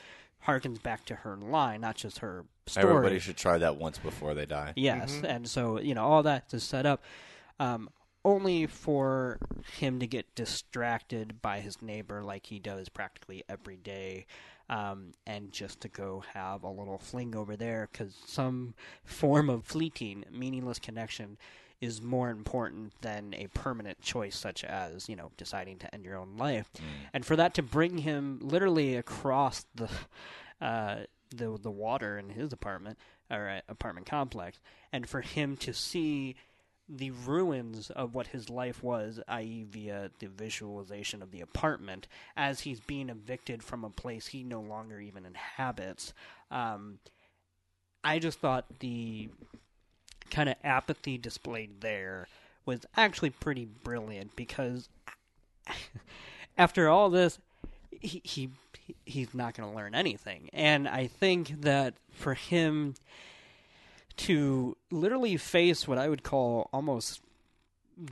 harkens 0.46 0.82
back 0.82 1.04
to 1.06 1.14
her 1.16 1.36
line, 1.36 1.80
not 1.80 1.94
just 1.96 2.18
her 2.18 2.44
story. 2.66 2.88
Everybody 2.88 3.18
should 3.20 3.36
try 3.36 3.58
that 3.58 3.76
once 3.76 3.98
before 3.98 4.34
they 4.34 4.46
die. 4.46 4.72
Yes, 4.76 5.20
and 5.24 5.48
so 5.48 5.78
you 5.80 5.94
know 5.94 6.04
all 6.04 6.22
that 6.24 6.48
to 6.50 6.58
set 6.60 6.84
up, 6.86 7.02
um, 7.60 7.88
only 8.24 8.66
for 8.66 9.38
him 9.78 9.98
to 10.00 10.06
get 10.06 10.34
distracted 10.34 11.40
by 11.42 11.60
his 11.60 11.80
neighbor 11.82 12.22
like 12.22 12.46
he 12.46 12.58
does 12.58 12.88
practically 12.88 13.42
every 13.48 13.76
day, 13.76 14.26
um, 14.68 15.12
and 15.26 15.52
just 15.52 15.80
to 15.80 15.88
go 15.88 16.22
have 16.34 16.62
a 16.64 16.68
little 16.70 16.98
fling 16.98 17.34
over 17.36 17.56
there 17.56 17.88
because 17.92 18.14
some 18.26 18.74
form 19.04 19.48
of 19.50 19.64
fleeting, 19.64 20.24
meaningless 20.30 20.78
connection 20.78 21.36
is 21.82 22.00
more 22.00 22.30
important 22.30 22.92
than 23.02 23.34
a 23.34 23.48
permanent 23.48 24.00
choice 24.00 24.38
such 24.38 24.64
as 24.64 25.08
you 25.08 25.16
know 25.16 25.30
deciding 25.36 25.78
to 25.78 25.94
end 25.94 26.04
your 26.04 26.16
own 26.16 26.36
life, 26.38 26.70
and 27.12 27.26
for 27.26 27.36
that 27.36 27.52
to 27.54 27.62
bring 27.62 27.98
him 27.98 28.38
literally 28.40 28.96
across 28.96 29.66
the. 29.74 29.90
Uh, 30.60 31.06
the 31.36 31.58
the 31.60 31.70
water 31.70 32.18
in 32.18 32.28
his 32.28 32.52
apartment 32.52 32.96
or 33.30 33.48
uh, 33.48 33.60
apartment 33.68 34.06
complex, 34.06 34.60
and 34.92 35.08
for 35.08 35.22
him 35.22 35.56
to 35.56 35.72
see 35.72 36.36
the 36.88 37.10
ruins 37.10 37.90
of 37.90 38.14
what 38.14 38.28
his 38.28 38.50
life 38.50 38.82
was, 38.82 39.20
i.e., 39.28 39.64
via 39.68 40.10
the 40.18 40.26
visualization 40.26 41.22
of 41.22 41.30
the 41.30 41.40
apartment, 41.40 42.06
as 42.36 42.60
he's 42.60 42.80
being 42.80 43.08
evicted 43.08 43.62
from 43.62 43.84
a 43.84 43.90
place 43.90 44.28
he 44.28 44.42
no 44.42 44.60
longer 44.60 45.00
even 45.00 45.24
inhabits. 45.24 46.12
Um, 46.50 46.98
I 48.04 48.18
just 48.18 48.40
thought 48.40 48.80
the 48.80 49.30
kind 50.32 50.48
of 50.48 50.56
apathy 50.64 51.18
displayed 51.18 51.80
there 51.80 52.26
was 52.64 52.86
actually 52.96 53.30
pretty 53.30 53.66
brilliant 53.84 54.34
because 54.34 54.88
after 56.58 56.88
all 56.88 57.10
this, 57.10 57.38
he, 57.90 58.20
he 58.24 58.50
he's 59.04 59.32
not 59.34 59.54
going 59.54 59.68
to 59.68 59.76
learn 59.76 59.94
anything. 59.94 60.48
And 60.52 60.88
I 60.88 61.06
think 61.06 61.62
that 61.62 61.94
for 62.10 62.34
him 62.34 62.94
to 64.16 64.76
literally 64.90 65.36
face 65.36 65.86
what 65.86 65.98
I 65.98 66.08
would 66.08 66.22
call 66.22 66.68
almost 66.72 67.20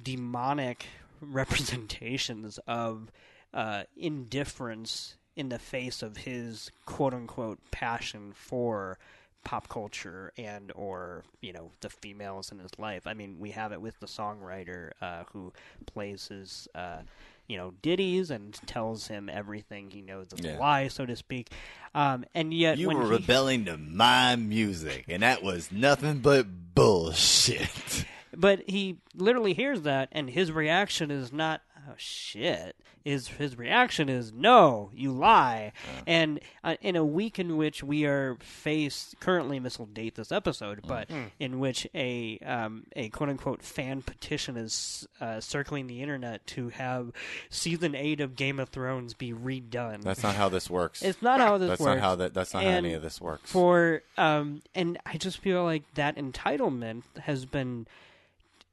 demonic 0.03 0.87
representations 1.21 2.59
of 2.66 3.11
uh, 3.53 3.85
indifference 3.97 5.16
in 5.37 5.49
the 5.49 5.59
face 5.59 6.03
of 6.03 6.18
his 6.18 6.71
quote 6.87 7.14
unquote 7.14 7.59
passion 7.71 8.33
for 8.35 8.99
pop 9.45 9.68
culture 9.68 10.32
and 10.36 10.70
or 10.74 11.24
you 11.41 11.53
know 11.53 11.70
the 11.80 11.88
females 11.88 12.53
in 12.53 12.59
his 12.59 12.70
life 12.78 13.07
i 13.07 13.14
mean 13.14 13.36
we 13.38 13.51
have 13.51 13.72
it 13.72 13.80
with 13.80 13.99
the 14.01 14.07
songwriter 14.07 14.91
uh, 15.01 15.24
who 15.32 15.51
plays 15.86 16.28
his 16.28 16.68
uh, 16.74 16.99
you 17.47 17.57
know 17.57 17.72
ditties 17.82 18.30
and 18.30 18.55
tells 18.66 19.09
him 19.09 19.28
everything 19.30 19.91
he 19.91 20.03
knows 20.03 20.26
is 20.32 20.45
Yeah. 20.45 20.57
a 20.57 20.61
lie 20.61 20.88
so 20.88 21.07
to 21.07 21.16
speak 21.16 21.51
um, 21.95 22.24
and 22.34 22.53
yet 22.53 22.78
You 22.78 22.88
were 22.91 23.05
he, 23.07 23.12
rebelling 23.12 23.64
to 23.64 23.76
my 23.76 24.36
music, 24.36 25.07
and 25.09 25.22
that 25.24 25.43
was 25.43 25.72
nothing 25.72 26.18
but 26.18 26.47
bullshit. 26.74 28.05
But 28.36 28.62
he 28.68 28.99
literally 29.16 29.55
hears 29.55 29.82
that, 29.82 30.09
and 30.12 30.30
his 30.30 30.53
reaction 30.53 31.11
is 31.11 31.32
not 31.32 31.62
"oh 31.91 31.95
shit." 31.97 32.76
Is 33.03 33.28
his 33.28 33.57
reaction 33.57 34.11
is 34.11 34.30
no, 34.30 34.91
you 34.95 35.11
lie. 35.11 35.72
And 36.07 36.38
uh, 36.62 36.76
in 36.82 36.97
a 36.97 37.05
week 37.05 37.38
in 37.38 37.57
which 37.57 37.82
we 37.82 38.05
are 38.05 38.36
faced, 38.41 39.18
currently, 39.20 39.59
this 39.59 39.78
will 39.78 39.86
date 39.86 40.16
this 40.16 40.30
episode, 40.30 40.80
but 40.86 41.09
in 41.38 41.61
which 41.61 41.86
a 41.95 42.38
um, 42.41 42.84
a 42.95 43.09
quote 43.09 43.30
unquote 43.30 43.62
fan 43.62 44.03
petition 44.03 44.59
is 44.59 45.09
uh, 45.18 45.41
circling 45.41 45.86
the 45.86 46.03
internet 46.03 46.47
to 46.49 46.68
have 46.68 47.11
season 47.49 47.95
eight 47.95 48.20
of 48.20 48.36
Game 48.36 48.61
of 48.61 48.68
Thrones 48.68 49.14
be 49.14 49.32
redone. 49.32 50.03
That's 50.03 50.22
not 50.22 50.34
how 50.34 50.51
this 50.51 50.68
works. 50.68 51.01
it's 51.01 51.22
not 51.22 51.41
how 51.41 51.57
this 51.57 51.70
that's 51.70 51.80
works. 51.80 51.97
not 51.97 51.99
how 52.01 52.14
that. 52.16 52.34
That's 52.34 52.53
not 52.53 52.64
how 52.64 52.68
any 52.68 52.93
of 52.93 53.01
this 53.01 53.18
works. 53.18 53.51
for 53.51 54.03
um 54.18 54.61
and 54.74 54.99
i 55.07 55.16
just 55.16 55.38
feel 55.38 55.64
like 55.64 55.84
that 55.95 56.16
entitlement 56.16 57.03
has 57.20 57.47
been 57.47 57.86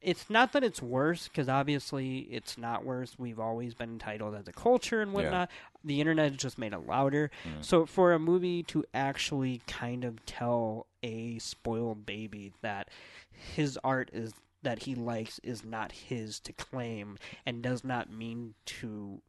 it's 0.02 0.30
not 0.30 0.54
that 0.54 0.64
it's 0.64 0.82
worse 0.82 1.28
because 1.28 1.50
obviously 1.50 2.20
it's 2.32 2.58
not 2.58 2.86
worse. 2.86 3.16
We've 3.18 3.40
always 3.40 3.74
been 3.74 3.90
entitled 3.90 4.36
as 4.36 4.48
a 4.48 4.54
culture 4.54 5.02
and 5.02 5.12
whatnot. 5.12 5.50
The 5.84 6.00
internet 6.00 6.32
has 6.32 6.40
just 6.40 6.58
made 6.58 6.74
it 6.74 6.86
louder. 6.88 7.32
So 7.62 7.86
for 7.86 8.14
a 8.14 8.20
movie 8.20 8.62
to 8.64 8.84
actually 8.94 9.62
kind 9.68 10.04
of 10.04 10.24
tell 10.26 10.88
a 11.02 11.40
spoiled 11.40 12.06
baby 12.06 12.54
that 12.62 12.90
his 13.32 13.78
art 13.84 14.10
is 14.14 14.34
that 14.64 14.84
he 14.84 14.96
likes 14.96 15.40
is 15.44 15.64
not 15.64 15.92
his 15.92 16.40
to 16.42 16.54
claim 16.54 17.18
and 17.46 17.62
does 17.62 17.84
not 17.84 18.12
mean 18.12 18.54
to 18.66 19.22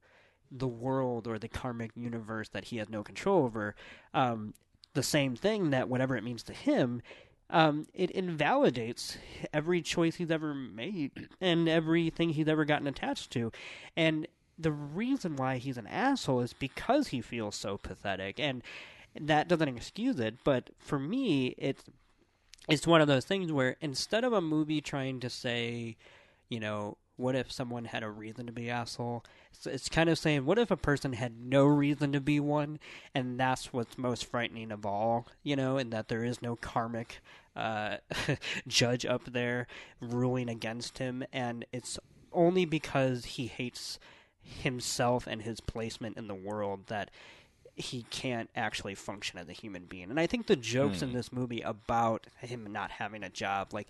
the 0.51 0.67
world 0.69 1.27
or 1.27 1.39
the 1.39 1.49
karmic 1.49 1.91
universe 1.95 2.49
that 2.51 2.65
he 2.67 2.79
has 2.79 2.89
no 2.89 3.03
control 3.03 3.45
over, 3.45 3.75
um, 4.15 4.55
the 4.95 5.03
same 5.03 5.37
thing 5.37 5.71
that 5.71 5.89
whatever 5.89 6.17
it 6.17 6.25
means 6.25 6.43
to 6.43 6.55
him, 6.55 7.03
um, 7.51 7.87
it 7.95 8.11
invalidates 8.11 9.19
every 9.53 9.81
choice 9.81 10.17
he's 10.17 10.31
ever 10.31 10.55
made 10.55 11.29
and 11.41 11.69
everything 11.69 12.31
he's 12.31 12.49
ever 12.49 12.65
gotten 12.65 12.87
attached 12.87 13.31
to. 13.33 13.51
And 13.97 14.27
the 14.59 14.73
reason 14.73 15.37
why 15.37 15.59
he's 15.59 15.79
an 15.79 15.87
asshole 15.87 16.41
is 16.41 16.53
because 16.53 17.09
he 17.09 17.21
feels 17.21 17.55
so 17.55 17.79
pathetic. 17.79 18.39
And 18.39 18.63
that 19.19 19.49
doesn't 19.49 19.69
excuse 19.69 20.21
it, 20.21 20.37
but 20.45 20.71
for 20.79 20.99
me, 20.99 21.55
it's 21.59 21.85
it's 22.69 22.87
one 22.87 23.01
of 23.01 23.09
those 23.09 23.25
things 23.25 23.51
where 23.51 23.77
instead 23.81 24.25
of 24.25 24.35
a 24.35 24.43
movie 24.43 24.83
trying 24.83 25.21
to 25.21 25.31
say, 25.31 25.97
you 26.51 26.61
know, 26.61 26.99
what 27.19 27.35
if 27.35 27.51
someone 27.51 27.87
had 27.87 28.03
a 28.03 28.11
reason 28.11 28.47
to 28.47 28.53
be 28.53 28.71
asshole? 28.71 29.25
It's, 29.53 29.67
it's 29.67 29.89
kind 29.89 30.09
of 30.09 30.19
saying, 30.19 30.45
what 30.45 30.59
if 30.59 30.71
a 30.71 30.77
person 30.77 31.13
had 31.13 31.39
no 31.39 31.67
reason 31.67 32.13
to 32.13 32.21
be 32.21 32.41
one, 32.41 32.79
and 33.15 33.39
that's 33.39 33.73
what's 33.73 33.99
most 33.99 34.25
frightening 34.25 34.71
of 34.71 34.87
all, 34.87 35.27
you 35.43 35.57
know, 35.57 35.77
and 35.77 35.93
that 35.93 36.09
there 36.09 36.25
is 36.25 36.41
no 36.41 36.57
karmic 36.57 37.21
uh, 37.57 37.97
judge 38.69 39.05
up 39.05 39.33
there 39.33 39.67
ruling 40.01 40.49
against 40.49 40.99
him, 40.99 41.25
and 41.33 41.67
it's 41.73 41.99
only 42.33 42.65
because 42.65 43.25
he 43.25 43.49
hates 43.49 43.99
himself 44.41 45.27
and 45.27 45.43
his 45.43 45.61
placement 45.61 46.17
in 46.17 46.29
the 46.29 46.35
world 46.35 46.87
that 46.87 47.11
he 47.79 48.05
can't 48.11 48.51
actually 48.57 48.95
function 48.95 49.39
as 49.39 49.49
a 49.49 49.53
human 49.53 49.85
being. 49.85 50.11
And 50.11 50.19
I 50.19 50.27
think 50.27 50.47
the 50.47 50.57
jokes 50.57 51.01
in 51.01 51.11
hmm. 51.11 51.17
this 51.17 51.33
movie 51.33 51.61
about 51.61 52.27
him 52.41 52.67
not 52.73 52.91
having 52.91 53.23
a 53.23 53.31
job, 53.31 53.73
like 53.73 53.89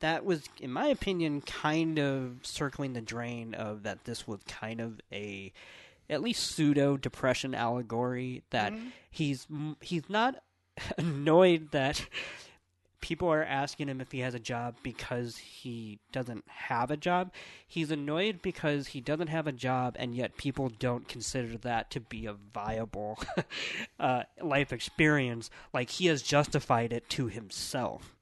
that 0.00 0.24
was, 0.24 0.44
in 0.60 0.70
my 0.70 0.86
opinion, 0.86 1.40
kind 1.40 1.98
of 1.98 2.38
circling 2.42 2.92
the 2.92 3.00
drain 3.00 3.54
of 3.54 3.82
that 3.84 4.04
this 4.04 4.26
was 4.26 4.40
kind 4.46 4.80
of 4.80 5.00
a 5.10 5.52
at 6.10 6.20
least 6.20 6.50
pseudo 6.50 6.96
depression 6.96 7.54
allegory 7.54 8.42
that 8.50 8.72
mm-hmm. 8.72 8.88
he's 9.10 9.46
he's 9.80 10.08
not 10.10 10.42
annoyed 10.98 11.70
that 11.70 12.04
people 13.00 13.28
are 13.28 13.42
asking 13.44 13.88
him 13.88 14.00
if 14.00 14.12
he 14.12 14.20
has 14.20 14.34
a 14.34 14.38
job 14.38 14.76
because 14.82 15.36
he 15.38 15.98
doesn't 16.12 16.44
have 16.48 16.90
a 16.90 16.96
job. 16.96 17.32
He's 17.66 17.90
annoyed 17.90 18.40
because 18.42 18.88
he 18.88 19.00
doesn't 19.00 19.28
have 19.28 19.46
a 19.46 19.52
job, 19.52 19.96
and 19.98 20.14
yet 20.14 20.36
people 20.36 20.68
don't 20.68 21.08
consider 21.08 21.56
that 21.58 21.90
to 21.92 22.00
be 22.00 22.26
a 22.26 22.34
viable 22.34 23.18
uh, 24.00 24.24
life 24.42 24.72
experience. 24.72 25.50
Like 25.72 25.90
he 25.90 26.06
has 26.06 26.22
justified 26.22 26.92
it 26.92 27.08
to 27.10 27.28
himself. 27.28 28.14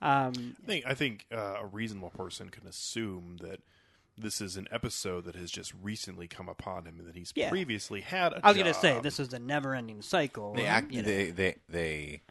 Um, 0.00 0.56
I 0.62 0.66
think 0.66 0.86
I 0.86 0.94
think 0.94 1.26
uh, 1.32 1.56
a 1.60 1.66
reasonable 1.66 2.10
person 2.10 2.50
can 2.50 2.66
assume 2.66 3.38
that 3.42 3.60
this 4.16 4.40
is 4.40 4.56
an 4.56 4.66
episode 4.72 5.24
that 5.24 5.36
has 5.36 5.50
just 5.50 5.72
recently 5.82 6.26
come 6.26 6.48
upon 6.48 6.84
him 6.86 6.96
and 6.98 7.08
that 7.08 7.14
he's 7.16 7.32
Yeah. 7.36 7.50
previously 7.50 8.00
had 8.00 8.32
a 8.32 8.40
I 8.44 8.48
was 8.48 8.56
gonna 8.56 8.74
say 8.74 9.00
this 9.00 9.20
is 9.20 9.32
a 9.32 9.38
never-ending 9.38 10.02
cycle. 10.02 10.54
They 10.54 10.66
act. 10.66 10.92
you 10.92 11.02
know. 11.02 11.08
They 11.08 11.30
they 11.30 11.54
they 11.68 12.22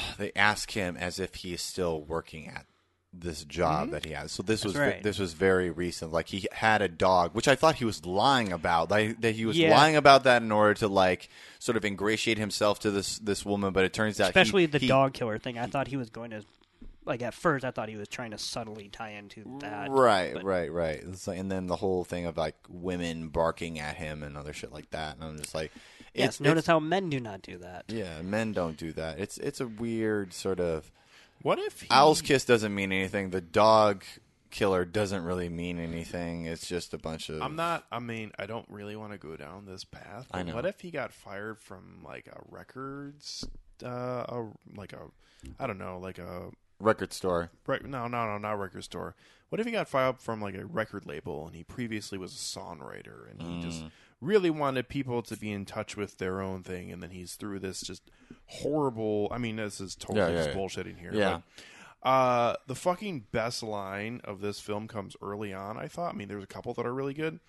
they 0.18 0.32
ask 0.36 0.70
him 0.70 0.96
as 0.96 1.18
if 1.18 1.36
he 1.36 1.52
is 1.54 1.62
still 1.62 2.02
working 2.02 2.48
at 2.48 2.66
this 3.14 3.44
job 3.44 3.90
that 3.90 4.06
he 4.06 4.12
has. 4.12 4.32
So 4.32 4.42
this 4.42 4.64
was 4.64 4.72
Mm-hmm. 4.72 4.82
right. 4.82 5.02
this 5.02 5.18
was 5.18 5.34
very 5.34 5.70
recent. 5.70 6.12
Like 6.12 6.28
he 6.28 6.46
had 6.50 6.80
a 6.80 6.88
dog, 6.88 7.34
which 7.34 7.46
I 7.46 7.54
thought 7.54 7.74
he 7.74 7.84
was 7.84 8.06
lying 8.06 8.52
about. 8.52 8.90
Like 8.90 9.20
that 9.20 9.34
he 9.34 9.44
was 9.44 9.58
Yeah. 9.58 9.76
lying 9.76 9.96
about 9.96 10.24
that 10.24 10.40
in 10.42 10.50
order 10.50 10.72
to 10.74 10.88
like 10.88 11.28
sort 11.58 11.76
of 11.76 11.84
ingratiate 11.84 12.38
himself 12.38 12.78
to 12.80 12.90
this 12.90 13.18
this 13.18 13.44
woman. 13.44 13.74
But 13.74 13.84
it 13.84 13.92
turns 13.92 14.18
out, 14.18 14.24
he- 14.26 14.30
especially 14.30 14.64
the 14.66 14.78
he- 14.78 14.86
dog 14.86 15.12
killer 15.12 15.38
thing. 15.38 15.58
I 15.58 15.66
thought 15.66 15.88
he 15.88 15.98
was 15.98 16.08
going 16.08 16.30
to, 16.30 16.42
like 17.04 17.20
at 17.20 17.34
first, 17.34 17.66
I 17.66 17.70
thought 17.70 17.90
he 17.90 17.96
was 17.96 18.08
trying 18.08 18.30
to 18.30 18.38
subtly 18.38 18.88
tie 18.88 19.10
into 19.10 19.58
that. 19.60 19.90
Right, 19.90 20.32
but- 20.32 20.44
right, 20.44 20.72
right. 20.72 21.04
Like, 21.26 21.38
and 21.38 21.52
then 21.52 21.66
the 21.66 21.76
whole 21.76 22.04
thing 22.04 22.24
of 22.24 22.38
like 22.38 22.56
women 22.70 23.28
barking 23.28 23.78
at 23.78 23.96
him 23.96 24.22
and 24.22 24.38
other 24.38 24.54
shit 24.54 24.72
like 24.72 24.88
that. 24.92 25.16
And 25.16 25.24
I'm 25.24 25.36
just 25.36 25.54
like, 25.54 25.70
Yes. 26.14 26.28
it's, 26.28 26.40
notice 26.40 26.64
it's- 26.64 26.66
how 26.66 26.78
men 26.80 27.08
do 27.10 27.20
not 27.20 27.42
do 27.42 27.58
that. 27.58 27.84
yeah, 27.88 28.20
men 28.22 28.52
don't 28.52 28.76
do 28.76 28.92
that. 28.92 29.18
It's 29.18 29.38
it's 29.38 29.60
a 29.60 29.66
weird 29.66 30.32
sort 30.32 30.60
of. 30.60 30.90
What 31.42 31.58
if 31.58 31.80
he, 31.82 31.88
Owl's 31.90 32.22
kiss 32.22 32.44
doesn't 32.44 32.74
mean 32.74 32.92
anything. 32.92 33.30
The 33.30 33.40
dog 33.40 34.04
killer 34.50 34.84
doesn't 34.84 35.24
really 35.24 35.48
mean 35.48 35.80
anything. 35.80 36.44
It's 36.44 36.66
just 36.66 36.94
a 36.94 36.98
bunch 36.98 37.28
of. 37.30 37.42
I'm 37.42 37.56
not. 37.56 37.84
I 37.90 37.98
mean, 37.98 38.30
I 38.38 38.46
don't 38.46 38.66
really 38.68 38.94
want 38.94 39.12
to 39.12 39.18
go 39.18 39.36
down 39.36 39.66
this 39.66 39.84
path. 39.84 40.26
I 40.30 40.38
but 40.38 40.46
know. 40.46 40.54
What 40.54 40.66
if 40.66 40.80
he 40.80 40.90
got 40.90 41.12
fired 41.12 41.58
from 41.58 42.04
like 42.04 42.28
a 42.28 42.40
records, 42.48 43.44
uh, 43.84 43.88
a, 43.88 44.46
like 44.76 44.92
a, 44.92 45.00
I 45.58 45.66
don't 45.66 45.78
know, 45.78 45.98
like 45.98 46.18
a 46.18 46.50
record 46.78 47.12
store. 47.12 47.50
Right, 47.66 47.84
no, 47.84 48.06
no, 48.06 48.26
no, 48.26 48.38
not 48.38 48.58
record 48.58 48.84
store. 48.84 49.16
What 49.48 49.60
if 49.60 49.66
he 49.66 49.72
got 49.72 49.88
fired 49.88 50.18
from 50.20 50.40
like 50.40 50.54
a 50.54 50.64
record 50.64 51.06
label 51.06 51.46
and 51.46 51.56
he 51.56 51.64
previously 51.64 52.18
was 52.18 52.32
a 52.32 52.36
songwriter 52.36 53.30
and 53.30 53.42
he 53.42 53.60
just 53.62 53.84
really 54.22 54.50
wanted 54.50 54.88
people 54.88 55.20
to 55.20 55.36
be 55.36 55.50
in 55.50 55.66
touch 55.66 55.96
with 55.96 56.16
their 56.18 56.40
own 56.40 56.62
thing 56.62 56.90
and 56.92 57.02
then 57.02 57.10
he's 57.10 57.34
through 57.34 57.58
this 57.58 57.82
just 57.82 58.02
horrible. 58.46 59.28
I 59.30 59.38
mean, 59.38 59.56
this 59.56 59.80
is 59.80 59.94
totally 59.94 60.20
Yeah, 60.20 60.28
yeah, 60.28 60.44
just 60.44 60.56
bullshitting 60.56 60.98
here. 60.98 61.10
Yeah. 61.12 61.40
But, 62.02 62.08
uh, 62.08 62.56
the 62.66 62.74
fucking 62.74 63.26
best 63.32 63.62
line 63.62 64.20
of 64.24 64.40
this 64.40 64.60
film 64.60 64.88
comes 64.88 65.16
early 65.20 65.52
on. 65.52 65.76
I 65.76 65.88
thought. 65.88 66.14
I 66.14 66.16
mean, 66.16 66.28
there's 66.28 66.42
a 66.44 66.48
couple 66.48 66.72
that 66.74 66.86
are 66.86 66.94
really 66.94 67.14
good. 67.14 67.40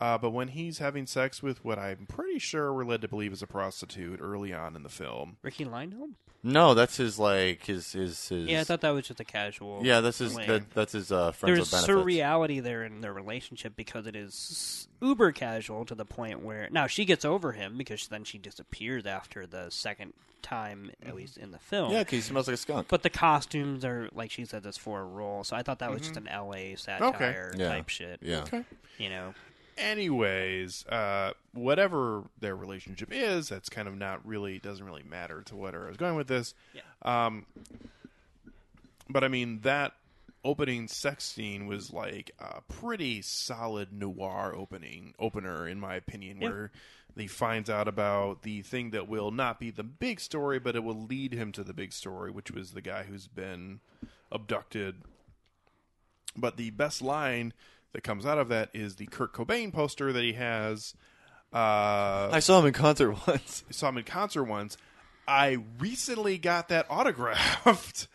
Uh, 0.00 0.18
but 0.18 0.30
when 0.30 0.48
he's 0.48 0.78
having 0.78 1.06
sex 1.06 1.42
with 1.42 1.64
what 1.64 1.78
I'm 1.78 2.06
pretty 2.06 2.38
sure 2.38 2.72
we're 2.72 2.84
led 2.84 3.00
to 3.00 3.08
believe 3.08 3.32
is 3.32 3.42
a 3.42 3.46
prostitute 3.46 4.20
early 4.20 4.52
on 4.52 4.76
in 4.76 4.82
the 4.82 4.88
film, 4.90 5.38
Riki 5.42 5.64
Lindhome. 5.64 6.16
No, 6.42 6.74
that's 6.74 6.96
his 6.96 7.18
like 7.18 7.64
his 7.66 7.92
his 7.92 8.28
his. 8.28 8.48
Yeah, 8.48 8.60
I 8.60 8.64
thought 8.64 8.80
that 8.82 8.90
was 8.90 9.06
just 9.08 9.18
a 9.20 9.24
casual. 9.24 9.80
Yeah, 9.84 10.00
that's 10.00 10.18
his. 10.18 10.32
fling. 10.32 10.46
That, 10.46 10.70
that's 10.70 10.92
his 10.92 11.10
uh, 11.10 11.32
friends 11.32 11.56
There's 11.56 11.72
with 11.72 11.86
benefits. 11.86 12.06
surreality 12.20 12.62
there 12.62 12.84
in 12.84 13.00
their 13.00 13.12
relationship 13.12 13.74
because 13.76 14.06
it 14.06 14.14
is 14.14 14.86
uber 15.02 15.32
casual 15.32 15.84
to 15.86 15.94
the 15.94 16.04
point 16.04 16.42
where 16.44 16.68
now 16.70 16.86
she 16.86 17.04
gets 17.04 17.24
over 17.24 17.52
him 17.52 17.76
because 17.76 18.06
then 18.08 18.24
she 18.24 18.38
disappears 18.38 19.06
after 19.06 19.44
the 19.46 19.70
second 19.70 20.12
time, 20.42 20.92
at 21.04 21.16
least 21.16 21.36
in 21.38 21.50
the 21.50 21.58
film. 21.58 21.90
Yeah, 21.90 22.04
'cause 22.04 22.12
he 22.12 22.20
smells 22.20 22.46
like 22.46 22.54
a 22.54 22.58
skunk. 22.58 22.86
But 22.88 23.02
the 23.02 23.10
costumes 23.10 23.84
are 23.84 24.08
like 24.14 24.30
she 24.30 24.44
said, 24.44 24.64
it's 24.64 24.78
for 24.78 25.00
a 25.00 25.04
role. 25.04 25.42
So 25.42 25.56
I 25.56 25.62
thought 25.62 25.80
that 25.80 25.90
was 25.90 26.02
just 26.02 26.16
an 26.16 26.28
L.A. 26.28 26.76
satire 26.76 27.52
Yeah. 27.56 27.68
type 27.70 27.88
shit. 27.88 28.20
Yeah. 28.22 28.42
okay. 28.42 28.64
You 28.98 29.08
know, 29.10 29.34
anyways, 29.76 30.86
uh, 30.86 31.32
whatever 31.52 32.24
their 32.40 32.56
relationship 32.56 33.10
is, 33.12 33.48
that's 33.48 33.68
kind 33.68 33.88
of 33.88 33.96
not 33.96 34.26
really 34.26 34.58
doesn't 34.58 34.84
really 34.84 35.02
matter 35.02 35.42
to 35.46 35.56
what 35.56 35.74
I 35.74 35.86
was 35.88 35.96
going 35.96 36.16
with 36.16 36.28
this. 36.28 36.54
Um, 37.02 37.46
but 39.08 39.22
I 39.24 39.28
mean 39.28 39.60
that 39.62 39.92
opening 40.44 40.86
sex 40.88 41.24
scene 41.24 41.66
was 41.66 41.92
like 41.92 42.30
a 42.38 42.60
pretty 42.62 43.20
solid 43.22 43.92
noir 43.92 44.52
opening 44.56 45.14
opener 45.18 45.66
in 45.66 45.80
my 45.80 45.96
opinion, 45.96 46.40
Yeah. 46.40 46.48
where 46.48 46.70
he 47.16 47.26
finds 47.26 47.70
out 47.70 47.88
about 47.88 48.42
the 48.42 48.62
thing 48.62 48.90
that 48.90 49.08
will 49.08 49.30
not 49.30 49.58
be 49.58 49.70
the 49.70 49.82
big 49.82 50.20
story, 50.20 50.58
but 50.58 50.76
it 50.76 50.84
will 50.84 51.06
lead 51.06 51.32
him 51.32 51.50
to 51.52 51.64
the 51.64 51.72
big 51.72 51.92
story, 51.92 52.30
which 52.30 52.50
was 52.50 52.72
the 52.72 52.82
guy 52.82 53.04
who's 53.04 53.26
been 53.26 53.80
abducted 54.30 54.96
but 56.36 56.56
the 56.58 56.68
best 56.70 57.00
line 57.00 57.54
that 57.96 58.02
comes 58.02 58.26
out 58.26 58.36
of 58.36 58.48
that 58.50 58.68
is 58.74 58.96
the 58.96 59.06
Kurt 59.06 59.32
Cobain 59.32 59.72
poster 59.72 60.12
that 60.12 60.22
he 60.22 60.34
has. 60.34 60.92
Uh, 61.50 62.28
I 62.30 62.40
saw 62.40 62.60
him 62.60 62.66
in 62.66 62.74
concert 62.74 63.12
once. 63.26 63.64
I 63.68 63.72
saw 63.72 63.88
him 63.88 63.96
in 63.96 64.04
concert 64.04 64.44
once. 64.44 64.76
I 65.26 65.56
recently 65.78 66.36
got 66.36 66.68
that 66.68 66.84
autographed, 66.90 68.06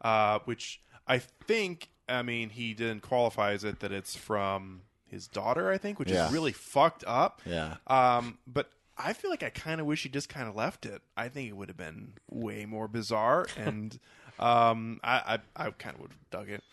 uh, 0.00 0.38
which 0.46 0.80
I 1.06 1.18
think, 1.18 1.90
I 2.08 2.22
mean, 2.22 2.48
he 2.48 2.72
then 2.72 3.00
qualifies 3.00 3.62
it 3.62 3.80
that 3.80 3.92
it's 3.92 4.16
from 4.16 4.80
his 5.06 5.28
daughter, 5.28 5.70
I 5.70 5.76
think, 5.76 5.98
which 5.98 6.10
Yeah. 6.10 6.26
is 6.28 6.32
really 6.32 6.52
fucked 6.52 7.04
up. 7.06 7.42
Yeah. 7.44 7.76
Um, 7.86 8.38
but 8.46 8.70
I 8.96 9.12
feel 9.12 9.30
like 9.30 9.42
I 9.42 9.50
kind 9.50 9.82
of 9.82 9.86
wish 9.86 10.02
he 10.02 10.08
just 10.08 10.30
kind 10.30 10.48
of 10.48 10.56
left 10.56 10.86
it. 10.86 11.02
I 11.14 11.28
think 11.28 11.50
it 11.50 11.52
would 11.52 11.68
have 11.68 11.76
been 11.76 12.14
way 12.30 12.64
more 12.64 12.88
bizarre, 12.88 13.46
and 13.58 13.98
um, 14.38 14.98
I, 15.04 15.38
I, 15.56 15.66
I 15.66 15.70
kind 15.72 15.94
of 15.94 16.00
would 16.00 16.12
have 16.12 16.30
dug 16.30 16.48
it. 16.48 16.64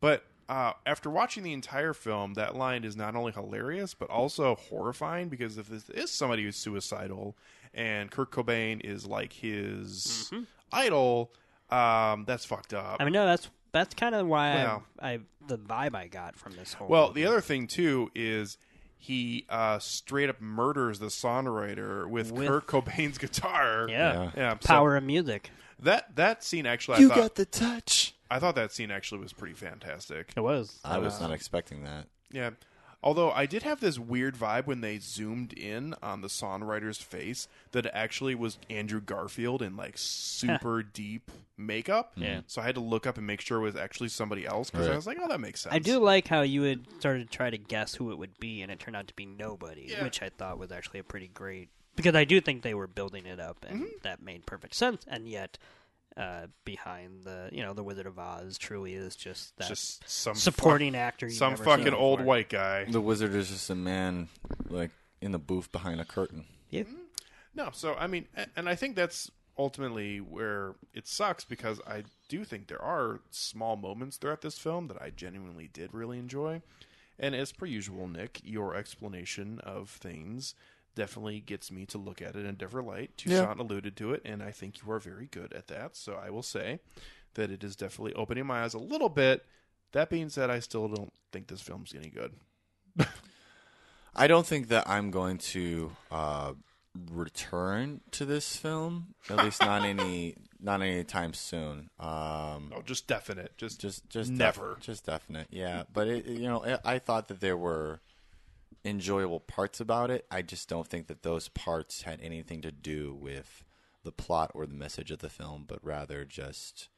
But 0.00 0.24
uh, 0.50 0.72
after 0.84 1.08
watching 1.08 1.44
the 1.44 1.52
entire 1.52 1.92
film, 1.94 2.34
that 2.34 2.56
line 2.56 2.82
is 2.84 2.96
not 2.96 3.14
only 3.14 3.30
hilarious 3.32 3.94
but 3.94 4.10
also 4.10 4.56
horrifying 4.56 5.28
because 5.28 5.56
if 5.58 5.68
this 5.68 5.88
is 5.90 6.10
somebody 6.10 6.42
who's 6.42 6.56
suicidal 6.56 7.36
and 7.72 8.10
Kurt 8.10 8.32
Cobain 8.32 8.80
is 8.84 9.06
like 9.06 9.32
his 9.32 10.30
idol, 10.72 11.32
um, 11.70 12.24
that's 12.26 12.44
fucked 12.44 12.74
up. 12.74 12.96
I 12.98 13.04
mean, 13.04 13.12
no, 13.12 13.26
that's 13.26 13.48
that's 13.72 13.94
kind 13.94 14.14
of 14.16 14.26
why 14.26 14.54
Well. 14.56 14.82
I, 14.98 15.10
I 15.12 15.18
the 15.46 15.56
vibe 15.56 15.94
I 15.94 16.08
got 16.08 16.36
from 16.36 16.56
this 16.56 16.72
whole. 16.74 16.88
Well, 16.88 17.08
movie. 17.08 17.22
the 17.22 17.28
other 17.28 17.40
thing 17.40 17.68
too 17.68 18.10
is 18.16 18.58
he 18.98 19.46
uh, 19.48 19.78
straight 19.78 20.28
up 20.28 20.40
murders 20.40 20.98
the 20.98 21.06
songwriter 21.06 22.06
with, 22.08 22.32
With- 22.32 22.48
Kurt 22.48 22.66
Cobain's 22.66 23.18
guitar. 23.18 23.86
yeah, 23.88 24.30
yeah. 24.36 24.52
so 24.60 24.66
power 24.66 24.96
of 24.96 25.04
music. 25.04 25.50
that 25.78 26.16
that 26.16 26.42
scene 26.42 26.66
actually, 26.66 26.96
I 26.96 27.00
You 27.00 27.08
thought, 27.08 27.16
got 27.18 27.34
the 27.36 27.46
touch. 27.46 28.14
I 28.30 28.38
thought 28.38 28.54
that 28.54 28.72
scene 28.72 28.90
actually 28.90 29.20
was 29.20 29.32
pretty 29.32 29.54
fantastic. 29.54 30.32
It 30.36 30.40
was. 30.40 30.78
I 30.84 30.98
was 30.98 31.20
not 31.20 31.32
expecting 31.32 31.82
that. 31.84 32.06
Yeah. 32.30 32.50
Although 33.02 33.30
I 33.30 33.46
did 33.46 33.62
have 33.62 33.80
this 33.80 33.98
weird 33.98 34.36
vibe 34.36 34.66
when 34.66 34.82
they 34.82 34.98
zoomed 34.98 35.54
in 35.54 35.94
on 36.02 36.20
the 36.20 36.28
songwriter's 36.28 36.98
face 36.98 37.48
that 37.72 37.86
it 37.86 37.92
actually 37.94 38.34
was 38.34 38.58
Andrew 38.68 39.00
Garfield 39.00 39.62
in 39.62 39.74
like 39.74 39.94
super 39.96 40.82
deep 40.92 41.30
makeup. 41.56 42.12
Yeah. 42.14 42.42
So 42.46 42.60
I 42.60 42.64
had 42.66 42.74
to 42.74 42.82
look 42.82 43.06
up 43.06 43.16
and 43.16 43.26
make 43.26 43.40
sure 43.40 43.56
it 43.58 43.62
was 43.62 43.74
actually 43.76 44.10
somebody 44.10 44.46
else 44.46 44.68
because 44.70 44.86
I 44.86 44.90
Right. 44.90 44.96
was 44.96 45.06
like, 45.06 45.16
oh, 45.18 45.28
that 45.28 45.40
makes 45.40 45.62
sense. 45.62 45.74
I 45.74 45.78
do 45.78 45.98
like 45.98 46.28
how 46.28 46.42
you 46.42 46.62
had 46.64 46.84
started 46.98 47.30
to 47.30 47.34
try 47.36 47.48
to 47.48 47.56
guess 47.58 47.94
who 47.94 48.12
it 48.12 48.18
would 48.18 48.38
be, 48.38 48.60
and 48.60 48.70
it 48.70 48.78
turned 48.78 48.96
out 48.96 49.08
to 49.08 49.14
be 49.14 49.24
nobody, 49.24 49.86
Yeah. 49.88 50.04
which 50.04 50.20
I 50.20 50.28
thought 50.28 50.58
was 50.58 50.70
actually 50.70 51.00
a 51.00 51.04
pretty 51.04 51.28
great. 51.28 51.70
Because 51.96 52.14
I 52.14 52.24
do 52.24 52.40
think 52.40 52.62
they 52.62 52.74
were 52.74 52.86
building 52.86 53.24
it 53.24 53.40
up, 53.40 53.64
and 53.66 53.80
Mm-hmm. 53.80 53.92
that 54.02 54.22
made 54.22 54.44
perfect 54.44 54.74
sense. 54.74 55.04
And 55.08 55.26
yet, 55.26 55.56
uh, 56.16 56.46
behind 56.64 57.24
the 57.24 57.48
you 57.52 57.62
know 57.62 57.72
the 57.72 57.84
Wizard 57.84 58.06
of 58.06 58.18
Oz 58.18 58.58
truly 58.58 58.94
is 58.94 59.16
just 59.16 59.56
that 59.58 59.68
Just 59.68 60.08
some 60.08 60.34
supporting 60.34 60.94
actor. 60.94 61.26
you've 61.26 61.36
some 61.36 61.52
never 61.52 61.64
fucking 61.64 61.84
seen 61.86 61.94
old 61.94 62.20
white 62.20 62.48
guy. 62.48 62.84
The 62.84 63.00
wizard 63.00 63.34
is 63.34 63.48
just 63.48 63.70
a 63.70 63.74
man, 63.74 64.28
like 64.68 64.90
in 65.20 65.32
the 65.32 65.38
booth 65.38 65.70
behind 65.72 66.00
a 66.00 66.04
curtain. 66.04 66.44
Yeah. 66.68 66.84
No, 67.54 67.70
so 67.72 67.94
I 67.94 68.06
mean, 68.06 68.26
and 68.56 68.68
I 68.68 68.74
think 68.74 68.96
that's 68.96 69.30
ultimately 69.58 70.18
where 70.18 70.74
it 70.94 71.06
sucks 71.06 71.44
because 71.44 71.80
I 71.86 72.04
do 72.28 72.44
think 72.44 72.68
there 72.68 72.82
are 72.82 73.20
small 73.30 73.76
moments 73.76 74.16
throughout 74.16 74.40
this 74.40 74.58
film 74.58 74.88
that 74.88 75.00
I 75.00 75.10
genuinely 75.10 75.68
did 75.72 75.92
really 75.92 76.18
enjoy. 76.18 76.62
And 77.18 77.34
as 77.34 77.52
per 77.52 77.66
usual, 77.66 78.08
Nick, 78.08 78.40
your 78.42 78.74
explanation 78.74 79.60
of 79.62 79.90
things 79.90 80.54
definitely 80.94 81.40
gets 81.40 81.70
me 81.70 81.86
to 81.86 81.98
look 81.98 82.20
at 82.20 82.34
it 82.36 82.40
in 82.40 82.46
a 82.46 82.52
different 82.52 82.86
light. 82.88 83.16
Toussaint 83.16 83.58
alluded 83.60 83.96
to 83.98 84.12
it, 84.12 84.22
and 84.24 84.42
I 84.42 84.50
think 84.50 84.82
you 84.82 84.90
are 84.92 84.98
very 84.98 85.26
good 85.26 85.52
at 85.52 85.68
that. 85.68 85.96
So 85.96 86.14
I 86.22 86.30
will 86.30 86.42
say 86.42 86.80
that 87.34 87.50
it 87.50 87.62
is 87.64 87.76
definitely 87.76 88.14
opening 88.14 88.46
my 88.46 88.62
eyes 88.64 88.74
a 88.74 88.78
little 88.78 89.08
bit. 89.08 89.44
That 89.92 90.10
being 90.10 90.28
said, 90.28 90.50
I 90.50 90.60
still 90.60 90.88
don't 90.88 91.12
think 91.32 91.48
this 91.48 91.60
film's 91.60 91.94
any 91.94 92.10
good. 92.10 92.32
I 94.14 94.26
don't 94.26 94.46
think 94.46 94.68
that 94.68 94.88
I'm 94.88 95.10
going 95.10 95.38
to 95.38 95.92
uh, 96.10 96.52
return 97.12 98.00
to 98.12 98.24
this 98.24 98.56
film. 98.56 99.14
At 99.28 99.38
least 99.44 99.60
not 99.62 99.84
any, 99.84 100.34
not 100.60 100.82
anytime 100.82 101.32
soon. 101.32 101.90
Um, 102.00 102.72
Oh, 102.74 102.82
just 102.84 103.06
definite. 103.06 103.56
Just, 103.56 103.80
just, 103.80 104.08
just 104.10 104.30
never. 104.30 104.74
def- 104.74 104.80
just 104.84 105.06
definite. 105.06 105.46
Yeah, 105.50 105.84
but 105.92 106.08
it, 106.08 106.26
you 106.26 106.48
know, 106.48 106.78
I 106.84 106.98
thought 106.98 107.28
that 107.28 107.40
there 107.40 107.56
were 107.56 108.00
enjoyable 108.84 109.40
parts 109.40 109.80
about 109.80 110.10
it. 110.10 110.26
I 110.30 110.42
just 110.42 110.68
don't 110.68 110.86
think 110.86 111.06
that 111.08 111.22
those 111.22 111.48
parts 111.48 112.02
had 112.02 112.20
anything 112.20 112.62
to 112.62 112.72
do 112.72 113.14
with 113.14 113.64
the 114.04 114.12
plot 114.12 114.50
or 114.54 114.66
the 114.66 114.74
message 114.74 115.10
of 115.10 115.18
the 115.18 115.28
film, 115.28 115.64
but 115.66 115.84
rather 115.84 116.24
just 116.24 116.88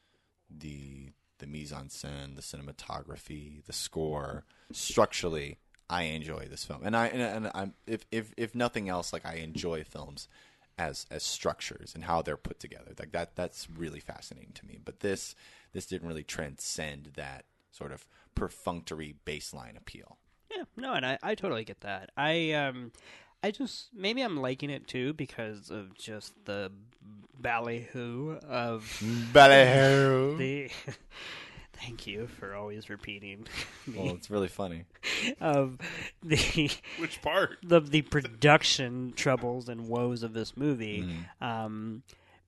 the 0.51 1.13
the 1.39 1.47
mise 1.47 1.73
en 1.73 1.89
scène, 1.89 2.37
the 2.37 2.43
cinematography, 2.43 3.65
the 3.65 3.73
score. 3.73 4.45
Structurally, 4.71 5.59
I 5.91 6.05
enjoy 6.05 6.47
this 6.49 6.65
film, 6.65 6.83
and 6.85 6.97
I 6.97 7.09
and, 7.09 7.23
and 7.23 7.51
I'm 7.55 7.75
if 7.87 8.07
if 8.13 8.33
if 8.37 8.55
nothing 8.55 8.89
else, 8.89 9.13
like 9.13 9.27
I 9.27 9.35
enjoy 9.37 9.85
films 9.85 10.29
as 10.79 11.07
as 11.11 11.23
structures 11.23 11.95
and 11.95 12.05
how 12.05 12.23
they're 12.23 12.37
put 12.37 12.61
together. 12.61 12.93
Like 12.99 13.13
that 13.13 13.35
that's 13.35 13.69
really 13.69 14.01
fascinating 14.01 14.53
to 14.55 14.67
me. 14.67 14.79
But 14.83 15.01
this 15.01 15.35
this 15.73 15.87
didn't 15.87 16.09
really 16.09 16.25
transcend 16.25 17.13
that 17.17 17.45
sort 17.71 17.93
of 17.93 18.07
perfunctory 18.35 19.17
baseline 19.27 19.77
appeal. 19.77 20.19
Yeah, 20.55 20.65
no, 20.77 20.93
and 20.95 21.07
I, 21.07 21.19
I 21.23 21.35
totally 21.35 21.65
get 21.65 21.81
that. 21.81 22.11
I 22.17 22.53
um, 22.53 22.93
I 23.43 23.51
just 23.51 23.89
maybe 23.95 24.23
I'm 24.23 24.37
liking 24.37 24.71
it 24.71 24.87
too 24.87 25.13
because 25.15 25.71
of 25.71 25.95
just 25.97 26.33
the 26.45 26.71
ballyhoo 27.41 28.39
of 28.49 29.03
Ballyhoo. 29.33 30.37
the. 30.39 30.71
Thank 31.75 32.07
you 32.07 32.29
for 32.29 32.55
always 32.55 32.89
repeating 32.89 33.49
Well, 33.97 34.15
it's 34.15 34.31
really 34.31 34.47
funny. 34.47 34.85
of 35.41 35.79
the 36.23 36.71
which 36.99 37.21
part? 37.23 37.59
the 37.65 37.81
the 37.81 38.03
production 38.03 39.13
troubles 39.17 39.69
and 39.69 39.89
woes 39.89 40.23
of 40.23 40.33
this 40.33 40.57
movie. 40.57 41.03
Mm-hmm. 41.03 41.45
Um, 41.45 42.03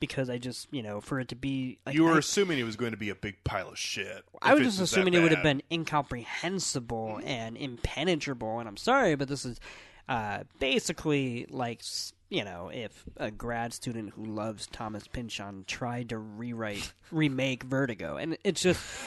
because 0.06 0.30
I 0.30 0.38
just 0.38 0.68
you 0.70 0.82
know 0.82 1.00
for 1.00 1.20
it 1.20 1.28
to 1.28 1.36
be 1.36 1.78
like 1.86 1.94
You 1.94 2.04
were 2.04 2.14
I, 2.14 2.18
assuming 2.18 2.58
it 2.58 2.64
was 2.64 2.76
going 2.76 2.92
to 2.92 2.96
be 2.96 3.10
a 3.10 3.14
big 3.14 3.42
pile 3.44 3.68
of 3.68 3.78
shit. 3.78 4.24
I 4.42 4.54
was 4.54 4.64
just 4.64 4.80
assuming 4.80 5.14
it 5.14 5.20
would 5.20 5.32
have 5.32 5.42
been 5.42 5.62
incomprehensible 5.70 7.20
and 7.24 7.56
impenetrable, 7.56 8.58
and 8.58 8.68
I'm 8.68 8.76
sorry, 8.76 9.14
but 9.14 9.28
this 9.28 9.44
is 9.44 9.60
uh, 10.08 10.40
basically 10.58 11.46
like 11.48 11.82
you 12.28 12.44
know 12.44 12.70
if 12.72 13.04
a 13.16 13.30
grad 13.30 13.72
student 13.72 14.10
who 14.10 14.24
loves 14.24 14.66
Thomas 14.66 15.06
Pynchon 15.06 15.64
tried 15.66 16.10
to 16.10 16.18
rewrite 16.18 16.92
remake 17.10 17.62
Vertigo, 17.62 18.16
and 18.16 18.36
it's 18.44 18.62
just 18.62 18.82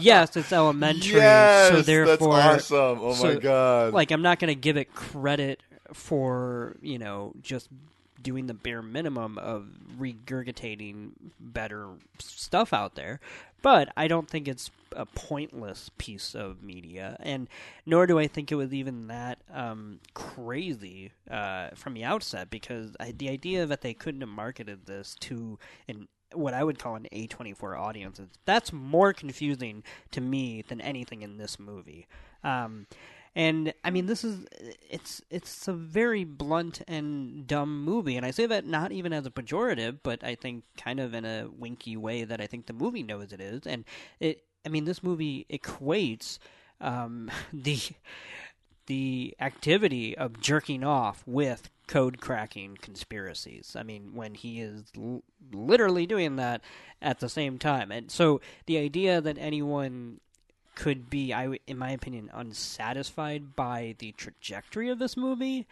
yes, 0.00 0.36
it's 0.36 0.52
elementary, 0.52 1.20
so 1.20 1.82
therefore 1.82 2.34
awesome. 2.34 2.98
Oh 3.00 3.14
so, 3.14 3.34
my 3.34 3.34
god! 3.36 3.94
like 3.94 4.10
I'm 4.10 4.22
not 4.22 4.38
going 4.38 4.52
to 4.52 4.60
give 4.60 4.76
it 4.76 4.92
credit 4.94 5.62
for 5.92 6.76
you 6.80 6.98
know 6.98 7.34
just 7.42 7.68
doing 8.22 8.46
the 8.46 8.54
bare 8.54 8.82
minimum 8.82 9.38
of 9.38 9.66
regurgitating 9.98 11.12
better 11.40 11.88
stuff 12.18 12.72
out 12.72 12.94
there, 12.94 13.20
but 13.62 13.90
I 13.96 14.08
don't 14.08 14.28
think 14.28 14.48
it's 14.48 14.70
a 14.94 15.06
pointless 15.06 15.90
piece 15.98 16.34
of 16.34 16.62
media, 16.62 17.16
and 17.20 17.48
nor 17.86 18.06
do 18.06 18.18
I 18.18 18.26
think 18.26 18.52
it 18.52 18.56
was 18.56 18.74
even 18.74 19.06
that 19.08 19.38
um, 19.52 20.00
crazy 20.14 21.12
uh, 21.30 21.70
from 21.74 21.94
the 21.94 22.04
outset 22.04 22.50
because 22.50 22.96
I, 23.00 23.12
the 23.12 23.28
idea 23.28 23.66
that 23.66 23.80
they 23.80 23.94
couldn't 23.94 24.20
have 24.20 24.30
marketed 24.30 24.86
this 24.86 25.16
to 25.20 25.58
an 25.88 26.08
what 26.34 26.54
I 26.54 26.64
would 26.64 26.78
call 26.78 26.96
an 26.96 27.06
A24 27.12 27.78
audience. 27.78 28.20
That's 28.46 28.72
more 28.72 29.12
confusing 29.12 29.82
to 30.12 30.20
me 30.20 30.62
than 30.62 30.80
anything 30.80 31.22
in 31.22 31.36
this 31.36 31.58
movie. 31.58 32.06
Um, 32.42 32.86
and 33.34 33.72
I 33.82 33.90
mean, 33.90 34.06
this 34.06 34.24
is 34.24 34.44
it's 34.90 35.22
it's 35.30 35.66
a 35.66 35.72
very 35.72 36.24
blunt 36.24 36.82
and 36.86 37.46
dumb 37.46 37.84
movie, 37.84 38.16
and 38.16 38.26
I 38.26 38.30
say 38.30 38.46
that 38.46 38.66
not 38.66 38.92
even 38.92 39.12
as 39.12 39.24
a 39.24 39.30
pejorative, 39.30 40.00
but 40.02 40.22
I 40.22 40.34
think 40.34 40.64
kind 40.76 41.00
of 41.00 41.14
in 41.14 41.24
a 41.24 41.48
winky 41.48 41.96
way 41.96 42.24
that 42.24 42.40
I 42.40 42.46
think 42.46 42.66
the 42.66 42.74
movie 42.74 43.02
knows 43.02 43.32
it 43.32 43.40
is. 43.40 43.66
And 43.66 43.84
it, 44.20 44.44
I 44.66 44.68
mean, 44.68 44.84
this 44.84 45.02
movie 45.02 45.46
equates 45.50 46.38
um, 46.80 47.30
the 47.52 47.80
the 48.86 49.34
activity 49.40 50.16
of 50.16 50.40
jerking 50.40 50.84
off 50.84 51.22
with 51.26 51.70
code 51.86 52.20
cracking 52.20 52.76
conspiracies. 52.80 53.76
I 53.78 53.82
mean, 53.82 54.14
when 54.14 54.34
he 54.34 54.60
is 54.60 54.84
l- 54.96 55.22
literally 55.52 56.04
doing 56.04 56.36
that 56.36 56.62
at 57.00 57.20
the 57.20 57.28
same 57.28 57.58
time. 57.58 57.92
And 57.92 58.10
so 58.10 58.40
the 58.66 58.78
idea 58.78 59.20
that 59.20 59.38
anyone 59.38 60.20
could 60.74 61.10
be, 61.10 61.32
I, 61.32 61.58
in 61.66 61.78
my 61.78 61.90
opinion, 61.90 62.30
unsatisfied 62.32 63.54
by 63.54 63.94
the 63.98 64.12
trajectory 64.12 64.88
of 64.88 64.98
this 64.98 65.16
movie, 65.16 65.66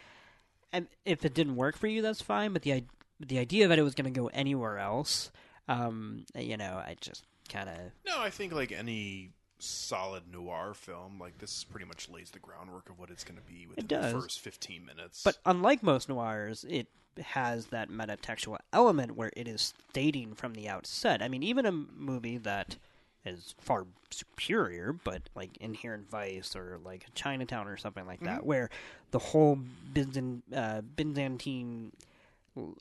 and 0.73 0.89
if 1.05 1.25
it 1.25 1.35
didn't 1.35 1.57
work 1.57 1.77
for 1.77 1.87
you, 1.87 2.03
that's 2.03 2.23
fine. 2.23 2.53
But 2.53 2.63
the 2.63 2.85
the 3.19 3.39
idea 3.39 3.69
that 3.69 3.79
it 3.79 3.83
was 3.83 3.95
going 3.95 4.13
to 4.13 4.21
go 4.21 4.29
anywhere 4.29 4.79
else, 4.79 5.31
um, 5.69 6.25
you 6.35 6.57
know, 6.57 6.83
I 6.85 6.97
just 7.01 7.25
kind 7.49 7.69
of 7.69 7.77
No, 8.07 8.21
I 8.21 8.31
think 8.31 8.53
like 8.53 8.73
any 8.73 9.33
solid 9.59 10.23
noir 10.33 10.73
film, 10.75 11.19
like 11.21 11.39
this 11.39 11.65
pretty 11.65 11.87
much 11.87 12.09
lays 12.09 12.31
the 12.31 12.39
groundwork 12.39 12.89
of 12.89 12.99
what 12.99 13.11
it's 13.11 13.25
going 13.25 13.39
to 13.39 13.45
be 13.45 13.67
within 13.67 13.87
the 13.87 14.21
first 14.21 14.41
fifteen 14.41 14.87
minutes. 14.87 15.23
But 15.23 15.39
unlike 15.45 15.83
most 15.83 16.09
noirs, 16.09 16.65
it 16.69 16.87
has 17.21 17.67
that 17.67 17.91
metatextual 17.91 18.59
element 18.73 19.17
where 19.17 19.33
it 19.37 19.49
is 19.49 19.75
stating 19.91 20.35
from 20.35 20.55
the 20.55 20.69
outset. 20.69 21.21
I 21.21 21.29
mean, 21.29 21.43
even 21.43 21.67
a 21.67 21.73
movie 21.73 22.39
that 22.39 22.77
is 23.25 23.55
far 23.59 23.87
superior, 24.11 24.93
but 25.05 25.23
like 25.35 25.57
Inherent 25.59 26.09
Vice 26.11 26.57
or 26.57 26.79
like 26.85 27.07
Chinatown 27.15 27.69
or 27.69 27.77
something 27.77 28.07
like 28.07 28.21
that, 28.21 28.45
where 28.47 28.71
the 29.11 29.19
whole 29.19 29.59
Byzan- 29.93 30.43
uh, 30.55 30.81
Byzantine 30.81 31.93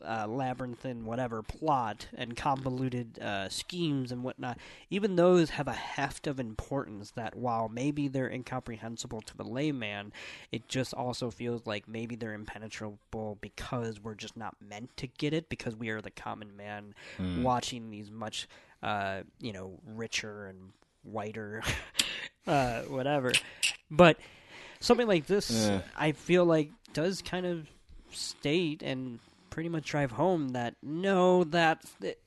uh, 0.04 0.26
labyrinthine 0.28 1.06
whatever 1.06 1.44
plot 1.44 2.08
and 2.16 2.36
convoluted 2.36 3.20
uh, 3.20 3.48
schemes 3.50 4.12
and 4.12 4.24
whatnot, 4.24 4.58
even 4.90 5.16
those 5.16 5.52
have 5.52 5.68
a 5.68 5.74
heft 5.74 6.26
of 6.26 6.40
importance 6.40 7.12
that 7.12 7.36
while 7.36 7.70
maybe 7.70 8.08
they're 8.08 8.28
incomprehensible 8.30 9.22
to 9.22 9.38
the 9.38 9.44
layman, 9.44 10.12
it 10.52 10.68
just 10.68 10.94
also 10.94 11.30
feels 11.30 11.68
like 11.68 11.88
maybe 11.88 12.16
they're 12.16 12.34
impenetrable 12.34 13.38
because 13.42 14.02
we're 14.02 14.16
just 14.16 14.36
not 14.36 14.56
meant 14.60 14.96
to 14.98 15.06
get 15.06 15.34
it 15.34 15.50
because 15.50 15.76
we 15.76 15.90
are 15.90 16.02
the 16.02 16.12
common 16.12 16.58
man 16.58 16.96
watching 17.44 17.92
these 17.92 18.10
much, 18.10 18.48
uh, 18.84 19.22
you 19.40 19.54
know, 19.54 19.80
richer 19.86 20.48
and 20.48 20.72
whiter, 21.04 21.62
uh, 22.48 22.82
whatever. 22.84 23.32
But 23.92 24.18
something 24.80 25.08
like 25.08 25.26
this, 25.28 25.50
Yeah. 25.52 25.82
I 25.98 26.12
feel 26.14 26.46
like 26.46 26.72
does 26.94 27.22
kind 27.22 27.46
of 27.46 27.68
state 28.12 28.82
and 28.82 29.20
pretty 29.50 29.70
much 29.70 29.86
drive 29.86 30.12
home 30.12 30.50
that 30.50 30.76
no, 30.82 31.44
that 31.46 31.82
that 32.00 32.18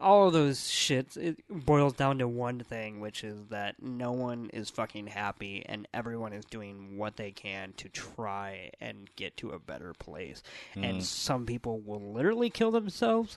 all 0.00 0.26
of 0.26 0.32
those 0.32 0.58
shits 0.58 1.18
it 1.18 1.36
boils 1.50 1.92
down 1.92 2.18
to 2.18 2.26
one 2.26 2.60
thing, 2.60 2.98
which 3.00 3.22
is 3.22 3.36
that 3.50 3.74
no 3.82 4.12
one 4.12 4.48
is 4.54 4.70
fucking 4.70 5.06
happy 5.06 5.62
and 5.66 5.86
everyone 5.92 6.32
is 6.32 6.44
doing 6.46 6.96
what 6.96 7.16
they 7.16 7.30
can 7.30 7.72
to 7.76 7.88
try 7.90 8.70
and 8.80 9.10
get 9.16 9.36
to 9.36 9.50
a 9.50 9.58
better 9.58 9.92
place. 9.98 10.42
And 10.74 11.04
some 11.04 11.44
people 11.44 11.78
will 11.80 12.00
literally 12.12 12.48
kill 12.48 12.70
themselves. 12.70 13.36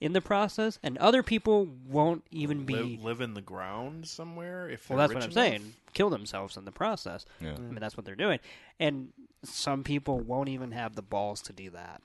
In 0.00 0.12
the 0.12 0.20
process, 0.20 0.78
and 0.82 0.98
other 0.98 1.22
people 1.22 1.68
won't 1.88 2.24
even 2.30 2.64
be. 2.64 2.74
live, 2.74 3.04
live 3.04 3.20
in 3.20 3.34
the 3.34 3.40
ground 3.40 4.06
somewhere. 4.06 4.68
If 4.68 4.88
well, 4.88 4.98
they're 4.98 5.08
that's 5.08 5.14
what 5.14 5.22
I'm 5.22 5.28
rich 5.28 5.60
saying. 5.60 5.74
Kill 5.92 6.10
themselves 6.10 6.56
in 6.56 6.64
the 6.64 6.72
process. 6.72 7.24
Yeah. 7.40 7.54
I 7.54 7.60
mean, 7.60 7.80
that's 7.80 7.96
what 7.96 8.04
they're 8.04 8.14
doing, 8.14 8.40
and 8.80 9.12
some 9.42 9.84
people 9.84 10.20
won't 10.20 10.48
even 10.48 10.72
have 10.72 10.94
the 10.94 11.02
balls 11.02 11.40
to 11.42 11.52
do 11.52 11.70
that. 11.70 12.02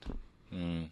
Mm. 0.54 0.88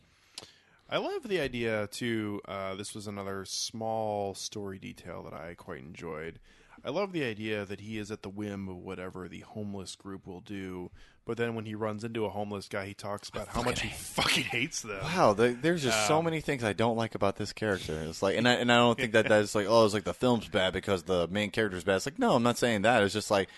I 0.90 0.96
love 0.96 1.28
the 1.28 1.40
idea 1.40 1.86
too. 1.88 2.40
Uh, 2.46 2.74
this 2.74 2.94
was 2.94 3.06
another 3.06 3.44
small 3.44 4.34
story 4.34 4.78
detail 4.78 5.22
that 5.24 5.34
I 5.34 5.54
quite 5.54 5.80
enjoyed. 5.80 6.40
I 6.84 6.90
love 6.90 7.12
the 7.12 7.24
idea 7.24 7.64
that 7.64 7.80
he 7.80 7.98
is 7.98 8.10
at 8.10 8.22
the 8.22 8.28
whim 8.28 8.68
of 8.68 8.76
whatever 8.76 9.28
the 9.28 9.40
homeless 9.40 9.96
group 9.96 10.26
will 10.26 10.40
do. 10.40 10.90
But 11.26 11.36
then 11.36 11.54
when 11.54 11.66
he 11.66 11.74
runs 11.74 12.04
into 12.04 12.24
a 12.24 12.30
homeless 12.30 12.68
guy, 12.68 12.86
he 12.86 12.94
talks 12.94 13.28
about 13.28 13.48
how 13.48 13.62
much 13.62 13.82
he 13.82 13.90
fucking 13.90 14.44
hates 14.44 14.80
them. 14.80 15.02
Wow, 15.02 15.34
there, 15.34 15.52
there's 15.52 15.82
just 15.82 16.06
so 16.06 16.18
Um, 16.20 16.24
many 16.24 16.40
things 16.40 16.64
I 16.64 16.72
don't 16.72 16.96
like 16.96 17.14
about 17.14 17.36
this 17.36 17.52
character. 17.52 18.00
It's 18.08 18.22
like, 18.22 18.36
and 18.38 18.48
I 18.48 18.54
and 18.54 18.72
I 18.72 18.76
don't 18.76 18.98
think 18.98 19.12
that 19.12 19.28
that's 19.28 19.54
like, 19.54 19.66
oh, 19.68 19.84
it's 19.84 19.92
like 19.92 20.04
the 20.04 20.14
film's 20.14 20.48
bad 20.48 20.72
because 20.72 21.02
the 21.02 21.28
main 21.28 21.50
character's 21.50 21.84
bad. 21.84 21.96
It's 21.96 22.06
like, 22.06 22.18
no, 22.18 22.34
I'm 22.34 22.42
not 22.42 22.56
saying 22.58 22.82
that. 22.82 23.02
It's 23.02 23.12
just 23.12 23.30
like, 23.30 23.48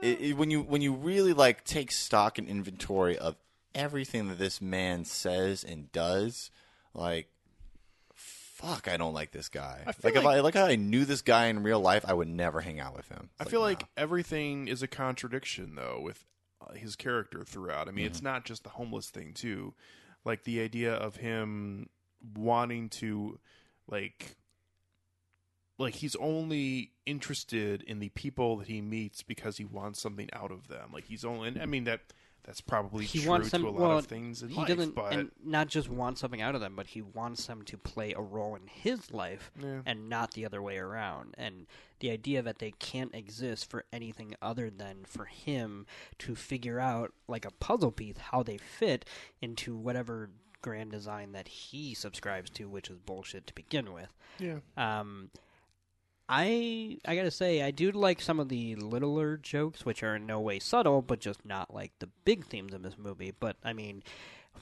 it, 0.00 0.20
it- 0.20 0.36
when 0.36 0.50
you 0.50 0.62
when 0.62 0.80
you 0.80 0.94
really 0.94 1.34
like 1.34 1.64
take 1.64 1.92
stock 1.92 2.38
and 2.38 2.48
inventory 2.48 3.18
of 3.18 3.36
everything 3.74 4.28
that 4.28 4.38
this 4.38 4.60
man 4.62 5.04
says 5.04 5.62
and 5.62 5.92
does, 5.92 6.50
like, 6.94 7.28
fuck, 8.60 8.88
I 8.88 8.96
don't 8.96 9.14
like 9.14 9.32
this 9.32 9.48
guy. 9.48 9.82
I 9.86 9.92
feel 9.92 10.10
like, 10.12 10.16
if 10.16 10.26
I 10.26 10.40
like 10.40 10.56
I 10.56 10.76
knew 10.76 11.04
this 11.04 11.22
guy 11.22 11.46
in 11.46 11.62
real 11.62 11.80
life, 11.80 12.04
I 12.06 12.12
would 12.12 12.28
never 12.28 12.60
hang 12.60 12.80
out 12.80 12.96
with 12.96 13.08
him. 13.08 13.30
I 13.38 13.42
It's 13.42 13.50
feel 13.50 13.60
nah. 13.60 13.66
like 13.66 13.84
everything 13.96 14.68
is 14.68 14.82
a 14.82 14.86
contradiction 14.88 15.74
though 15.74 16.00
with 16.02 16.24
uh, 16.60 16.74
his 16.74 16.96
character 16.96 17.44
throughout. 17.44 17.88
I 17.88 17.92
mean, 17.92 18.06
it's 18.06 18.22
not 18.22 18.44
just 18.44 18.64
the 18.64 18.70
homeless 18.70 19.10
thing 19.10 19.32
too. 19.32 19.74
Like 20.24 20.44
the 20.44 20.60
idea 20.60 20.92
of 20.92 21.16
him 21.16 21.88
wanting 22.36 22.88
to 22.90 23.38
like 23.88 24.36
like 25.78 25.94
he's 25.94 26.14
only 26.16 26.92
interested 27.06 27.82
in 27.82 27.98
the 27.98 28.10
people 28.10 28.58
that 28.58 28.68
he 28.68 28.82
meets 28.82 29.22
because 29.22 29.56
he 29.56 29.64
wants 29.64 30.00
something 30.00 30.28
out 30.32 30.52
of 30.52 30.68
them. 30.68 30.90
Like 30.92 31.06
he's 31.06 31.24
only 31.24 31.48
and 31.48 31.62
I 31.62 31.66
mean 31.66 31.84
that 31.84 32.00
that's 32.44 32.60
probably 32.60 33.04
He 33.04 33.20
true 33.20 33.28
wants 33.30 33.50
to 33.50 33.58
them. 33.58 33.64
a 33.66 33.70
lot 33.70 33.80
well, 33.80 33.98
of 33.98 34.06
things 34.06 34.42
in 34.42 34.48
he 34.48 34.56
life, 34.56 34.68
doesn't, 34.68 34.94
but 34.94 35.12
and 35.12 35.30
not 35.44 35.68
just 35.68 35.88
want 35.88 36.18
something 36.18 36.40
out 36.42 36.54
of 36.54 36.60
them, 36.60 36.74
but 36.76 36.88
he 36.88 37.02
wants 37.02 37.46
them 37.46 37.62
to 37.62 37.76
play 37.76 38.12
a 38.12 38.20
role 38.20 38.54
in 38.56 38.66
his 38.66 39.12
life, 39.12 39.50
Yeah. 39.60 39.82
and 39.86 40.08
not 40.08 40.32
the 40.32 40.44
other 40.46 40.60
way 40.62 40.78
around. 40.78 41.34
And 41.38 41.66
the 42.00 42.10
idea 42.10 42.40
that 42.42 42.58
they 42.58 42.70
can't 42.72 43.14
exist 43.14 43.68
for 43.70 43.84
anything 43.92 44.34
other 44.40 44.70
than 44.70 45.04
for 45.04 45.26
him 45.26 45.86
to 46.18 46.34
figure 46.34 46.80
out, 46.80 47.12
like 47.28 47.44
a 47.44 47.50
puzzle 47.52 47.92
piece, 47.92 48.16
how 48.18 48.42
they 48.42 48.56
fit 48.56 49.04
into 49.42 49.76
whatever 49.76 50.30
grand 50.62 50.90
design 50.90 51.32
that 51.32 51.48
he 51.48 51.94
subscribes 51.94 52.50
to, 52.50 52.68
which 52.68 52.90
is 52.90 52.98
bullshit 52.98 53.46
to 53.46 53.54
begin 53.54 53.92
with. 53.92 54.08
yeah. 54.38 54.58
Um, 54.76 55.30
I 56.30 56.98
I 57.04 57.16
gotta 57.16 57.30
say 57.30 57.60
I 57.60 57.72
do 57.72 57.90
like 57.90 58.20
some 58.20 58.38
of 58.38 58.48
the 58.48 58.76
littler 58.76 59.36
jokes, 59.36 59.84
which 59.84 60.02
are 60.02 60.16
in 60.16 60.26
no 60.26 60.40
way 60.40 60.60
subtle, 60.60 61.02
but 61.02 61.18
just 61.20 61.44
not 61.44 61.74
like 61.74 61.92
the 61.98 62.08
big 62.24 62.46
themes 62.46 62.72
of 62.72 62.82
this 62.82 62.96
movie. 62.96 63.32
But 63.38 63.56
I 63.64 63.72
mean, 63.72 64.02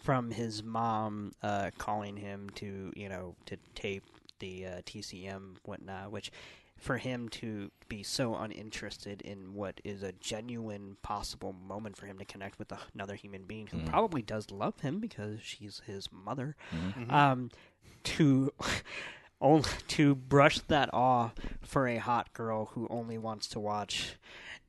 from 0.03 0.31
his 0.31 0.62
mom 0.62 1.33
uh, 1.43 1.71
calling 1.77 2.16
him 2.16 2.49
to 2.57 2.93
you 2.97 3.09
know 3.09 3.37
to 3.47 3.59
tape 3.75 4.05
the 4.39 4.66
uh, 4.66 4.71
TCM 4.87 5.57
whatnot, 5.64 6.11
which 6.11 6.33
for 6.79 6.97
him 6.97 7.29
to 7.29 7.71
be 7.89 8.03
so 8.05 8.37
uninterested 8.37 9.21
in 9.23 9.53
what 9.53 9.81
is 9.85 10.03
a 10.03 10.12
genuine 10.12 10.97
possible 11.03 11.53
moment 11.53 11.97
for 11.97 12.07
him 12.07 12.16
to 12.19 12.25
connect 12.25 12.59
with 12.59 12.73
another 12.95 13.16
human 13.16 13.43
being 13.43 13.66
who 13.66 13.79
probably 13.91 14.23
does 14.23 14.51
love 14.53 14.79
him 14.81 15.01
because 15.01 15.41
she's 15.43 15.83
his 15.87 16.09
mother 16.12 16.55
um, 17.11 17.51
to 18.05 18.53
only 19.41 19.68
to 19.89 20.14
brush 20.14 20.61
that 20.68 20.93
off 20.93 21.34
for 21.62 21.86
a 21.86 21.97
hot 21.99 22.32
girl 22.32 22.66
who 22.74 22.86
only 22.91 23.18
wants 23.18 23.49
to 23.49 23.61
watch 23.61 24.14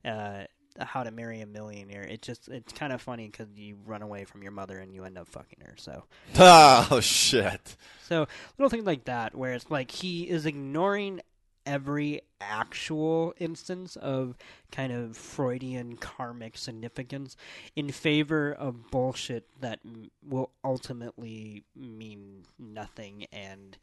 uh, 0.06 0.44
How 0.80 1.04
to 1.04 1.12
Marry 1.12 1.42
a 1.42 1.46
Millionaire. 1.46 2.04
It 2.04 2.22
just 2.22 2.48
it's 2.50 2.74
kind 2.74 2.94
of 2.94 3.02
funny 3.02 3.28
because 3.28 3.48
you 3.56 3.78
run 3.86 4.02
away 4.02 4.26
from 4.26 4.44
your 4.44 4.52
mother 4.52 4.78
and 4.80 4.94
you 4.94 5.04
end 5.04 5.18
up 5.18 5.28
fucking 5.28 5.60
her. 5.66 5.76
So 5.78 6.04
oh 6.40 7.00
shit. 7.02 7.76
so 8.08 8.28
little 8.58 8.70
things 8.70 8.86
like 8.86 9.06
that 9.06 9.36
where 9.36 9.54
it's 9.54 9.70
like 9.70 9.92
he 9.92 10.30
is 10.30 10.46
ignoring 10.46 11.22
every 11.66 12.22
actual 12.42 13.34
instance 13.38 13.96
of 13.98 14.36
kind 14.72 14.92
of 14.92 15.16
Freudian 15.16 15.98
karmic 15.98 16.58
significance 16.58 17.36
in 17.76 17.92
favor 17.92 18.52
of 18.52 18.90
bullshit 18.90 19.46
that 19.62 19.80
m- 19.86 20.10
will 20.28 20.50
ultimately 20.64 21.64
mean 21.76 22.46
nothing 22.58 23.26
and 23.32 23.78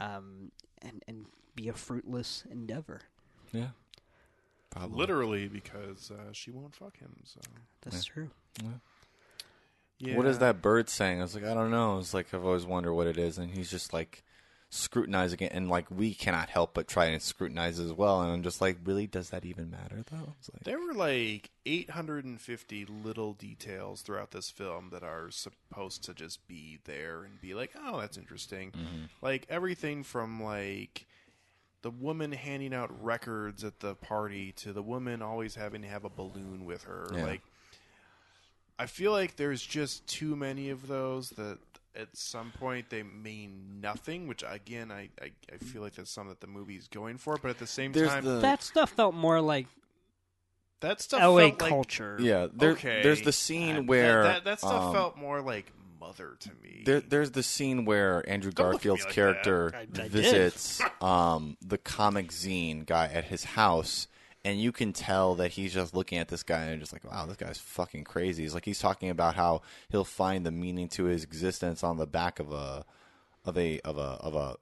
um 0.00 0.50
and 0.82 1.02
and 1.06 1.26
be 1.54 1.68
a 1.68 1.72
fruitless 1.72 2.44
endeavor. 2.50 3.02
Yeah. 3.52 3.68
Probably. 4.70 4.98
Literally 4.98 5.48
because 5.48 6.12
uh, 6.12 6.32
she 6.32 6.50
won't 6.52 6.74
fuck 6.74 6.98
him. 6.98 7.16
So 7.24 7.40
That's 7.82 8.04
true. 8.04 8.30
yeah. 9.98 10.16
What 10.16 10.26
is 10.26 10.38
that 10.38 10.62
bird 10.62 10.88
saying? 10.88 11.18
I 11.18 11.22
was 11.22 11.34
like, 11.34 11.44
I 11.44 11.54
don't 11.54 11.72
know. 11.72 11.98
It's 11.98 12.14
like 12.14 12.32
I've 12.32 12.44
always 12.44 12.64
wondered 12.64 12.94
what 12.94 13.08
it 13.08 13.18
is, 13.18 13.36
and 13.36 13.50
he's 13.50 13.70
just 13.70 13.92
like 13.92 14.22
scrutinizing 14.70 15.40
it, 15.40 15.52
and 15.52 15.68
like 15.68 15.90
we 15.90 16.14
cannot 16.14 16.48
help 16.48 16.74
but 16.74 16.86
try 16.86 17.06
and 17.06 17.20
scrutinize 17.20 17.78
as 17.78 17.92
well. 17.92 18.22
And 18.22 18.32
I'm 18.32 18.42
just 18.42 18.60
like, 18.60 18.78
really, 18.84 19.06
does 19.06 19.30
that 19.30 19.44
even 19.44 19.70
matter 19.70 20.02
though? 20.10 20.34
Like, 20.52 20.62
There 20.64 20.78
were 20.78 20.94
like 20.94 21.50
850 21.66 22.86
little 22.86 23.32
details 23.34 24.02
throughout 24.02 24.30
this 24.30 24.48
film 24.48 24.90
that 24.92 25.02
are 25.02 25.30
supposed 25.30 26.04
to 26.04 26.14
just 26.14 26.46
be 26.46 26.78
there 26.84 27.24
and 27.24 27.40
be 27.40 27.52
like, 27.52 27.72
oh, 27.84 28.00
that's 28.00 28.16
interesting. 28.16 28.70
Mm-hmm. 28.70 29.04
Like 29.20 29.46
everything 29.50 30.04
from 30.04 30.42
like 30.42 31.06
the 31.82 31.90
woman 31.90 32.30
handing 32.32 32.74
out 32.74 33.02
records 33.02 33.64
at 33.64 33.80
the 33.80 33.94
party 33.96 34.52
to 34.52 34.72
the 34.72 34.82
woman 34.82 35.22
always 35.22 35.56
having 35.56 35.82
to 35.82 35.88
have 35.88 36.04
a 36.04 36.10
balloon 36.10 36.64
with 36.64 36.84
her. 36.84 37.08
Yeah. 37.12 37.24
Like, 37.24 37.40
I 38.78 38.86
feel 38.86 39.12
like 39.12 39.36
there's 39.36 39.62
just 39.62 40.06
too 40.06 40.36
many 40.36 40.70
of 40.70 40.86
those 40.86 41.30
that 41.30 41.58
at 41.96 42.08
some 42.16 42.52
point 42.58 42.90
they 42.90 43.02
mean 43.02 43.80
nothing. 43.80 44.26
Which 44.26 44.42
again, 44.46 44.90
I 44.90 45.08
I, 45.20 45.30
I 45.52 45.56
feel 45.58 45.82
like 45.82 45.94
that's 45.94 46.10
something 46.10 46.30
that 46.30 46.40
the 46.40 46.46
movie's 46.46 46.88
going 46.88 47.18
for. 47.18 47.36
But 47.40 47.50
at 47.50 47.58
the 47.58 47.66
same 47.66 47.92
there's 47.92 48.08
time, 48.08 48.24
the 48.24 48.38
That 48.40 48.62
stuff 48.62 48.90
felt 48.90 49.14
more 49.14 49.40
like 49.40 49.66
that 50.80 51.00
stuff 51.00 51.20
LA 51.20 51.48
felt 51.48 51.60
like 51.60 51.70
culture. 51.70 52.16
yeah. 52.20 52.46
There, 52.52 52.70
okay. 52.70 53.02
There's 53.02 53.22
the 53.22 53.32
scene 53.32 53.74
That- 53.76 53.86
where 53.86 54.22
that, 54.22 54.44
that 54.44 54.58
stuff 54.60 54.84
um, 54.86 54.92
felt 54.94 55.16
more 55.16 55.40
like 55.42 55.70
mother 56.00 56.36
to 56.40 56.50
me. 56.62 56.82
There, 56.86 57.00
there's 57.00 57.32
the 57.32 57.42
scene 57.42 57.84
where 57.84 58.26
Andrew 58.28 58.50
Don't 58.50 58.72
look 58.72 58.76
at 58.76 58.84
me 58.84 58.88
Garfield's 58.88 59.04
like 59.04 59.14
character. 59.14 59.72
I- 59.74 60.02
I 60.02 60.08
visits 60.08 60.80
um, 61.02 61.58
the 61.60 61.76
comic 61.76 62.28
zine 62.28 62.86
guy 62.86 63.06
at 63.06 63.24
his 63.24 63.44
house, 63.44 64.06
and 64.44 64.60
you 64.60 64.72
can 64.72 64.92
tell 64.92 65.34
that 65.36 65.52
he's 65.52 65.74
just 65.74 65.94
looking 65.94 66.18
at 66.18 66.28
this 66.28 66.42
guy 66.42 66.64
and 66.64 66.80
just 66.80 66.92
like, 66.92 67.04
wow, 67.04 67.26
this 67.26 67.36
guy's 67.36 67.58
fucking 67.58 68.04
crazy. 68.04 68.42
He's 68.42 68.54
like 68.54 68.64
he's 68.64 68.78
talking 68.78 69.10
about 69.10 69.34
how 69.34 69.62
he'll 69.90 70.04
find 70.04 70.44
the 70.46 70.50
meaning 70.50 70.88
to 70.90 71.04
his 71.04 71.24
existence 71.24 71.82
on 71.84 71.96
the 71.98 72.06
back 72.06 72.38
of 72.40 72.50
a 72.52 72.84
of 73.44 73.56
a 73.58 73.80
of 73.80 73.98
a 73.98 74.00
of 74.00 74.34
a 74.34 74.56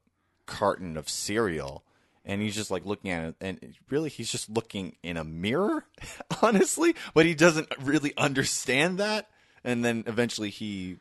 carton 0.46 0.96
of 0.96 1.08
cereal. 1.08 1.84
And 2.24 2.42
he's 2.42 2.54
just 2.54 2.70
like 2.70 2.84
looking 2.84 3.10
at 3.10 3.24
it, 3.28 3.34
and 3.40 3.74
really, 3.88 4.10
he's 4.10 4.30
just 4.30 4.50
looking 4.50 4.96
in 5.02 5.16
a 5.16 5.24
mirror, 5.24 5.86
honestly. 6.42 6.94
But 7.14 7.24
he 7.24 7.34
doesn't 7.34 7.68
really 7.80 8.12
understand 8.18 8.98
that. 8.98 9.30
And 9.64 9.82
then 9.82 10.04
eventually, 10.06 10.50
he 10.50 10.98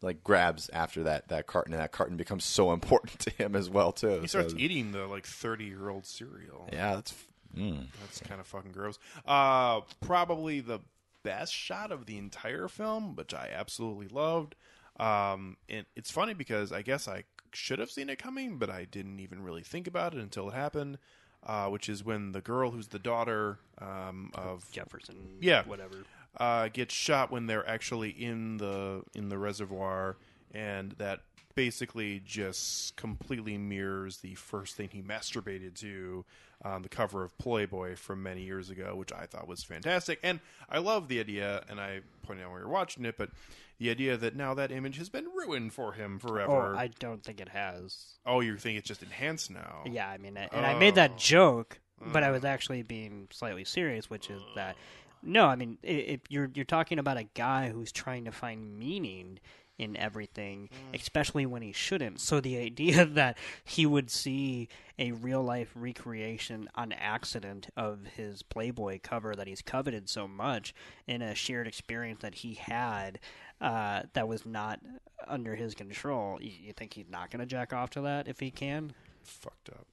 like 0.00 0.24
grabs 0.24 0.70
after 0.72 1.02
that 1.02 1.28
that 1.28 1.46
carton, 1.46 1.74
and 1.74 1.82
that 1.82 1.92
carton 1.92 2.16
becomes 2.16 2.44
so 2.44 2.72
important 2.72 3.18
to 3.20 3.30
him 3.30 3.54
as 3.54 3.68
well 3.68 3.92
too. 3.92 4.20
he 4.22 4.26
starts 4.26 4.52
So- 4.52 4.58
eating 4.58 4.92
the 4.92 5.06
like 5.06 5.26
thirty 5.26 5.64
year 5.66 5.90
old 5.90 6.06
cereal. 6.06 6.66
Yeah, 6.72 6.94
that's 6.94 7.12
mm. 7.56 7.86
That's 8.00 8.20
kind 8.20 8.40
of 8.40 8.46
fucking 8.46 8.72
gross. 8.72 8.98
Uh, 9.26 9.80
probably 10.00 10.60
the 10.60 10.80
best 11.22 11.52
shot 11.54 11.92
of 11.92 12.06
the 12.06 12.18
entire 12.18 12.68
film, 12.68 13.14
which 13.14 13.32
I 13.34 13.50
absolutely 13.54 14.08
loved. 14.08 14.54
Um, 14.98 15.56
and 15.68 15.86
it's 15.96 16.10
funny 16.10 16.34
because 16.34 16.72
I 16.72 16.82
guess 16.82 17.08
I 17.08 17.24
should 17.52 17.78
have 17.78 17.90
seen 17.90 18.08
it 18.10 18.18
coming, 18.18 18.58
but 18.58 18.70
I 18.70 18.84
didn't 18.84 19.20
even 19.20 19.42
really 19.42 19.62
think 19.62 19.86
about 19.86 20.14
it 20.14 20.20
until 20.20 20.48
it 20.48 20.54
happened. 20.54 20.98
Uh, 21.44 21.66
which 21.66 21.88
is 21.88 22.04
when 22.04 22.30
the 22.30 22.40
girl 22.40 22.70
who's 22.70 22.86
the 22.86 23.00
daughter 23.00 23.58
um, 23.78 24.30
of 24.32 24.70
Jefferson. 24.70 25.16
Yeah. 25.40 25.64
Whatever. 25.64 25.96
uh, 26.36 26.68
gets 26.68 26.94
shot 26.94 27.32
when 27.32 27.46
they're 27.48 27.68
actually 27.68 28.10
in 28.10 28.58
the 28.58 29.02
in 29.12 29.28
the 29.28 29.36
reservoir, 29.36 30.18
and 30.52 30.92
that 30.98 31.22
basically 31.56 32.22
just 32.24 32.94
completely 32.96 33.58
mirrors 33.58 34.18
the 34.18 34.36
first 34.36 34.76
thing 34.76 34.88
he 34.92 35.02
masturbated 35.02 35.74
to 35.80 36.24
on 36.64 36.82
the 36.82 36.88
cover 36.88 37.22
of 37.24 37.36
Playboy 37.38 37.96
from 37.96 38.22
many 38.22 38.42
years 38.42 38.70
ago, 38.70 38.94
which 38.96 39.12
I 39.12 39.26
thought 39.26 39.48
was 39.48 39.64
fantastic. 39.64 40.18
And 40.22 40.40
I 40.68 40.78
love 40.78 41.08
the 41.08 41.20
idea, 41.20 41.64
and 41.68 41.80
I 41.80 42.00
pointed 42.22 42.44
out 42.44 42.50
when 42.50 42.60
we 42.60 42.64
were 42.64 42.70
watching 42.70 43.04
it, 43.04 43.16
but 43.18 43.30
the 43.78 43.90
idea 43.90 44.16
that 44.16 44.36
now 44.36 44.54
that 44.54 44.70
image 44.70 44.98
has 44.98 45.08
been 45.08 45.26
ruined 45.34 45.72
for 45.72 45.92
him 45.92 46.18
forever. 46.18 46.74
Oh. 46.74 46.78
I 46.78 46.88
don't 47.00 47.22
think 47.24 47.40
it 47.40 47.48
has. 47.48 48.18
oh, 48.24 48.40
you 48.40 48.56
think 48.56 48.78
it's 48.78 48.86
just 48.86 49.02
enhanced 49.02 49.50
now? 49.50 49.82
Yeah, 49.86 50.08
I 50.08 50.18
mean, 50.18 50.36
and 50.36 50.64
I 50.66 50.78
made 50.78 50.94
that 50.94 51.12
Oh. 51.14 51.18
joke, 51.18 51.80
but 52.12 52.22
I 52.22 52.28
mm. 52.28 52.32
was 52.32 52.44
actually 52.44 52.82
being 52.82 53.28
slightly 53.32 53.64
serious, 53.64 54.08
which 54.08 54.30
is 54.30 54.40
that 54.54 54.76
no, 55.22 55.46
I 55.46 55.56
mean, 55.56 55.78
if 55.82 56.20
you're 56.28 56.50
you're 56.54 56.64
talking 56.64 56.98
about 56.98 57.16
a 57.16 57.24
guy 57.34 57.70
who's 57.70 57.92
trying 57.92 58.24
to 58.24 58.32
find 58.32 58.78
meaning 58.78 59.38
in 59.82 59.96
everything, 59.96 60.68
especially 60.94 61.44
when 61.44 61.62
he 61.62 61.72
shouldn't. 61.72 62.20
So 62.20 62.40
the 62.40 62.56
idea 62.58 63.04
that 63.06 63.36
he 63.64 63.84
would 63.84 64.10
see 64.10 64.68
a 64.98 65.12
real 65.12 65.42
life 65.42 65.72
recreation 65.74 66.68
on 66.74 66.92
accident 66.92 67.68
of 67.76 68.00
his 68.16 68.42
Playboy 68.42 69.00
cover 69.02 69.34
that 69.34 69.48
he's 69.48 69.62
coveted 69.62 70.08
so 70.08 70.28
much 70.28 70.74
in 71.06 71.22
a 71.22 71.34
shared 71.34 71.66
experience 71.66 72.20
that 72.22 72.36
he 72.36 72.54
had 72.54 73.18
uh, 73.60 74.02
that 74.12 74.28
was 74.28 74.46
not 74.46 74.80
under 75.26 75.54
his 75.54 75.74
control, 75.74 76.38
you, 76.40 76.50
you 76.60 76.72
think 76.72 76.94
he's 76.94 77.08
not 77.08 77.30
going 77.30 77.40
to 77.40 77.46
jack 77.46 77.72
off 77.72 77.90
to 77.90 78.00
that 78.02 78.28
if 78.28 78.40
he 78.40 78.50
can? 78.50 78.92
Fucked 79.22 79.70
up. 79.70 79.86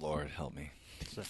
Lord 0.00 0.30
help 0.30 0.54
me. 0.54 0.70
So, 1.12 1.22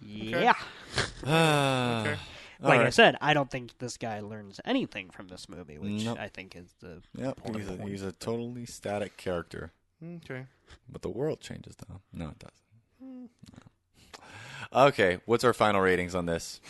yeah. 0.00 0.54
okay. 1.24 2.16
Like 2.60 2.80
I 2.80 2.90
said, 2.90 3.16
I 3.20 3.34
don't 3.34 3.50
think 3.50 3.78
this 3.78 3.96
guy 3.96 4.20
learns 4.20 4.60
anything 4.64 5.10
from 5.10 5.28
this 5.28 5.48
movie, 5.48 5.78
which 5.78 6.04
Nope. 6.04 6.18
I 6.18 6.28
think 6.28 6.56
is 6.56 6.74
the 6.80 7.02
Yep, 7.16 7.36
point 7.36 7.56
he's 7.56 7.68
a, 7.68 7.72
point. 7.72 7.90
he's 7.90 8.02
a 8.02 8.12
totally 8.12 8.66
static 8.66 9.16
character. 9.16 9.70
Okay. 10.04 10.46
But 10.90 11.02
the 11.02 11.08
world 11.08 11.40
changes, 11.40 11.76
though. 11.76 12.00
No, 12.12 12.30
it 12.30 12.38
doesn't. 12.38 13.30
No. 14.72 14.86
Okay, 14.88 15.18
what's 15.24 15.44
our 15.44 15.52
final 15.54 15.80
ratings 15.80 16.14
on 16.14 16.26
this? 16.26 16.60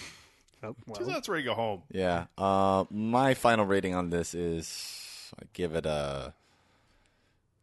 Oh, 0.63 0.75
So 0.89 1.01
well, 1.05 1.09
that's 1.09 1.29
ready 1.29 1.43
to 1.45 1.49
go 1.51 1.55
home. 1.55 1.83
Yeah, 1.91 2.27
uh, 2.37 2.85
my 2.91 3.35
final 3.35 3.65
rating 3.65 3.95
on 3.95 4.11
this 4.11 4.35
is 4.35 5.33
I 5.41 5.45
give 5.53 5.75
it 5.75 5.87
a 5.87 6.35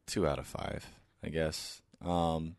two 0.07 0.25
out 0.27 0.39
of 0.39 0.47
five. 0.47 0.85
I 1.23 1.29
guess 1.29 1.81
um, 2.03 2.55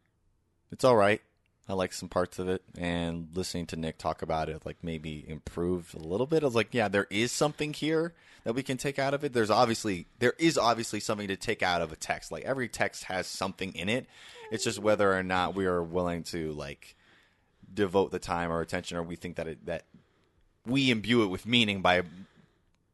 it's 0.71 0.85
all 0.85 0.97
right. 0.97 1.21
I 1.69 1.73
like 1.73 1.93
some 1.93 2.09
parts 2.09 2.39
of 2.39 2.49
it, 2.49 2.63
and 2.79 3.29
listening 3.35 3.67
to 3.67 3.77
Nick 3.77 3.99
talk 3.99 4.23
about 4.23 4.49
it, 4.49 4.65
like 4.65 4.77
maybe 4.83 5.25
improved 5.27 5.97
a 5.97 5.99
little 5.99 6.27
bit. 6.27 6.43
I 6.43 6.47
was 6.47 6.55
like, 6.55 6.73
yeah, 6.73 6.87
there 6.87 7.09
is 7.11 7.33
something 7.33 7.73
here 7.73 8.15
that 8.45 8.55
we 8.55 8.63
can 8.63 8.77
take 8.77 9.01
out 9.01 9.15
of 9.15 9.25
it. 9.25 9.33
There's 9.33 9.51
obviously 9.51 10.07
there 10.21 10.35
is 10.39 10.57
obviously 10.57 11.01
something 11.01 11.27
to 11.27 11.37
take 11.37 11.65
out 11.65 11.83
of 11.83 11.91
a 11.91 11.97
text. 11.97 12.31
Like 12.31 12.45
every 12.45 12.69
text 12.69 13.05
has 13.05 13.27
something 13.27 13.73
in 13.75 13.89
it. 13.89 14.07
It's 14.53 14.63
just 14.63 14.79
whether 14.79 15.13
or 15.13 15.25
not 15.25 15.57
we 15.57 15.67
are 15.67 15.83
willing 15.83 16.23
to 16.25 16.53
like 16.53 16.95
devote 17.75 18.13
the 18.13 18.21
time 18.21 18.53
or 18.53 18.61
attention, 18.61 18.97
or 18.97 19.03
we 19.03 19.17
think 19.17 19.35
that 19.35 19.49
it 19.49 19.67
that 19.67 19.87
we 20.65 20.93
imbue 20.93 21.25
it 21.25 21.27
with 21.27 21.47
meaning 21.47 21.83
by 21.83 22.03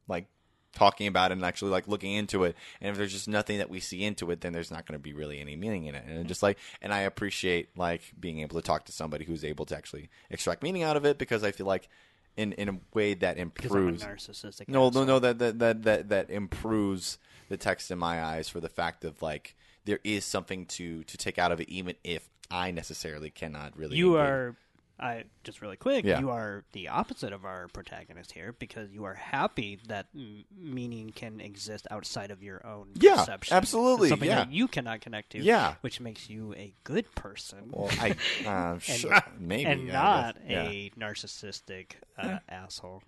like 0.08 0.26
talking 0.74 1.06
about 1.06 1.30
it 1.30 1.34
and 1.34 1.44
actually 1.44 1.70
like 1.70 1.88
looking 1.88 2.12
into 2.12 2.44
it. 2.44 2.56
And 2.80 2.90
if 2.90 2.96
there's 2.96 3.12
just 3.12 3.28
nothing 3.28 3.58
that 3.58 3.70
we 3.70 3.80
see 3.80 4.04
into 4.04 4.30
it, 4.30 4.40
then 4.40 4.52
there's 4.52 4.70
not 4.70 4.86
going 4.86 4.98
to 4.98 5.02
be 5.02 5.12
really 5.12 5.40
any 5.40 5.56
meaning 5.56 5.86
in 5.86 5.94
it. 5.94 6.04
And 6.06 6.26
just 6.26 6.42
like, 6.42 6.58
and 6.80 6.92
I 6.92 7.00
appreciate 7.00 7.76
like 7.76 8.02
being 8.18 8.40
able 8.40 8.60
to 8.60 8.66
talk 8.66 8.84
to 8.86 8.92
somebody 8.92 9.24
who's 9.24 9.44
able 9.44 9.66
to 9.66 9.76
actually 9.76 10.08
extract 10.30 10.62
meaning 10.62 10.82
out 10.82 10.96
of 10.96 11.04
it 11.04 11.18
because 11.18 11.44
I 11.44 11.52
feel 11.52 11.66
like 11.66 11.88
in 12.36 12.52
in 12.52 12.68
a 12.68 12.78
way 12.94 13.14
that 13.14 13.36
because 13.36 13.70
I'm 13.70 13.76
a 13.76 13.80
improves. 13.80 14.04
narcissistic. 14.04 14.68
No, 14.68 14.88
no, 14.90 15.04
no. 15.04 15.18
That, 15.18 15.38
that 15.38 15.58
that 15.58 15.82
that 15.82 16.08
that 16.08 16.30
improves 16.30 17.18
the 17.48 17.56
text 17.56 17.90
in 17.90 17.98
my 17.98 18.22
eyes 18.22 18.48
for 18.48 18.60
the 18.60 18.68
fact 18.68 19.04
of 19.04 19.20
like 19.20 19.54
there 19.84 20.00
is 20.04 20.24
something 20.24 20.66
to 20.66 21.04
to 21.04 21.16
take 21.16 21.38
out 21.38 21.52
of 21.52 21.60
it, 21.60 21.68
even 21.68 21.96
if 22.04 22.28
I 22.50 22.70
necessarily 22.70 23.30
cannot 23.30 23.76
really. 23.76 23.96
You 23.96 24.16
are, 24.16 24.56
I 25.00 25.24
just 25.42 25.60
really 25.60 25.76
quick. 25.76 26.04
Yeah. 26.04 26.20
You 26.20 26.30
are 26.30 26.64
the 26.72 26.88
opposite 26.88 27.32
of 27.32 27.44
our 27.44 27.66
protagonist 27.68 28.32
here 28.32 28.54
because 28.56 28.92
you 28.92 29.04
are 29.04 29.14
happy 29.14 29.80
that 29.88 30.06
m- 30.14 30.44
meaning 30.56 31.10
can 31.14 31.40
exist 31.40 31.86
outside 31.90 32.30
of 32.30 32.42
your 32.42 32.64
own 32.64 32.88
Yeah, 32.94 33.16
perception. 33.16 33.56
absolutely, 33.56 34.10
Something 34.10 34.28
yeah. 34.28 34.44
that 34.44 34.52
you 34.52 34.68
cannot 34.68 35.00
connect 35.00 35.30
to. 35.32 35.38
Yeah. 35.40 35.74
which 35.80 36.00
makes 36.00 36.30
you 36.30 36.54
a 36.54 36.74
good 36.84 37.12
person. 37.16 37.70
Well, 37.72 37.90
I 38.00 38.14
uh, 38.46 38.78
sure, 38.78 39.18
maybe 39.40 39.64
and 39.64 39.90
I 39.90 39.92
not. 39.92 40.36
Yeah. 40.48 40.68
a 40.68 40.90
narcissistic 40.98 41.92
uh, 42.18 42.38
asshole. 42.48 43.02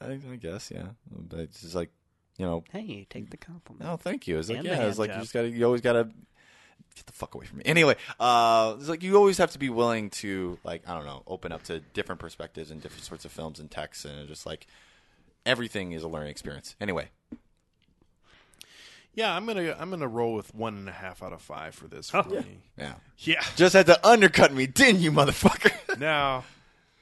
I, 0.00 0.12
I 0.30 0.36
guess, 0.36 0.70
yeah. 0.70 0.88
But 1.10 1.40
it's 1.40 1.62
just 1.62 1.74
like, 1.74 1.90
you 2.38 2.46
know, 2.46 2.64
Hey, 2.70 3.06
take 3.10 3.30
the 3.30 3.36
compliment. 3.36 3.90
Oh, 3.90 3.96
thank 3.96 4.26
you. 4.28 4.38
It's 4.38 4.48
like, 4.48 4.58
And 4.58 4.66
yeah, 4.66 4.82
it's 4.86 4.98
like 4.98 5.10
you 5.12 5.20
just 5.20 5.32
gotta, 5.34 5.48
you 5.50 5.64
always 5.64 5.80
gotta 5.80 6.08
get 7.00 7.06
the 7.06 7.12
fuck 7.12 7.34
away 7.34 7.46
from 7.46 7.58
me. 7.58 7.64
Anyway, 7.66 7.96
uh, 8.18 8.76
it's 8.78 8.88
like 8.88 9.02
you 9.02 9.16
always 9.16 9.38
have 9.38 9.50
to 9.52 9.58
be 9.58 9.70
willing 9.70 10.10
to, 10.10 10.58
like, 10.64 10.88
I 10.88 10.94
don't 10.94 11.06
know, 11.06 11.22
open 11.26 11.50
up 11.52 11.62
to 11.64 11.80
different 11.94 12.20
perspectives 12.20 12.70
and 12.70 12.80
different 12.82 13.04
sorts 13.04 13.24
of 13.24 13.32
films 13.32 13.58
and 13.60 13.70
texts, 13.70 14.04
and 14.04 14.28
just 14.28 14.46
like 14.46 14.66
everything 15.46 15.92
is 15.92 16.02
a 16.02 16.08
learning 16.08 16.30
experience. 16.30 16.76
Anyway, 16.80 17.08
Yeah, 19.14 19.34
I'm 19.34 19.44
gonna 19.46 19.74
I'm 19.78 19.90
gonna 19.90 20.06
roll 20.08 20.34
with 20.34 20.54
one 20.54 20.76
and 20.76 20.88
a 20.88 20.92
half 20.92 21.22
out 21.22 21.32
of 21.32 21.42
five 21.42 21.74
for 21.74 21.88
this. 21.88 22.10
For 22.10 22.18
Oh. 22.18 22.22
me. 22.30 22.60
yeah, 22.78 22.94
Yeah. 23.18 23.44
just 23.56 23.72
had 23.74 23.86
to 23.86 24.06
undercut 24.06 24.52
me, 24.54 24.66
didn't 24.66 25.00
you, 25.00 25.10
motherfucker? 25.12 25.72
No. 25.98 26.44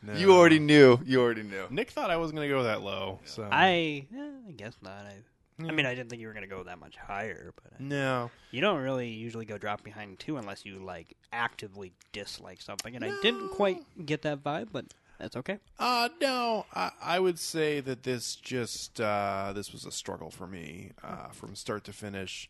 no. 0.02 0.14
you 0.14 0.32
already 0.32 0.58
knew. 0.58 0.98
You 1.04 1.20
already 1.20 1.42
knew. 1.42 1.66
Nick 1.70 1.90
thought 1.90 2.10
I 2.10 2.16
wasn't 2.16 2.36
gonna 2.36 2.48
go 2.48 2.62
that 2.64 2.80
low. 2.82 3.20
So 3.26 3.46
I, 3.52 4.06
eh, 4.16 4.30
I 4.48 4.52
guess 4.52 4.74
not. 4.82 4.92
I, 4.92 5.14
I 5.60 5.72
mean, 5.72 5.86
I 5.86 5.94
didn't 5.94 6.10
think 6.10 6.20
you 6.20 6.28
were 6.28 6.32
going 6.32 6.48
to 6.48 6.54
go 6.54 6.62
that 6.62 6.78
much 6.78 6.96
higher, 6.96 7.52
but 7.62 7.72
I, 7.72 7.82
no. 7.82 8.30
you 8.50 8.60
don't 8.60 8.80
really 8.80 9.08
usually 9.08 9.44
go 9.44 9.58
drop 9.58 9.82
behind 9.82 10.18
two 10.18 10.36
unless 10.36 10.64
you 10.64 10.78
like 10.78 11.16
actively 11.32 11.92
dislike 12.12 12.62
something. 12.62 12.94
And 12.94 13.04
I 13.04 13.10
didn't 13.22 13.50
quite 13.50 13.80
get 14.06 14.22
that 14.22 14.42
vibe, 14.44 14.68
but 14.72 14.86
that's 15.18 15.36
okay. 15.36 15.58
Uh 15.78 16.08
no. 16.20 16.66
I, 16.74 16.92
I 17.02 17.18
would 17.18 17.38
say 17.38 17.80
that 17.80 18.04
this 18.04 18.36
just 18.36 19.00
uh, 19.00 19.52
this 19.54 19.72
was 19.72 19.84
a 19.84 19.90
struggle 19.90 20.30
for 20.30 20.46
me 20.46 20.92
uh, 21.02 21.28
from 21.28 21.56
start 21.56 21.84
to 21.84 21.92
finish. 21.92 22.48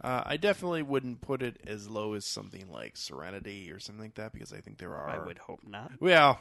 Uh, 0.00 0.22
I 0.26 0.36
definitely 0.36 0.82
wouldn't 0.82 1.20
put 1.22 1.42
it 1.42 1.58
as 1.66 1.88
low 1.88 2.14
as 2.14 2.24
something 2.24 2.70
like 2.70 2.96
Serenity 2.96 3.70
or 3.70 3.78
something 3.78 4.04
like 4.04 4.14
that 4.16 4.32
because 4.32 4.52
I 4.52 4.60
think 4.60 4.78
there 4.78 4.94
are 4.94 5.08
I 5.08 5.24
would 5.24 5.38
hope 5.38 5.60
not. 5.66 5.92
Well, 6.00 6.40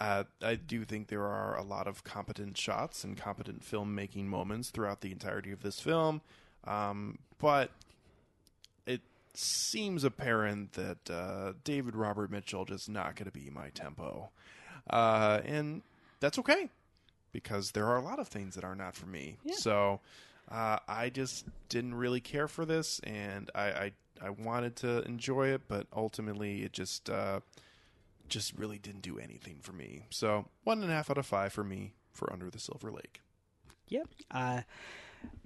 uh, 0.00 0.24
I 0.42 0.54
do 0.54 0.84
think 0.86 1.08
there 1.08 1.26
are 1.26 1.58
a 1.58 1.62
lot 1.62 1.86
of 1.86 2.02
competent 2.04 2.56
shots 2.56 3.04
and 3.04 3.18
competent 3.18 3.62
filmmaking 3.62 4.24
moments 4.24 4.70
throughout 4.70 5.02
the 5.02 5.12
entirety 5.12 5.52
of 5.52 5.62
this 5.62 5.78
film, 5.78 6.22
um, 6.64 7.18
but 7.38 7.70
it 8.86 9.02
seems 9.34 10.02
apparent 10.02 10.72
that 10.72 11.10
uh, 11.10 11.52
David 11.64 11.94
Robert 11.94 12.30
Mitchell 12.30 12.64
just 12.64 12.88
not 12.88 13.14
going 13.14 13.26
to 13.26 13.30
be 13.30 13.50
my 13.50 13.68
tempo, 13.68 14.30
uh, 14.88 15.40
and 15.44 15.82
that's 16.18 16.38
okay 16.38 16.70
because 17.32 17.72
there 17.72 17.86
are 17.86 17.98
a 17.98 18.02
lot 18.02 18.18
of 18.18 18.26
things 18.26 18.54
that 18.54 18.64
are 18.64 18.74
not 18.74 18.96
for 18.96 19.06
me. 19.06 19.36
So 19.58 20.00
uh, 20.50 20.78
I 20.88 21.10
just 21.10 21.44
didn't 21.68 21.94
really 21.94 22.20
care 22.20 22.48
for 22.48 22.64
this, 22.64 23.00
and 23.04 23.50
I, 23.54 23.64
I 23.70 23.92
I 24.22 24.30
wanted 24.30 24.76
to 24.76 25.02
enjoy 25.02 25.48
it, 25.48 25.60
but 25.68 25.86
ultimately 25.94 26.62
it 26.62 26.72
just. 26.72 27.10
Just 28.30 28.54
really 28.56 28.78
didn't 28.78 29.02
do 29.02 29.18
anything 29.18 29.58
for 29.60 29.72
me. 29.72 30.06
So 30.10 30.46
one 30.64 30.82
and 30.82 30.90
a 30.90 30.94
half 30.94 31.10
out 31.10 31.18
of 31.18 31.26
five 31.26 31.52
for 31.52 31.62
me 31.64 31.92
for 32.12 32.32
Under 32.32 32.48
the 32.50 32.58
Silver 32.58 32.90
Lake. 32.90 33.20
Yep. 33.88 34.08
Uh, 34.30 34.60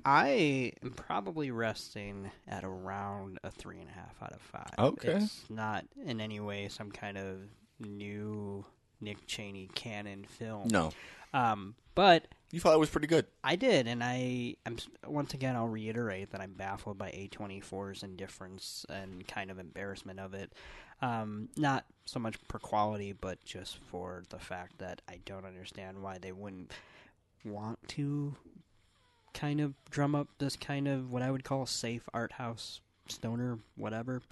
I 0.05 0.73
am 0.83 0.91
probably 0.93 1.51
resting 1.51 2.31
at 2.47 2.63
around 2.63 3.39
a 3.43 3.51
three 3.51 3.81
and 3.81 3.89
a 3.89 3.93
half 3.93 4.15
out 4.23 4.33
of 4.33 4.41
five. 4.41 4.75
Okay. 4.79 5.13
It's 5.15 5.45
not 5.49 5.85
in 6.05 6.21
any 6.21 6.41
way 6.41 6.69
some 6.69 6.91
kind 6.91 7.17
of 7.19 7.39
new 7.81 8.65
Nick 9.01 9.27
Cheney 9.27 9.69
canon 9.75 10.25
film. 10.25 10.69
No, 10.69 10.93
Um, 11.33 11.75
but 11.95 12.29
you 12.53 12.61
thought 12.61 12.75
it 12.75 12.79
was 12.79 12.91
pretty 12.91 13.07
good. 13.09 13.27
I 13.43 13.57
did, 13.57 13.89
and 13.89 14.05
I, 14.05 14.55
I'm 14.65 14.77
once 15.07 15.35
again, 15.35 15.57
I'll 15.57 15.67
reiterate 15.69 16.31
that 16.31 16.41
I'm 16.41 16.53
baffled 16.53 16.99
by 16.99 17.11
A24's 17.11 18.03
indifference 18.03 18.87
and 18.89 19.27
kind 19.27 19.51
of 19.51 19.59
embarrassment 19.59 20.21
of 20.21 20.35
it. 20.35 20.53
Um, 21.03 21.49
not 21.57 21.85
so 22.07 22.19
much 22.19 22.37
for 22.49 22.59
quality, 22.59 23.13
but 23.13 23.45
just 23.45 23.79
for 23.91 24.25
the 24.31 24.39
fact 24.39 24.79
that 24.79 25.03
I 25.09 25.21
don't 25.25 25.45
understand 25.45 26.03
why 26.03 26.19
they 26.19 26.33
wouldn't 26.33 26.73
want 27.45 27.79
to 27.89 28.35
kind 29.33 29.61
of 29.61 29.75
drum 29.91 30.15
up 30.15 30.29
this 30.39 30.57
kind 30.57 30.87
of 30.89 31.11
what 31.11 31.23
I 31.23 31.31
would 31.31 31.45
call 31.45 31.67
safe 31.67 32.09
art 32.15 32.33
house 32.33 32.81
stoner, 33.09 33.59
whatever. 33.77 34.23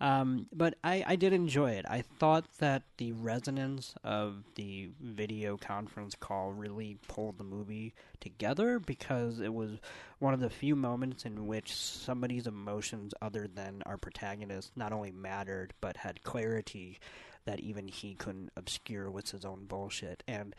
Um, 0.00 0.46
but 0.52 0.74
I, 0.84 1.04
I 1.06 1.16
did 1.16 1.32
enjoy 1.32 1.72
it. 1.72 1.84
I 1.88 2.02
thought 2.02 2.44
that 2.58 2.82
the 2.98 3.12
resonance 3.12 3.94
of 4.04 4.44
the 4.54 4.90
video 5.00 5.56
conference 5.56 6.14
call 6.14 6.52
really 6.52 6.98
pulled 7.08 7.38
the 7.38 7.44
movie 7.44 7.94
together 8.20 8.78
because 8.78 9.40
it 9.40 9.52
was 9.52 9.80
one 10.20 10.34
of 10.34 10.40
the 10.40 10.50
few 10.50 10.76
moments 10.76 11.24
in 11.24 11.46
which 11.48 11.74
somebody's 11.74 12.46
emotions, 12.46 13.12
other 13.20 13.48
than 13.52 13.82
our 13.86 13.96
protagonist, 13.96 14.70
not 14.76 14.92
only 14.92 15.10
mattered 15.10 15.74
but 15.80 15.96
had 15.96 16.22
clarity 16.22 17.00
that 17.44 17.60
even 17.60 17.88
he 17.88 18.14
couldn't 18.14 18.52
obscure 18.56 19.10
with 19.10 19.30
his 19.30 19.44
own 19.44 19.64
bullshit. 19.64 20.22
And 20.28 20.54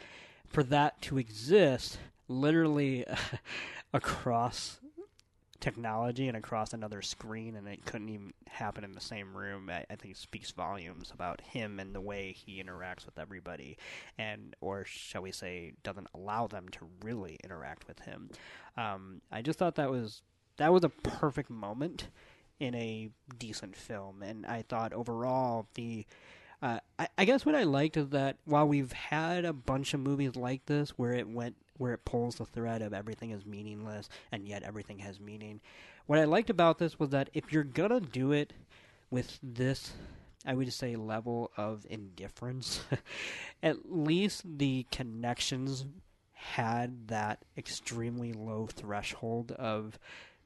for 0.48 0.64
that 0.64 1.02
to 1.04 1.18
exist, 1.18 2.00
literally 2.28 3.06
across 3.94 4.80
technology 5.60 6.28
and 6.28 6.38
across 6.38 6.74
another 6.74 7.02
screen, 7.02 7.56
and 7.56 7.68
it 7.68 7.86
couldn't 7.86 8.10
even 8.10 8.34
happen 8.48 8.84
in 8.84 8.94
the 8.94 9.02
same 9.02 9.36
room. 9.36 9.70
I, 9.70 9.86
I 9.90 9.96
think 9.96 10.16
speaks 10.16 10.52
volumes 10.52 11.12
about 11.14 11.42
him 11.42 11.80
and 11.80 11.94
the 11.94 12.02
way 12.02 12.32
he 12.32 12.64
interacts 12.64 13.06
with 13.06 13.18
everybody, 13.20 13.78
and 14.18 14.56
or 14.62 14.86
shall 14.86 15.22
we 15.22 15.32
say, 15.32 15.74
doesn't 15.84 16.08
allow 16.14 16.48
them 16.48 16.70
to 16.70 16.88
really 17.04 17.38
interact 17.44 17.88
with 17.88 18.00
him. 18.00 18.30
Um, 18.78 19.22
I 19.32 19.42
just 19.42 19.60
thought 19.60 19.76
that 19.76 19.90
was 19.90 20.22
that 20.58 20.74
was 20.74 20.84
a 20.84 20.90
perfect 20.90 21.50
moment 21.50 22.08
in 22.60 22.76
a 22.76 23.10
decent 23.38 23.76
film, 23.76 24.22
and 24.24 24.46
I 24.46 24.64
thought 24.64 24.94
overall 24.94 25.68
the. 25.76 26.06
Uh, 26.62 26.78
I, 26.98 27.08
I 27.18 27.24
guess 27.24 27.46
what 27.46 27.56
I 27.56 27.64
liked 27.64 27.96
is 27.96 28.10
that 28.10 28.36
while 28.44 28.68
we've 28.68 28.92
had 28.92 29.46
a 29.46 29.54
bunch 29.54 29.94
of 29.94 30.02
movies 30.02 30.36
like 30.36 30.66
this 30.66 30.90
where 30.90 31.14
it 31.14 31.26
went 31.26 31.56
where 31.80 31.94
it 31.94 32.06
pulls 32.06 32.36
the 32.36 32.46
thread 32.46 32.84
of 32.84 32.94
everything 32.94 33.32
is 33.32 33.46
meaningless 33.46 34.08
and 34.32 34.48
yet 34.48 34.62
everything 34.62 35.00
has 35.00 35.20
meaning. 35.20 35.60
What 36.06 36.20
I 36.20 36.26
liked 36.26 36.52
about 36.52 36.78
this 36.78 37.00
was 37.00 37.10
that 37.10 37.32
if 37.34 37.52
you're 37.52 37.64
gonna 37.64 38.00
do 38.00 38.32
it 38.32 38.54
with 39.10 39.40
this 39.42 39.92
I 40.46 40.54
would 40.54 40.72
say 40.72 40.96
level 40.96 41.52
of 41.58 41.86
indifference. 41.90 42.82
At 43.64 43.92
least 43.92 44.44
the 44.46 44.86
connections 44.92 45.86
had 46.34 47.10
that 47.10 47.44
extremely 47.58 48.32
low 48.32 48.68
threshold 48.68 49.52
of 49.52 50.00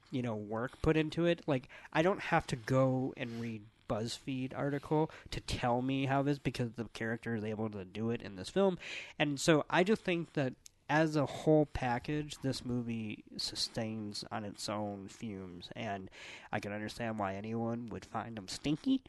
you 0.10 0.24
know 0.24 0.36
work 0.36 0.82
put 0.82 0.98
into 0.98 1.26
it. 1.26 1.42
Like 1.48 1.70
I 1.92 2.02
don't 2.02 2.20
have 2.20 2.48
to 2.48 2.56
go 2.56 3.14
and 3.18 3.40
read 3.40 3.64
BuzzFeed 3.88 4.58
article 4.58 5.12
to 5.32 5.40
tell 5.40 5.82
me 5.82 6.06
how 6.06 6.24
this 6.24 6.40
because 6.40 6.72
the 6.72 6.86
character 6.94 7.36
is 7.36 7.44
able 7.44 7.70
to 7.70 7.86
do 7.86 8.10
it 8.10 8.22
in 8.22 8.36
this 8.36 8.50
film. 8.50 8.78
And 9.20 9.40
so 9.40 9.66
I 9.70 9.84
just 9.84 10.02
think 10.04 10.34
that 10.34 10.54
as 10.90 11.16
a 11.16 11.26
whole 11.26 11.66
package, 11.66 12.38
this 12.42 12.66
movie 12.66 13.24
sustains 13.38 14.24
on 14.32 14.44
its 14.44 14.68
own 14.70 15.08
fumes, 15.08 15.70
and 15.76 16.10
I 16.52 16.60
can 16.60 16.72
understand 16.72 17.20
why 17.20 17.36
anyone 17.36 17.90
would 17.90 18.06
find 18.06 18.36
them 18.38 18.48
stinky. 18.48 19.02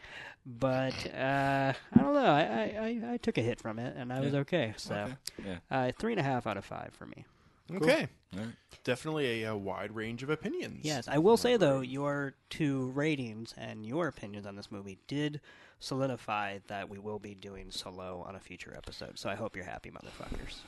But 0.47 1.07
uh, 1.15 1.73
I 1.93 1.99
don't 1.99 2.15
know. 2.15 2.25
I, 2.25 2.75
I, 3.09 3.13
I 3.15 3.17
took 3.19 3.39
a 3.39 3.43
hit 3.43 3.61
from 3.61 3.79
it, 3.79 3.97
and 3.97 4.13
I 4.13 4.21
was 4.21 4.35
okay. 4.35 4.75
So 4.77 4.95
Okay. 4.95 5.15
Yeah. 5.45 5.57
uh, 5.71 5.93
three 5.99 6.13
and 6.13 6.21
a 6.21 6.25
half 6.25 6.47
out 6.47 6.57
of 6.57 6.65
five 6.65 6.91
for 6.97 7.07
me. 7.07 7.25
Okay. 7.73 8.09
All 8.35 8.41
right. 8.41 8.55
Definitely 8.85 9.43
a, 9.43 9.53
uh 9.53 9.57
wide 9.57 9.95
range 9.95 10.23
of 10.23 10.29
opinions. 10.31 10.81
Yes, 10.85 11.09
I 11.09 11.19
will 11.19 11.37
say 11.39 11.57
though, 11.57 11.81
your 11.81 12.35
two 12.51 12.91
ratings 12.95 13.55
and 13.57 13.87
your 13.87 14.07
opinions 14.09 14.47
on 14.47 14.57
this 14.57 14.71
movie 14.71 14.99
did 15.07 15.41
solidify 15.81 16.59
that 16.69 16.89
we 16.89 16.99
will 16.99 17.19
be 17.19 17.35
doing 17.35 17.71
solo 17.71 18.25
on 18.27 18.35
a 18.37 18.41
future 18.41 18.75
episode. 18.77 19.19
So 19.19 19.29
I 19.29 19.35
hope 19.35 19.55
you're 19.57 19.65
happy, 19.65 19.91
motherfuckers. 19.91 20.59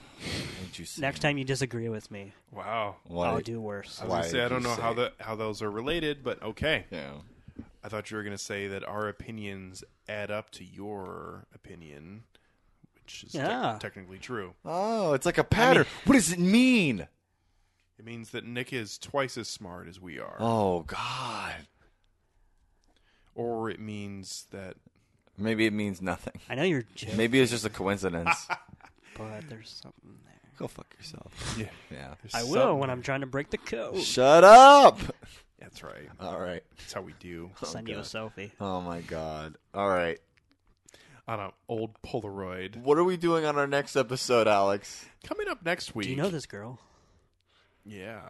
Ain't 0.62 0.98
Next 0.98 1.20
time 1.20 1.38
you 1.38 1.44
disagree 1.44 1.88
with 1.88 2.10
me, 2.10 2.32
Wow. 2.52 2.96
Why? 3.06 3.28
I'll 3.28 3.40
do 3.40 3.60
worse. 3.60 3.98
I 4.00 4.04
was 4.04 4.10
Why 4.10 4.16
gonna 4.18 4.28
say 4.30 4.38
I 4.40 4.42
did 4.44 4.48
don't 4.50 4.62
you 4.62 4.68
know 4.68 4.74
how 4.74 4.94
say- 4.94 5.10
the 5.18 5.24
how 5.24 5.34
those 5.36 5.62
are 5.62 5.70
related, 5.70 6.22
but 6.22 6.42
okay. 6.42 6.86
Yeah. 6.90 7.12
I 7.84 7.88
thought 7.88 8.10
you 8.10 8.16
were 8.16 8.22
gonna 8.24 8.36
say 8.38 8.66
that 8.68 8.84
our 8.84 9.08
opinions 9.08 9.84
add 10.08 10.30
up 10.30 10.50
to 10.52 10.64
your 10.64 11.46
opinion, 11.54 12.24
which 12.94 13.24
is 13.24 13.32
te- 13.32 13.38
Yeah. 13.38 13.78
technically 13.80 14.18
true. 14.18 14.54
Oh, 14.64 15.12
it's 15.14 15.24
like 15.26 15.38
a 15.38 15.44
pattern. 15.44 15.86
what 16.04 16.14
does 16.14 16.32
it 16.32 16.38
mean? 16.38 17.06
It 17.98 18.04
means 18.04 18.30
that 18.30 18.44
Nick 18.44 18.72
is 18.74 18.98
twice 18.98 19.38
as 19.38 19.48
smart 19.48 19.88
as 19.88 19.98
we 20.00 20.18
are, 20.18 20.36
Oh 20.38 20.80
God. 20.82 21.66
or 23.34 23.70
it 23.70 23.80
means 23.80 24.46
that 24.50 24.76
Maybe 25.38 25.66
it 25.66 25.72
means 25.72 26.00
nothing. 26.00 26.40
I 26.48 26.54
know 26.54 26.62
you're 26.62 26.84
joking, 26.94 27.16
Maybe 27.16 27.40
it's 27.40 27.50
just 27.50 27.64
a 27.66 27.70
coincidence. 27.70 28.46
but 29.18 29.48
there's 29.48 29.70
something 29.82 30.16
there. 30.24 30.34
Go 30.58 30.66
fuck 30.68 30.86
yourself. 30.98 31.56
yeah, 31.58 31.66
Yeah. 31.90 32.14
I 32.32 32.44
will 32.44 32.78
when 32.78 32.88
I'm 32.90 33.02
trying 33.02 33.20
to 33.20 33.26
break 33.26 33.50
the 33.50 33.58
code. 33.58 34.00
Shut 34.00 34.44
up. 34.44 34.98
That's 35.58 35.82
right. 35.82 36.08
All 36.20 36.40
right. 36.40 36.62
That's 36.78 36.92
how 36.92 37.02
we 37.02 37.14
do 37.18 37.50
I'll 37.60 37.68
Send 37.68 37.88
you 37.88 37.96
a 37.98 38.02
selfie. 38.02 38.50
Oh 38.60 38.80
my 38.80 39.00
God. 39.02 39.56
All 39.74 39.88
right. 39.88 40.18
on 41.28 41.40
an 41.40 41.50
old 41.68 42.00
Polaroid. 42.02 42.76
What 42.76 42.98
are 42.98 43.04
we 43.04 43.16
doing 43.16 43.44
on 43.44 43.56
our 43.56 43.66
next 43.66 43.96
episode, 43.96 44.46
Alex? 44.48 45.04
Coming 45.24 45.48
up 45.48 45.64
next 45.64 45.94
week. 45.94 46.04
Do 46.06 46.10
you 46.10 46.16
know 46.16 46.28
this 46.30 46.46
girl? 46.46 46.78
Yeah. 47.84 48.22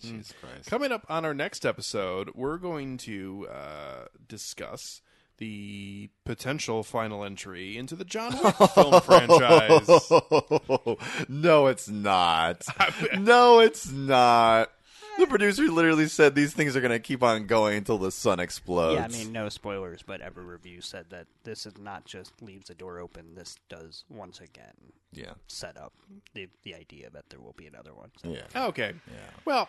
Jesus 0.00 0.32
Christ. 0.40 0.68
Coming 0.70 0.92
up 0.92 1.04
on 1.08 1.24
our 1.24 1.34
next 1.34 1.64
episode, 1.66 2.30
we're 2.34 2.58
going 2.58 2.96
to 2.98 3.46
uh, 3.52 4.04
discuss 4.28 5.00
the 5.38 6.10
potential 6.24 6.82
final 6.82 7.24
entry 7.24 7.76
into 7.76 7.96
the 7.96 8.04
John 8.04 8.32
Wick 8.42 8.54
film 8.74 9.00
franchise. 9.00 9.88
no, 11.28 11.66
it's 11.66 11.88
not. 11.88 12.62
no, 13.18 13.60
it's 13.60 13.90
not. 13.90 14.70
The 15.18 15.26
producer 15.26 15.64
literally 15.64 16.08
said 16.08 16.34
these 16.34 16.54
things 16.54 16.74
are 16.74 16.80
going 16.80 16.90
to 16.92 16.98
keep 16.98 17.22
on 17.22 17.46
going 17.46 17.76
until 17.76 17.98
the 17.98 18.10
sun 18.10 18.40
explodes. 18.40 18.94
Yeah, 18.94 19.04
I 19.04 19.08
mean, 19.24 19.30
no 19.32 19.48
spoilers, 19.50 20.02
but 20.02 20.20
every 20.22 20.44
review 20.44 20.80
said 20.80 21.06
that 21.10 21.26
this 21.44 21.66
is 21.66 21.76
not 21.76 22.06
just 22.06 22.40
leaves 22.40 22.68
the 22.68 22.74
door 22.74 22.98
open. 22.98 23.34
This 23.34 23.56
does 23.68 24.04
once 24.08 24.40
again 24.40 24.72
yeah, 25.12 25.32
set 25.48 25.76
up 25.76 25.92
the 26.32 26.48
the 26.62 26.74
idea 26.74 27.10
that 27.10 27.28
there 27.28 27.40
will 27.40 27.52
be 27.52 27.66
another 27.66 27.92
one. 27.94 28.10
So. 28.22 28.30
yeah, 28.30 28.42
oh, 28.54 28.68
Okay. 28.68 28.94
yeah. 29.06 29.14
Well, 29.44 29.68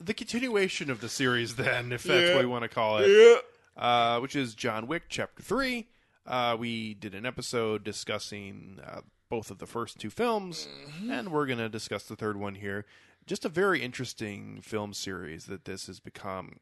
the 0.00 0.12
continuation 0.12 0.90
of 0.90 1.00
the 1.00 1.08
series, 1.08 1.54
then, 1.54 1.92
if 1.92 2.02
that's 2.02 2.30
Yeah. 2.30 2.34
what 2.34 2.42
we 2.44 2.50
want 2.50 2.62
to 2.64 2.68
call 2.68 2.98
it, 2.98 3.44
uh, 3.76 4.18
which 4.20 4.36
is 4.36 4.54
John 4.54 4.86
Wick 4.86 5.04
Chapter 5.08 5.42
3. 5.42 5.88
Uh, 6.26 6.56
we 6.58 6.94
did 6.94 7.14
an 7.14 7.26
episode 7.26 7.84
discussing 7.84 8.80
uh, 8.86 9.00
both 9.28 9.50
of 9.50 9.58
the 9.58 9.66
first 9.66 9.98
two 9.98 10.10
films, 10.10 10.68
and 11.10 11.30
we're 11.30 11.46
going 11.46 11.58
to 11.58 11.68
discuss 11.68 12.04
the 12.04 12.16
third 12.16 12.36
one 12.36 12.54
here. 12.54 12.86
Just 13.26 13.44
a 13.44 13.48
very 13.48 13.82
interesting 13.82 14.60
film 14.62 14.92
series 14.94 15.46
that 15.46 15.64
this 15.64 15.86
has 15.86 16.00
become. 16.00 16.60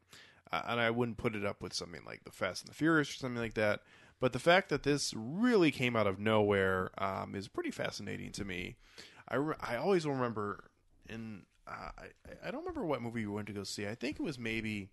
Uh, 0.51 0.61
and 0.67 0.79
I 0.79 0.91
wouldn't 0.91 1.17
put 1.17 1.35
it 1.35 1.45
up 1.45 1.61
with 1.61 1.73
something 1.73 2.01
like 2.05 2.23
The 2.25 2.31
Fast 2.31 2.63
and 2.63 2.69
the 2.69 2.75
Furious 2.75 3.09
or 3.09 3.13
something 3.13 3.41
like 3.41 3.55
that. 3.55 3.81
But 4.19 4.33
the 4.33 4.39
fact 4.39 4.69
that 4.69 4.83
this 4.83 5.13
really 5.15 5.71
came 5.71 5.95
out 5.95 6.07
of 6.07 6.19
nowhere 6.19 6.91
um, 6.97 7.35
is 7.35 7.47
pretty 7.47 7.71
fascinating 7.71 8.31
to 8.33 8.45
me. 8.45 8.75
I, 9.27 9.35
re- 9.35 9.55
I 9.59 9.75
always 9.77 10.05
remember, 10.05 10.65
and 11.09 11.43
uh, 11.67 11.89
I, 11.97 12.47
I 12.47 12.51
don't 12.51 12.61
remember 12.61 12.85
what 12.85 13.01
movie 13.01 13.25
we 13.25 13.33
went 13.33 13.47
to 13.47 13.53
go 13.53 13.63
see. 13.63 13.87
I 13.87 13.95
think 13.95 14.19
it 14.19 14.23
was 14.23 14.37
maybe 14.37 14.89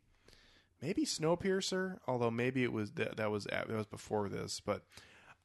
maybe 0.82 1.04
Snowpiercer, 1.04 1.98
although 2.06 2.30
maybe 2.30 2.62
it 2.64 2.72
was 2.72 2.92
that 2.92 3.16
that 3.16 3.30
was 3.30 3.46
at, 3.46 3.68
that 3.68 3.76
was 3.76 3.86
before 3.86 4.28
this. 4.28 4.60
But 4.60 4.82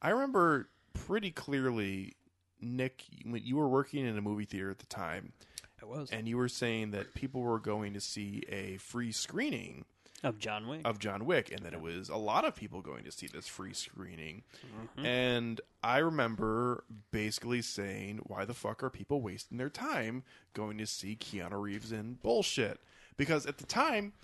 I 0.00 0.10
remember 0.10 0.68
pretty 0.94 1.30
clearly, 1.30 2.16
Nick, 2.60 3.04
when 3.24 3.42
you 3.44 3.56
were 3.56 3.68
working 3.68 4.06
in 4.06 4.16
a 4.16 4.22
movie 4.22 4.44
theater 4.44 4.70
at 4.70 4.78
the 4.78 4.86
time, 4.86 5.32
It 5.80 5.88
was 5.88 6.10
and 6.10 6.26
you 6.28 6.36
were 6.36 6.48
saying 6.48 6.92
that 6.92 7.14
people 7.14 7.42
were 7.42 7.60
going 7.60 7.94
to 7.94 8.00
see 8.00 8.42
a 8.48 8.78
free 8.78 9.12
screening 9.12 9.84
of 10.24 10.38
John 10.38 10.66
Wick. 10.66 10.80
of 10.84 10.98
John 10.98 11.26
Wick, 11.26 11.52
and 11.52 11.60
that 11.64 11.74
it 11.74 11.80
was 11.80 12.08
a 12.08 12.16
lot 12.16 12.46
of 12.46 12.56
people 12.56 12.80
going 12.80 13.04
to 13.04 13.12
see 13.12 13.26
this 13.26 13.46
free 13.46 13.74
screening. 13.74 14.42
Mm-hmm. 14.64 15.06
And 15.06 15.60
I 15.82 15.98
remember 15.98 16.84
basically 17.10 17.60
saying, 17.60 18.20
"Why 18.24 18.46
the 18.46 18.54
fuck 18.54 18.82
are 18.82 18.90
people 18.90 19.20
wasting 19.20 19.58
their 19.58 19.68
time 19.68 20.24
going 20.54 20.78
to 20.78 20.86
see 20.86 21.16
Keanu 21.16 21.60
Reeves 21.60 21.92
in 21.92 22.14
bullshit?" 22.14 22.80
Because 23.18 23.46
at 23.46 23.58
the 23.58 23.66
time, 23.66 24.14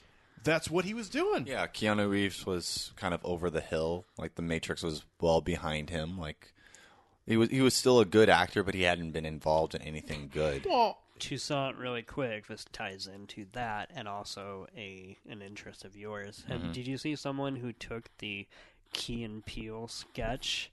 that's 0.45 0.70
what 0.70 0.85
he 0.85 0.95
was 0.95 1.09
doing. 1.09 1.47
Yeah, 1.47 1.66
Keanu 1.66 2.11
Reeves 2.11 2.45
was 2.47 2.93
kind 2.97 3.14
of 3.14 3.24
over 3.24 3.51
the 3.51 3.61
hill. 3.61 4.05
Like 4.18 4.35
the 4.35 4.43
Matrix 4.43 4.83
was 4.83 5.05
well 5.20 5.41
behind 5.41 5.91
him. 5.91 6.18
Like 6.18 6.53
he 7.26 7.37
was 7.37 7.51
he 7.51 7.61
was 7.61 7.74
still 7.74 8.01
a 8.01 8.05
good 8.05 8.28
actor, 8.28 8.62
but 8.62 8.74
he 8.74 8.83
hadn't 8.83 9.12
been 9.12 9.26
involved 9.26 9.74
in 9.74 9.83
anything 9.83 10.30
good. 10.33 10.64
Well, 10.66 10.99
Toussaint, 11.18 11.76
really 11.76 12.03
quick, 12.03 12.49
this 12.49 12.64
ties 12.72 13.07
into 13.07 13.47
that 13.53 13.91
and 13.95 14.09
also 14.09 14.66
a 14.76 15.16
an 15.28 15.43
interest 15.43 15.85
of 15.85 15.97
yours. 15.97 16.45
Have- 16.49 16.61
mm-hmm. 16.61 16.72
Did 16.72 16.87
you 16.87 16.99
see 16.99 17.14
someone 17.16 17.57
who 17.57 17.72
took 17.72 18.11
the 18.18 18.47
Key 18.93 19.24
and 19.24 19.45
Peele 19.47 19.89
sketch 19.89 20.70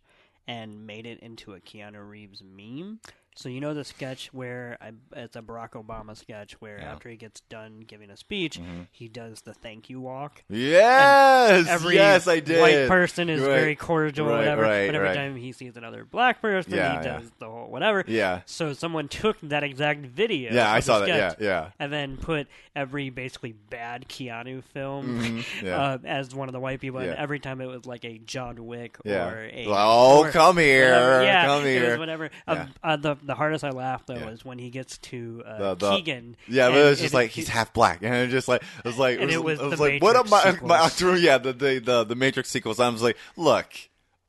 and 0.47 0.87
made 0.87 1.05
it 1.05 1.19
into 1.19 1.53
a 1.53 1.59
Keanu 1.59 2.07
Reeves 2.09 2.41
meme? 2.43 2.99
So 3.41 3.47
you 3.47 3.61
know 3.61 3.73
the 3.73 3.85
sketch 3.85 4.33
where 4.33 4.77
I, 4.81 4.91
it's 5.15 5.37
a 5.37 5.41
Barack 5.41 5.69
Obama 5.71 6.17
sketch 6.17 6.59
where 6.59 6.77
Yeah. 6.81 6.91
after 6.91 7.07
he 7.07 7.15
gets 7.15 7.39
done 7.39 7.85
giving 7.87 8.09
a 8.09 8.17
speech, 8.17 8.59
he 8.91 9.07
does 9.07 9.39
the 9.43 9.53
thank 9.53 9.89
you 9.89 10.01
walk. 10.01 10.43
Yes, 10.49 11.65
Every 11.69 11.95
yes, 11.95 12.27
I 12.27 12.41
did. 12.41 12.59
white 12.59 12.87
person 12.89 13.29
is 13.29 13.39
Right. 13.39 13.47
very 13.47 13.75
cordial, 13.77 14.27
Right, 14.27 14.39
whatever. 14.39 14.61
right, 14.63 14.87
but 14.87 14.95
every 14.95 15.13
time 15.15 15.37
he 15.37 15.53
sees 15.53 15.77
another 15.77 16.03
black 16.03 16.41
person, 16.41 16.73
Yeah, 16.73 16.99
he 16.99 17.07
yeah. 17.07 17.19
does 17.19 17.31
the 17.39 17.45
whole 17.45 17.69
whatever. 17.69 18.03
Yeah. 18.07 18.41
So 18.45 18.73
someone 18.73 19.07
took 19.07 19.39
that 19.43 19.63
exact 19.63 20.01
video. 20.05 20.51
Yeah, 20.53 20.69
I 20.69 20.81
saw 20.81 20.99
that. 20.99 21.07
Yeah, 21.07 21.33
yeah. 21.39 21.69
And 21.79 21.93
then 21.93 22.17
put 22.17 22.47
every 22.75 23.09
basically 23.09 23.53
bad 23.53 24.07
Keanu 24.09 24.61
film 24.65 25.21
Mhm, 25.21 25.45
yeah. 25.63 25.77
uh, 25.81 25.97
as 26.03 26.35
one 26.35 26.49
of 26.49 26.53
the 26.53 26.59
white 26.59 26.81
people, 26.81 26.99
and 26.99 27.11
every 27.15 27.39
time 27.39 27.61
it 27.61 27.67
was 27.67 27.85
like 27.85 28.03
a 28.03 28.17
John 28.17 28.65
Wick 28.65 28.97
Yeah. 29.05 29.29
or 29.29 29.45
a 29.45 29.65
oh, 29.69 30.25
or 30.25 30.31
come 30.31 30.57
here. 30.57 31.21
Yeah, 31.23 31.45
come 31.45 31.63
here. 31.63 31.97
whatever. 31.97 32.29
Yeah. 32.47 32.67
Uh, 32.83 32.87
uh, 32.89 32.95
the 32.97 33.15
the 33.29 33.35
hardest 33.35 33.63
I 33.63 33.69
laughed 33.69 34.07
though 34.07 34.15
Yeah. 34.15 34.29
was 34.29 34.43
when 34.43 34.59
he 34.59 34.69
gets 34.69 34.97
to 34.97 35.43
uh, 35.45 35.57
The- 35.57 35.75
the- 35.75 35.95
Keegan. 35.97 36.35
Yeah, 36.47 36.69
but 36.69 36.77
it 36.79 36.83
was 36.89 36.99
just 36.99 37.13
it- 37.13 37.17
like 37.17 37.29
he's 37.31 37.47
half 37.47 37.71
black, 37.73 37.99
and 38.03 38.13
it 38.13 38.27
just 38.29 38.47
like 38.47 38.61
it 38.61 38.85
was 38.85 38.97
like 38.97 39.19
And 39.19 39.31
it 39.31 39.43
was 39.43 39.59
it 39.59 39.65
was 39.65 39.79
the 39.79 39.85
like 39.85 40.01
what 40.03 40.15
am 40.15 40.29
Matrix 40.29 40.61
I? 40.61 40.65
My, 40.65 40.87
sequels. 40.89 41.21
yeah, 41.21 41.37
the, 41.37 41.53
the 41.53 41.79
the 41.79 42.03
the 42.03 42.15
Matrix 42.15 42.49
sequels. 42.49 42.79
I 42.79 42.89
was 42.89 43.01
like, 43.01 43.17
look, 43.37 43.67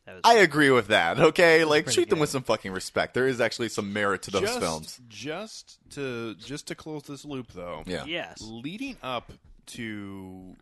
was- 0.07 0.21
I 0.25 0.35
agree 0.37 0.71
with 0.71 0.89
that. 0.89 1.19
Okay, 1.31 1.65
like 1.65 1.85
pretty 1.85 1.95
treat 1.97 2.11
them 2.11 2.19
with 2.19 2.31
some 2.31 2.43
fucking 2.43 2.73
respect. 2.73 3.15
There 3.15 3.27
is 3.27 3.41
actually 3.41 3.69
some 3.71 3.93
merit 3.93 4.23
to 4.23 4.31
those 4.31 4.43
just, 4.43 4.61
films. 4.61 5.01
Just 5.09 5.79
to 5.91 6.35
just 6.37 6.67
to 6.69 6.75
close 6.75 7.03
this 7.05 7.25
loop, 7.25 7.53
though. 7.53 7.83
Yeah, 7.87 8.05
yes. 8.07 8.39
leading 8.41 8.97
up 9.03 9.33
to 9.67 10.57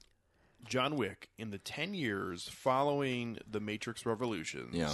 John 0.66 0.96
Wick 0.96 1.30
in 1.38 1.50
the 1.50 1.58
10 1.58 1.94
years 1.94 2.48
following 2.48 3.38
the 3.50 3.60
Matrix 3.60 4.04
Revolutions. 4.04 4.74
Yeah. 4.74 4.92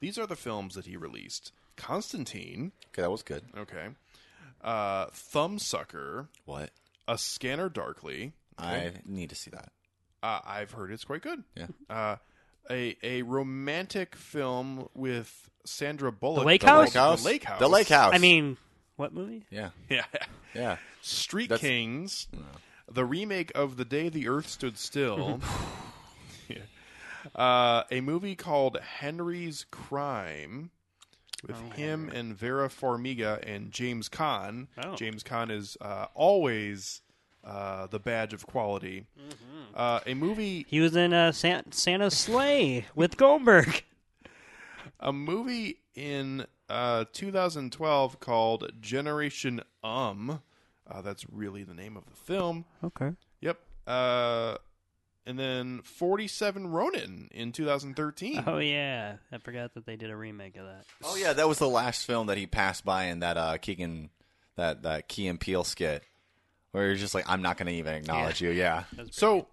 These 0.00 0.18
are 0.18 0.26
the 0.26 0.36
films 0.36 0.74
that 0.74 0.86
he 0.86 0.96
released. 0.96 1.52
Constantine, 1.76 2.72
Okay, 2.92 3.02
that 3.02 3.10
was 3.10 3.22
good. 3.22 3.44
okay. 3.56 3.88
Uh 4.62 5.06
Thumbsucker, 5.08 6.28
What? 6.44 6.70
A 7.06 7.18
Scanner 7.18 7.68
Darkly. 7.68 8.32
I 8.58 8.92
need 9.04 9.30
to 9.30 9.34
see 9.36 9.50
that. 9.50 9.70
Uh, 10.22 10.40
I've 10.46 10.70
heard 10.70 10.90
it's 10.90 11.04
quite 11.04 11.22
good. 11.22 11.42
Yeah. 11.54 11.66
Uh 11.90 12.16
a 12.70 12.96
a 13.02 13.22
romantic 13.22 14.16
film 14.16 14.88
with 14.94 15.50
Sandra 15.66 16.10
Bullock. 16.12 16.40
The 16.40 16.46
Lake 16.46 16.60
called 16.62 16.92
House? 16.94 17.22
The 17.22 17.28
Lake 17.28 17.44
House. 17.44 17.58
The 17.60 17.68
Lake 17.68 17.88
House. 17.88 18.14
I 18.14 18.18
mean, 18.18 18.56
What 18.96 19.12
movie? 19.12 19.44
Yeah, 19.50 19.70
Yeah. 19.90 20.04
yeah. 20.54 20.76
Street 21.02 21.48
That's- 21.50 21.60
Kings, 21.60 22.26
the 22.90 23.04
remake 23.04 23.52
of 23.54 23.76
The 23.76 23.84
Day 23.84 24.08
the 24.08 24.28
Earth 24.28 24.48
Stood 24.48 24.78
Still. 24.78 25.40
Yeah. 26.48 26.58
uh, 27.34 27.84
a 27.90 28.00
movie 28.02 28.36
called 28.36 28.78
Henry's 28.80 29.64
Crime 29.70 30.70
with 31.46 31.72
him 31.72 32.10
and 32.14 32.36
Vera 32.36 32.68
Farmiga 32.68 33.40
and 33.46 33.70
James 33.70 34.08
Caan. 34.08 34.66
Oh. 34.82 34.94
James 34.94 35.22
Caan 35.22 35.50
is 35.50 35.76
uh, 35.80 36.06
always 36.14 37.02
uh, 37.44 37.86
the 37.88 37.98
badge 37.98 38.32
of 38.32 38.46
quality. 38.46 39.06
Uh, 39.74 40.00
a 40.06 40.14
movie 40.14 40.66
He 40.68 40.80
was 40.80 40.94
in 40.96 41.12
uh, 41.12 41.32
San- 41.32 41.72
Santa's 41.72 42.16
Slay 42.16 42.86
with 42.94 43.16
Goldberg. 43.16 43.84
a 45.00 45.12
movie 45.12 45.80
in 45.94 46.46
uh, 46.68 47.04
2012 47.12 48.20
called 48.20 48.70
Generation 48.80 49.60
Um. 49.82 50.40
Uh, 50.90 51.00
that's 51.00 51.24
really 51.30 51.64
the 51.64 51.74
name 51.74 51.96
of 51.96 52.04
the 52.06 52.14
film. 52.14 52.64
Okay. 52.84 53.12
Yep. 53.40 53.58
And 55.26 55.38
then 55.38 55.80
47 55.82 56.66
Ronin 56.66 57.28
in 57.32 57.52
2013. 57.52 58.44
Oh 58.46 58.58
yeah, 58.58 59.16
I 59.32 59.38
forgot 59.38 59.72
that 59.74 59.86
they 59.86 59.96
did 59.96 60.10
a 60.10 60.16
remake 60.16 60.56
of 60.56 60.66
that. 60.66 60.84
Oh 61.02 61.16
yeah, 61.16 61.32
that 61.32 61.48
was 61.48 61.58
the 61.58 61.68
last 61.68 62.04
film 62.04 62.26
that 62.26 62.36
he 62.36 62.46
passed 62.46 62.84
by 62.84 63.04
in 63.04 63.20
that 63.20 63.36
uh, 63.38 63.56
Keegan, 63.56 64.10
that 64.56 64.82
that 64.82 65.08
Key 65.08 65.26
and 65.28 65.40
Peele 65.40 65.64
skit, 65.64 66.02
where 66.72 66.90
he's 66.90 67.00
just 67.00 67.14
like, 67.14 67.24
I'm 67.28 67.40
not 67.40 67.56
going 67.56 67.68
to 67.68 67.72
even 67.74 67.94
acknowledge 67.94 68.42
you. 68.42 68.50
Yeah, 68.50 68.84
So 69.12 69.46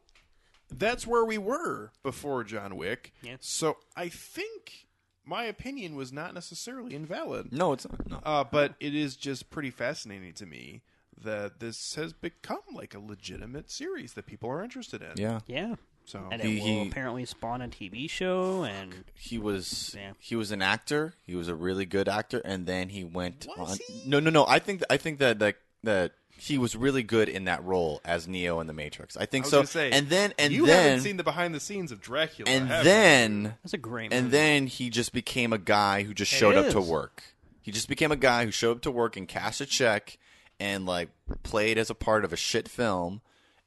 that's 0.69 1.07
where 1.07 1.23
we 1.23 1.37
were 1.37 1.91
before 2.03 2.43
John 2.43 2.75
Wick. 2.75 3.13
Yeah. 3.21 3.37
So 3.39 3.77
I 3.95 4.09
think 4.09 4.87
my 5.25 5.45
opinion 5.45 5.95
was 5.95 6.11
not 6.11 6.33
necessarily 6.33 6.95
invalid. 6.95 7.53
no, 7.53 7.71
it's 7.73 7.87
not. 7.87 8.09
No. 8.09 8.19
Uh, 8.25 8.43
but 8.43 8.75
it 8.81 8.93
is 8.93 9.15
just 9.15 9.49
pretty 9.49 9.69
fascinating 9.69 10.33
to 10.33 10.45
me 10.45 10.81
that 11.23 11.59
this 11.59 11.95
has 11.95 12.13
become 12.13 12.59
like 12.73 12.93
a 12.95 12.99
legitimate 12.99 13.69
series 13.71 14.13
that 14.13 14.25
people 14.25 14.49
are 14.49 14.63
interested 14.63 15.01
in. 15.01 15.11
Yeah, 15.15 15.39
Yeah, 15.47 15.75
So 16.05 16.27
and 16.31 16.41
He- 16.41 16.57
it 16.57 16.61
will 16.63 16.83
he- 16.83 16.89
apparently 16.89 17.25
spawn 17.25 17.61
a 17.61 17.67
TV 17.67 18.07
show. 18.09 18.63
And 18.63 19.05
he 19.15 19.37
was 19.37 19.93
Yeah. 19.97 20.13
he 20.19 20.35
was 20.35 20.51
an 20.51 20.61
actor. 20.61 21.13
He 21.25 21.35
was 21.35 21.47
a 21.47 21.55
really 21.55 21.85
good 21.85 22.09
actor, 22.09 22.41
and 22.43 22.65
then 22.65 22.89
he 22.89 23.03
went 23.03 23.47
Was 23.57 23.71
on. 23.73 23.77
he? 23.87 24.09
No, 24.09 24.19
no, 24.19 24.29
no. 24.29 24.45
I 24.47 24.59
think 24.59 24.81
I 24.89 24.97
think 24.97 25.19
that 25.19 25.39
that 25.39 25.57
that 25.83 26.13
he 26.37 26.57
was 26.57 26.75
really 26.75 27.03
good 27.03 27.29
in 27.29 27.43
that 27.43 27.63
role 27.63 28.01
as 28.03 28.27
Neo 28.27 28.59
in 28.61 28.65
the 28.67 28.73
Matrix. 28.73 29.15
I 29.15 29.21
I 29.21 29.25
think 29.27 29.45
was 29.45 29.51
so. 29.51 29.57
gonna 29.59 29.67
say, 29.67 29.91
and 29.91 30.09
then 30.09 30.33
and 30.39 30.51
you 30.51 30.65
then 30.65 30.83
haven't 30.87 31.03
seen 31.03 31.17
the 31.17 31.23
behind 31.23 31.53
the 31.53 31.59
scenes 31.59 31.91
of 31.91 32.01
Dracula, 32.01 32.49
and 32.49 32.67
have 32.67 32.79
you? 32.83 32.91
then 32.91 33.55
that's 33.63 33.73
a 33.73 33.77
great. 33.77 34.11
and 34.11 34.31
then 34.31 34.65
he 34.65 34.89
just 34.89 35.13
became 35.13 35.53
a 35.53 35.59
guy 35.59 36.01
who 36.01 36.15
just 36.15 36.33
It 36.33 36.37
showed 36.37 36.55
up 36.55 36.71
to 36.71 36.81
work. 36.81 37.21
He 37.61 37.71
just 37.71 37.87
became 37.87 38.11
a 38.11 38.15
guy 38.15 38.43
who 38.45 38.49
showed 38.51 38.77
up 38.77 38.81
to 38.83 38.91
work 38.91 39.15
and 39.15 39.27
cashed 39.27 39.61
a 39.61 39.67
check 39.67 40.17
and 40.61 40.85
like 40.85 41.09
played 41.41 41.79
as 41.79 41.89
a 41.89 41.95
part 41.95 42.23
of 42.23 42.31
a 42.31 42.37
shit 42.37 42.69
film, 42.69 43.21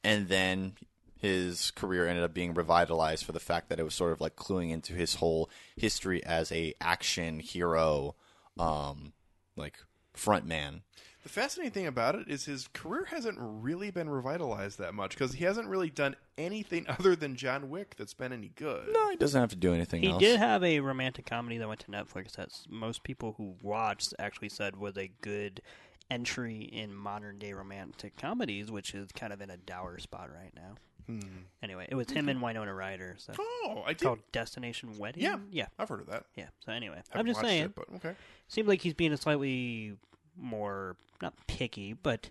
and 0.05 0.29
then 0.29 0.75
his 1.19 1.73
career 1.73 2.07
ended 2.07 2.23
up 2.23 2.33
being 2.33 2.55
revitalized 2.55 3.25
for 3.25 3.33
the 3.33 3.41
fact 3.41 3.69
that 3.69 3.81
it 3.81 3.83
was 3.83 3.95
sort 3.95 4.13
of 4.13 4.21
like 4.21 4.37
cluing 4.37 4.71
into 4.71 4.95
his 4.95 5.17
whole 5.17 5.51
history 5.77 6.25
as 6.25 6.53
a 6.53 6.73
action 6.81 7.41
hero, 7.41 8.15
um, 8.59 9.13
like 9.57 9.75
front 10.13 10.47
man. 10.47 10.83
The 11.25 11.31
fascinating 11.31 11.73
thing 11.73 11.87
about 11.87 12.15
it 12.17 12.29
is 12.29 12.45
his 12.45 12.69
career 12.69 13.07
hasn't 13.07 13.39
really 13.41 13.91
been 13.91 14.11
revitalized 14.11 14.79
that 14.79 14.93
much 14.93 15.13
because 15.13 15.33
he 15.33 15.45
hasn't 15.47 15.67
really 15.67 15.89
done 15.91 16.15
anything 16.39 16.85
other 16.99 17.17
than 17.17 17.35
John 17.35 17.71
Wick 17.71 17.95
that's 17.97 18.15
been 18.15 18.33
any 18.33 18.53
good. 18.55 18.89
No, 18.93 19.09
he 19.11 19.17
doesn't 19.17 19.41
have 19.41 19.51
to 19.51 19.57
do 19.57 19.73
anything 19.73 20.03
he 20.03 20.11
else. 20.11 20.21
did 20.21 20.39
have 20.39 20.63
a 20.63 20.79
romantic 20.81 21.27
comedy 21.27 21.57
that 21.59 21.67
went 21.67 21.81
to 21.81 21.91
Netflix 21.91 22.33
that 22.33 22.51
most 22.69 23.03
people 23.03 23.35
who 23.39 23.57
watched 23.63 24.15
actually 24.19 24.51
said 24.51 24.77
was 24.77 24.97
a 24.99 25.11
good 25.23 25.63
entry 26.11 26.59
in 26.63 26.95
modern 26.95 27.39
day 27.39 27.53
romantic 27.53 28.17
comedies, 28.17 28.71
which 28.71 28.95
is 28.95 29.11
kind 29.13 29.33
of 29.33 29.41
in 29.41 29.51
a 29.51 29.57
dour 29.57 29.99
spot 29.99 30.31
right 30.35 30.53
now. 30.55 30.75
Anyway, 31.63 31.87
it 31.91 31.95
was 31.95 32.09
him 32.11 32.31
and 32.31 32.41
Winona 32.41 32.73
Ryder. 32.73 33.17
So 33.19 33.35
Oh, 33.39 33.83
I 33.85 33.93
did. 33.93 34.01
called 34.05 34.21
Destination 34.33 34.97
Wedding. 34.99 35.23
Yeah. 35.23 35.37
yeah, 35.51 35.67
I've 35.79 35.89
heard 35.91 36.01
of 36.01 36.07
that. 36.07 36.25
yeah. 36.35 36.47
So 36.65 36.73
anyway, 36.73 36.97
Haven't 37.11 37.21
I'm 37.21 37.27
just 37.27 37.41
saying. 37.41 37.65
it, 37.65 37.75
but 37.75 37.85
okay. 37.97 38.15
Seems 38.49 38.67
like 38.69 38.81
he's 38.81 38.95
being 38.95 39.13
a 39.13 39.19
slightly 39.19 39.97
more 40.35 40.97
not 41.21 41.35
picky, 41.47 41.93
but 41.93 42.31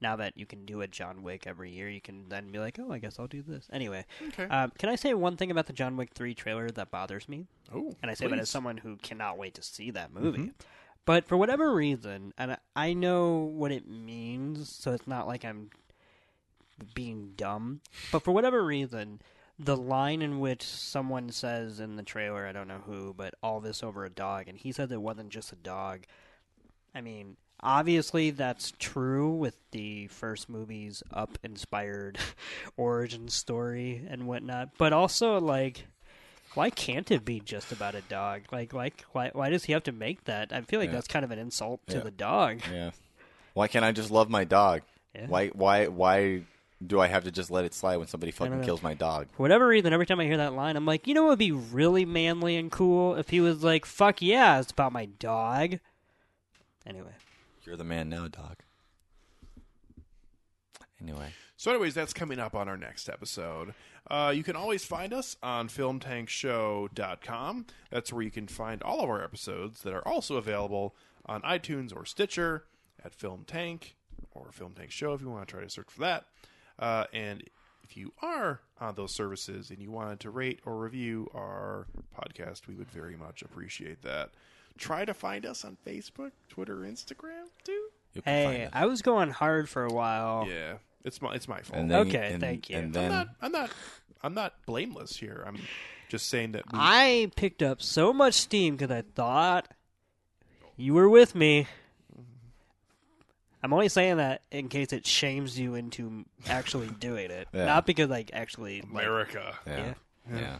now 0.00 0.16
that 0.16 0.36
you 0.36 0.46
can 0.46 0.64
do 0.64 0.80
a 0.80 0.88
John 0.88 1.22
Wick 1.22 1.46
every 1.46 1.70
year, 1.70 1.88
you 1.88 2.00
can 2.00 2.28
then 2.28 2.50
be 2.50 2.58
like, 2.58 2.78
oh, 2.80 2.90
I 2.92 2.98
guess 2.98 3.18
I'll 3.20 3.26
do 3.28 3.42
this. 3.42 3.68
Anyway, 3.72 4.04
Okay. 4.28 4.44
um, 4.44 4.72
can 4.78 4.88
I 4.88 4.96
say 4.96 5.14
one 5.14 5.36
thing 5.36 5.50
about 5.52 5.66
the 5.66 5.72
John 5.72 5.96
Wick 5.96 6.10
three 6.12 6.34
trailer 6.34 6.68
that 6.70 6.90
bothers 6.90 7.28
me? 7.28 7.46
oh, 7.72 7.94
And 8.02 8.10
I 8.10 8.14
say 8.14 8.26
that 8.26 8.38
as 8.40 8.50
someone 8.50 8.78
who 8.78 8.96
cannot 8.96 9.38
wait 9.38 9.54
to 9.54 9.62
see 9.62 9.90
that 9.92 10.12
movie. 10.12 10.52
But 11.08 11.24
for 11.24 11.38
whatever 11.38 11.72
reason, 11.72 12.34
and 12.36 12.58
I- 12.76 12.92
know 12.92 13.38
what 13.38 13.72
it 13.72 13.88
means, 13.88 14.70
so 14.70 14.92
it's 14.92 15.06
not 15.06 15.26
like 15.26 15.42
I'm 15.42 15.70
being 16.92 17.32
dumb. 17.34 17.80
But 18.12 18.22
for 18.22 18.32
whatever 18.32 18.62
reason, 18.62 19.22
the 19.58 19.74
line 19.74 20.20
in 20.20 20.38
which 20.38 20.62
someone 20.62 21.30
says 21.30 21.80
in 21.80 21.96
the 21.96 22.02
trailer, 22.02 22.46
I 22.46 22.52
don't 22.52 22.68
know 22.68 22.82
who, 22.84 23.14
but 23.14 23.32
all 23.42 23.58
this 23.58 23.82
over 23.82 24.04
a 24.04 24.10
dog, 24.10 24.48
and 24.48 24.58
he 24.58 24.70
said 24.70 24.92
it 24.92 25.00
wasn't 25.00 25.30
just 25.30 25.50
a 25.50 25.56
dog. 25.56 26.04
I 26.94 27.00
mean, 27.00 27.38
obviously 27.60 28.28
that's 28.28 28.74
true 28.78 29.30
with 29.30 29.56
the 29.70 30.08
first 30.08 30.50
movie's 30.50 31.02
up 31.10 31.38
inspired 31.42 32.18
origin 32.76 33.28
story 33.28 34.06
and 34.10 34.26
whatnot, 34.26 34.76
but 34.76 34.92
also 34.92 35.40
like 35.40 35.86
why 36.54 36.70
can't 36.70 37.10
it 37.10 37.24
be 37.24 37.40
just 37.40 37.72
about 37.72 37.94
a 37.94 38.00
dog? 38.02 38.42
Like 38.52 38.72
like 38.72 39.04
why 39.12 39.30
why 39.32 39.50
does 39.50 39.64
he 39.64 39.72
have 39.72 39.82
to 39.84 39.92
make 39.92 40.24
that? 40.24 40.52
I 40.52 40.60
feel 40.62 40.80
like 40.80 40.88
Yeah. 40.88 40.94
that's 40.94 41.08
kind 41.08 41.24
of 41.24 41.30
an 41.30 41.38
insult 41.38 41.86
to 41.88 41.96
Yeah. 41.98 42.02
the 42.02 42.10
dog. 42.10 42.60
Yeah. 42.72 42.90
Why 43.54 43.68
can't 43.68 43.84
I 43.84 43.92
just 43.92 44.10
love 44.10 44.28
my 44.30 44.44
dog? 44.44 44.82
Yeah. 45.14 45.26
Why 45.28 45.48
why 45.48 45.86
why 45.86 46.42
do 46.86 47.00
I 47.00 47.08
have 47.08 47.24
to 47.24 47.32
just 47.32 47.50
let 47.50 47.64
it 47.64 47.74
slide 47.74 47.96
when 47.96 48.06
somebody 48.06 48.30
fucking 48.30 48.60
know. 48.60 48.64
kills 48.64 48.82
my 48.82 48.94
dog? 48.94 49.26
For 49.32 49.42
whatever 49.42 49.66
reason, 49.66 49.92
every 49.92 50.06
time 50.06 50.20
I 50.20 50.24
hear 50.26 50.36
that 50.36 50.52
line, 50.54 50.76
I'm 50.76 50.86
like, 50.86 51.08
you 51.08 51.14
know 51.14 51.22
what 51.24 51.30
would 51.30 51.38
be 51.40 51.50
really 51.50 52.04
manly 52.04 52.56
and 52.56 52.70
cool 52.70 53.16
if 53.16 53.30
he 53.30 53.40
was 53.40 53.64
like, 53.64 53.84
fuck 53.84 54.22
yeah, 54.22 54.60
it's 54.60 54.70
about 54.70 54.92
my 54.92 55.06
dog. 55.06 55.80
Anyway. 56.86 57.10
You're 57.64 57.76
the 57.76 57.82
man 57.84 58.08
now, 58.08 58.28
dog. 58.28 58.58
Anyway, 61.00 61.32
So, 61.56 61.70
anyways, 61.72 61.94
that's 61.94 62.12
coming 62.12 62.38
up 62.38 62.54
on 62.54 62.68
our 62.68 62.76
next 62.76 63.08
episode. 63.08 63.74
Uh, 64.10 64.32
you 64.34 64.42
can 64.42 64.56
always 64.56 64.84
find 64.84 65.12
us 65.12 65.36
on 65.42 65.68
filmtankshow.com. 65.68 67.66
That's 67.90 68.12
where 68.12 68.22
you 68.22 68.30
can 68.30 68.46
find 68.48 68.82
all 68.82 69.00
of 69.02 69.10
our 69.10 69.22
episodes 69.22 69.82
that 69.82 69.92
are 69.92 70.06
also 70.06 70.36
available 70.36 70.94
on 71.26 71.42
iTunes 71.42 71.94
or 71.94 72.04
Stitcher 72.04 72.64
at 73.04 73.14
Film 73.14 73.44
Tank 73.46 73.96
or 74.32 74.50
Film 74.52 74.72
Tank 74.74 74.90
Show 74.90 75.12
if 75.14 75.20
you 75.20 75.28
want 75.30 75.46
to 75.46 75.52
try 75.52 75.62
to 75.62 75.70
search 75.70 75.88
for 75.90 76.00
that. 76.00 76.24
Uh, 76.78 77.04
and 77.12 77.42
if 77.84 77.96
you 77.96 78.12
are 78.22 78.60
on 78.80 78.94
those 78.94 79.14
services 79.14 79.70
and 79.70 79.80
you 79.82 79.90
wanted 79.90 80.20
to 80.20 80.30
rate 80.30 80.60
or 80.64 80.76
review 80.78 81.28
our 81.34 81.86
podcast, 82.16 82.66
we 82.66 82.74
would 82.74 82.90
very 82.90 83.16
much 83.16 83.42
appreciate 83.42 84.02
that. 84.02 84.30
Try 84.78 85.04
to 85.04 85.12
find 85.14 85.44
us 85.44 85.64
on 85.64 85.76
Facebook, 85.86 86.30
Twitter, 86.48 86.76
Instagram 86.78 87.46
too. 87.64 87.88
you 88.14 88.22
can 88.22 88.44
find 88.44 88.56
Hey, 88.56 88.64
us. 88.66 88.70
I 88.72 88.86
was 88.86 89.02
going 89.02 89.30
hard 89.30 89.68
for 89.68 89.84
a 89.84 89.92
while. 89.92 90.46
Yeah, 90.48 90.74
it's 91.04 91.20
my 91.20 91.34
it's 91.34 91.48
my 91.48 91.60
fault. 91.62 91.80
And 91.80 91.90
then, 91.90 92.06
Okay, 92.06 92.30
and- 92.34 92.40
thank 92.40 92.70
you. 92.70 92.76
And 92.76 92.86
I'm 92.86 92.92
then 92.92 93.10
not. 93.10 93.28
I'm 93.42 93.50
not. 93.52 93.70
I'm 94.22 94.34
not 94.34 94.54
blameless 94.66 95.16
here. 95.16 95.44
I'm 95.46 95.58
just 96.08 96.28
saying 96.28 96.52
that. 96.52 96.64
We, 96.72 96.78
I 96.80 97.30
picked 97.36 97.62
up 97.62 97.80
so 97.82 98.12
much 98.12 98.34
steam 98.34 98.76
because 98.76 98.90
I 98.90 99.02
thought 99.14 99.68
you 100.76 100.94
were 100.94 101.08
with 101.08 101.34
me. 101.34 101.66
I'm 103.62 103.72
only 103.72 103.88
saying 103.88 104.18
that 104.18 104.42
in 104.52 104.68
case 104.68 104.92
it 104.92 105.04
shames 105.06 105.58
you 105.58 105.74
into 105.74 106.24
actually 106.48 106.88
doing 107.00 107.30
it, 107.30 107.48
Yeah. 107.52 107.64
not 107.66 107.86
because 107.86 108.08
like 108.08 108.30
actually 108.32 108.80
like, 108.82 109.04
America. 109.04 109.54
yeah, 109.66 109.94
Yeah. 110.32 110.58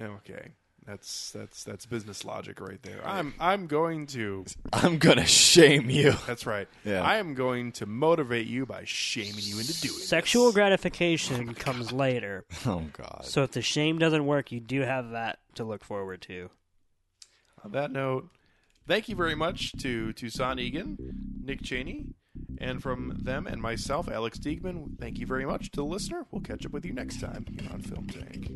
yeah. 0.00 0.06
Okay, 0.06 0.48
that's 0.88 1.32
that's 1.32 1.64
that's 1.64 1.84
business 1.84 2.24
logic 2.24 2.60
right 2.60 2.82
there. 2.82 3.06
I'm 3.06 3.34
I'm 3.38 3.66
going 3.66 4.06
to. 4.08 4.46
I'm 4.72 4.96
gonna 4.96 5.26
shame 5.26 5.90
you. 5.90 6.14
That's 6.26 6.46
right. 6.46 6.66
Yeah. 6.82 7.02
I 7.02 7.16
am 7.16 7.34
going 7.34 7.72
to 7.72 7.86
motivate 7.86 8.46
you 8.46 8.64
by 8.64 8.84
shaming 8.86 9.34
you 9.36 9.58
into 9.58 9.78
doing 9.82 9.94
it. 9.94 10.02
sexual 10.02 10.46
this. 10.46 10.54
gratification 10.54 11.50
oh 11.50 11.54
comes 11.54 11.92
later. 11.92 12.46
Oh 12.64 12.84
God. 12.92 13.20
So 13.24 13.42
if 13.42 13.52
the 13.52 13.60
shame 13.60 13.98
doesn't 13.98 14.24
work, 14.24 14.50
you 14.50 14.60
do 14.60 14.80
have 14.80 15.10
that 15.10 15.40
to 15.56 15.64
look 15.64 15.84
forward 15.84 16.22
to. 16.22 16.48
On 17.64 17.72
that 17.72 17.90
note, 17.90 18.30
thank 18.88 19.08
you 19.08 19.14
very 19.14 19.34
much 19.34 19.72
to 19.72 20.12
Toussaint 20.14 20.58
Egan, 20.58 20.96
Nick 21.44 21.62
Cheney, 21.62 22.06
and 22.58 22.82
from 22.82 23.20
them 23.22 23.46
and 23.46 23.62
myself, 23.62 24.08
Alex 24.08 24.38
Diegman. 24.38 24.98
Thank 24.98 25.18
you 25.18 25.26
very 25.26 25.44
much 25.44 25.70
to 25.72 25.76
the 25.76 25.84
listener. 25.84 26.26
We'll 26.30 26.42
catch 26.42 26.66
up 26.66 26.72
with 26.72 26.84
you 26.84 26.92
next 26.92 27.20
time 27.20 27.44
here 27.46 27.70
on 27.70 27.82
Film 27.82 28.06
Tank. 28.08 28.48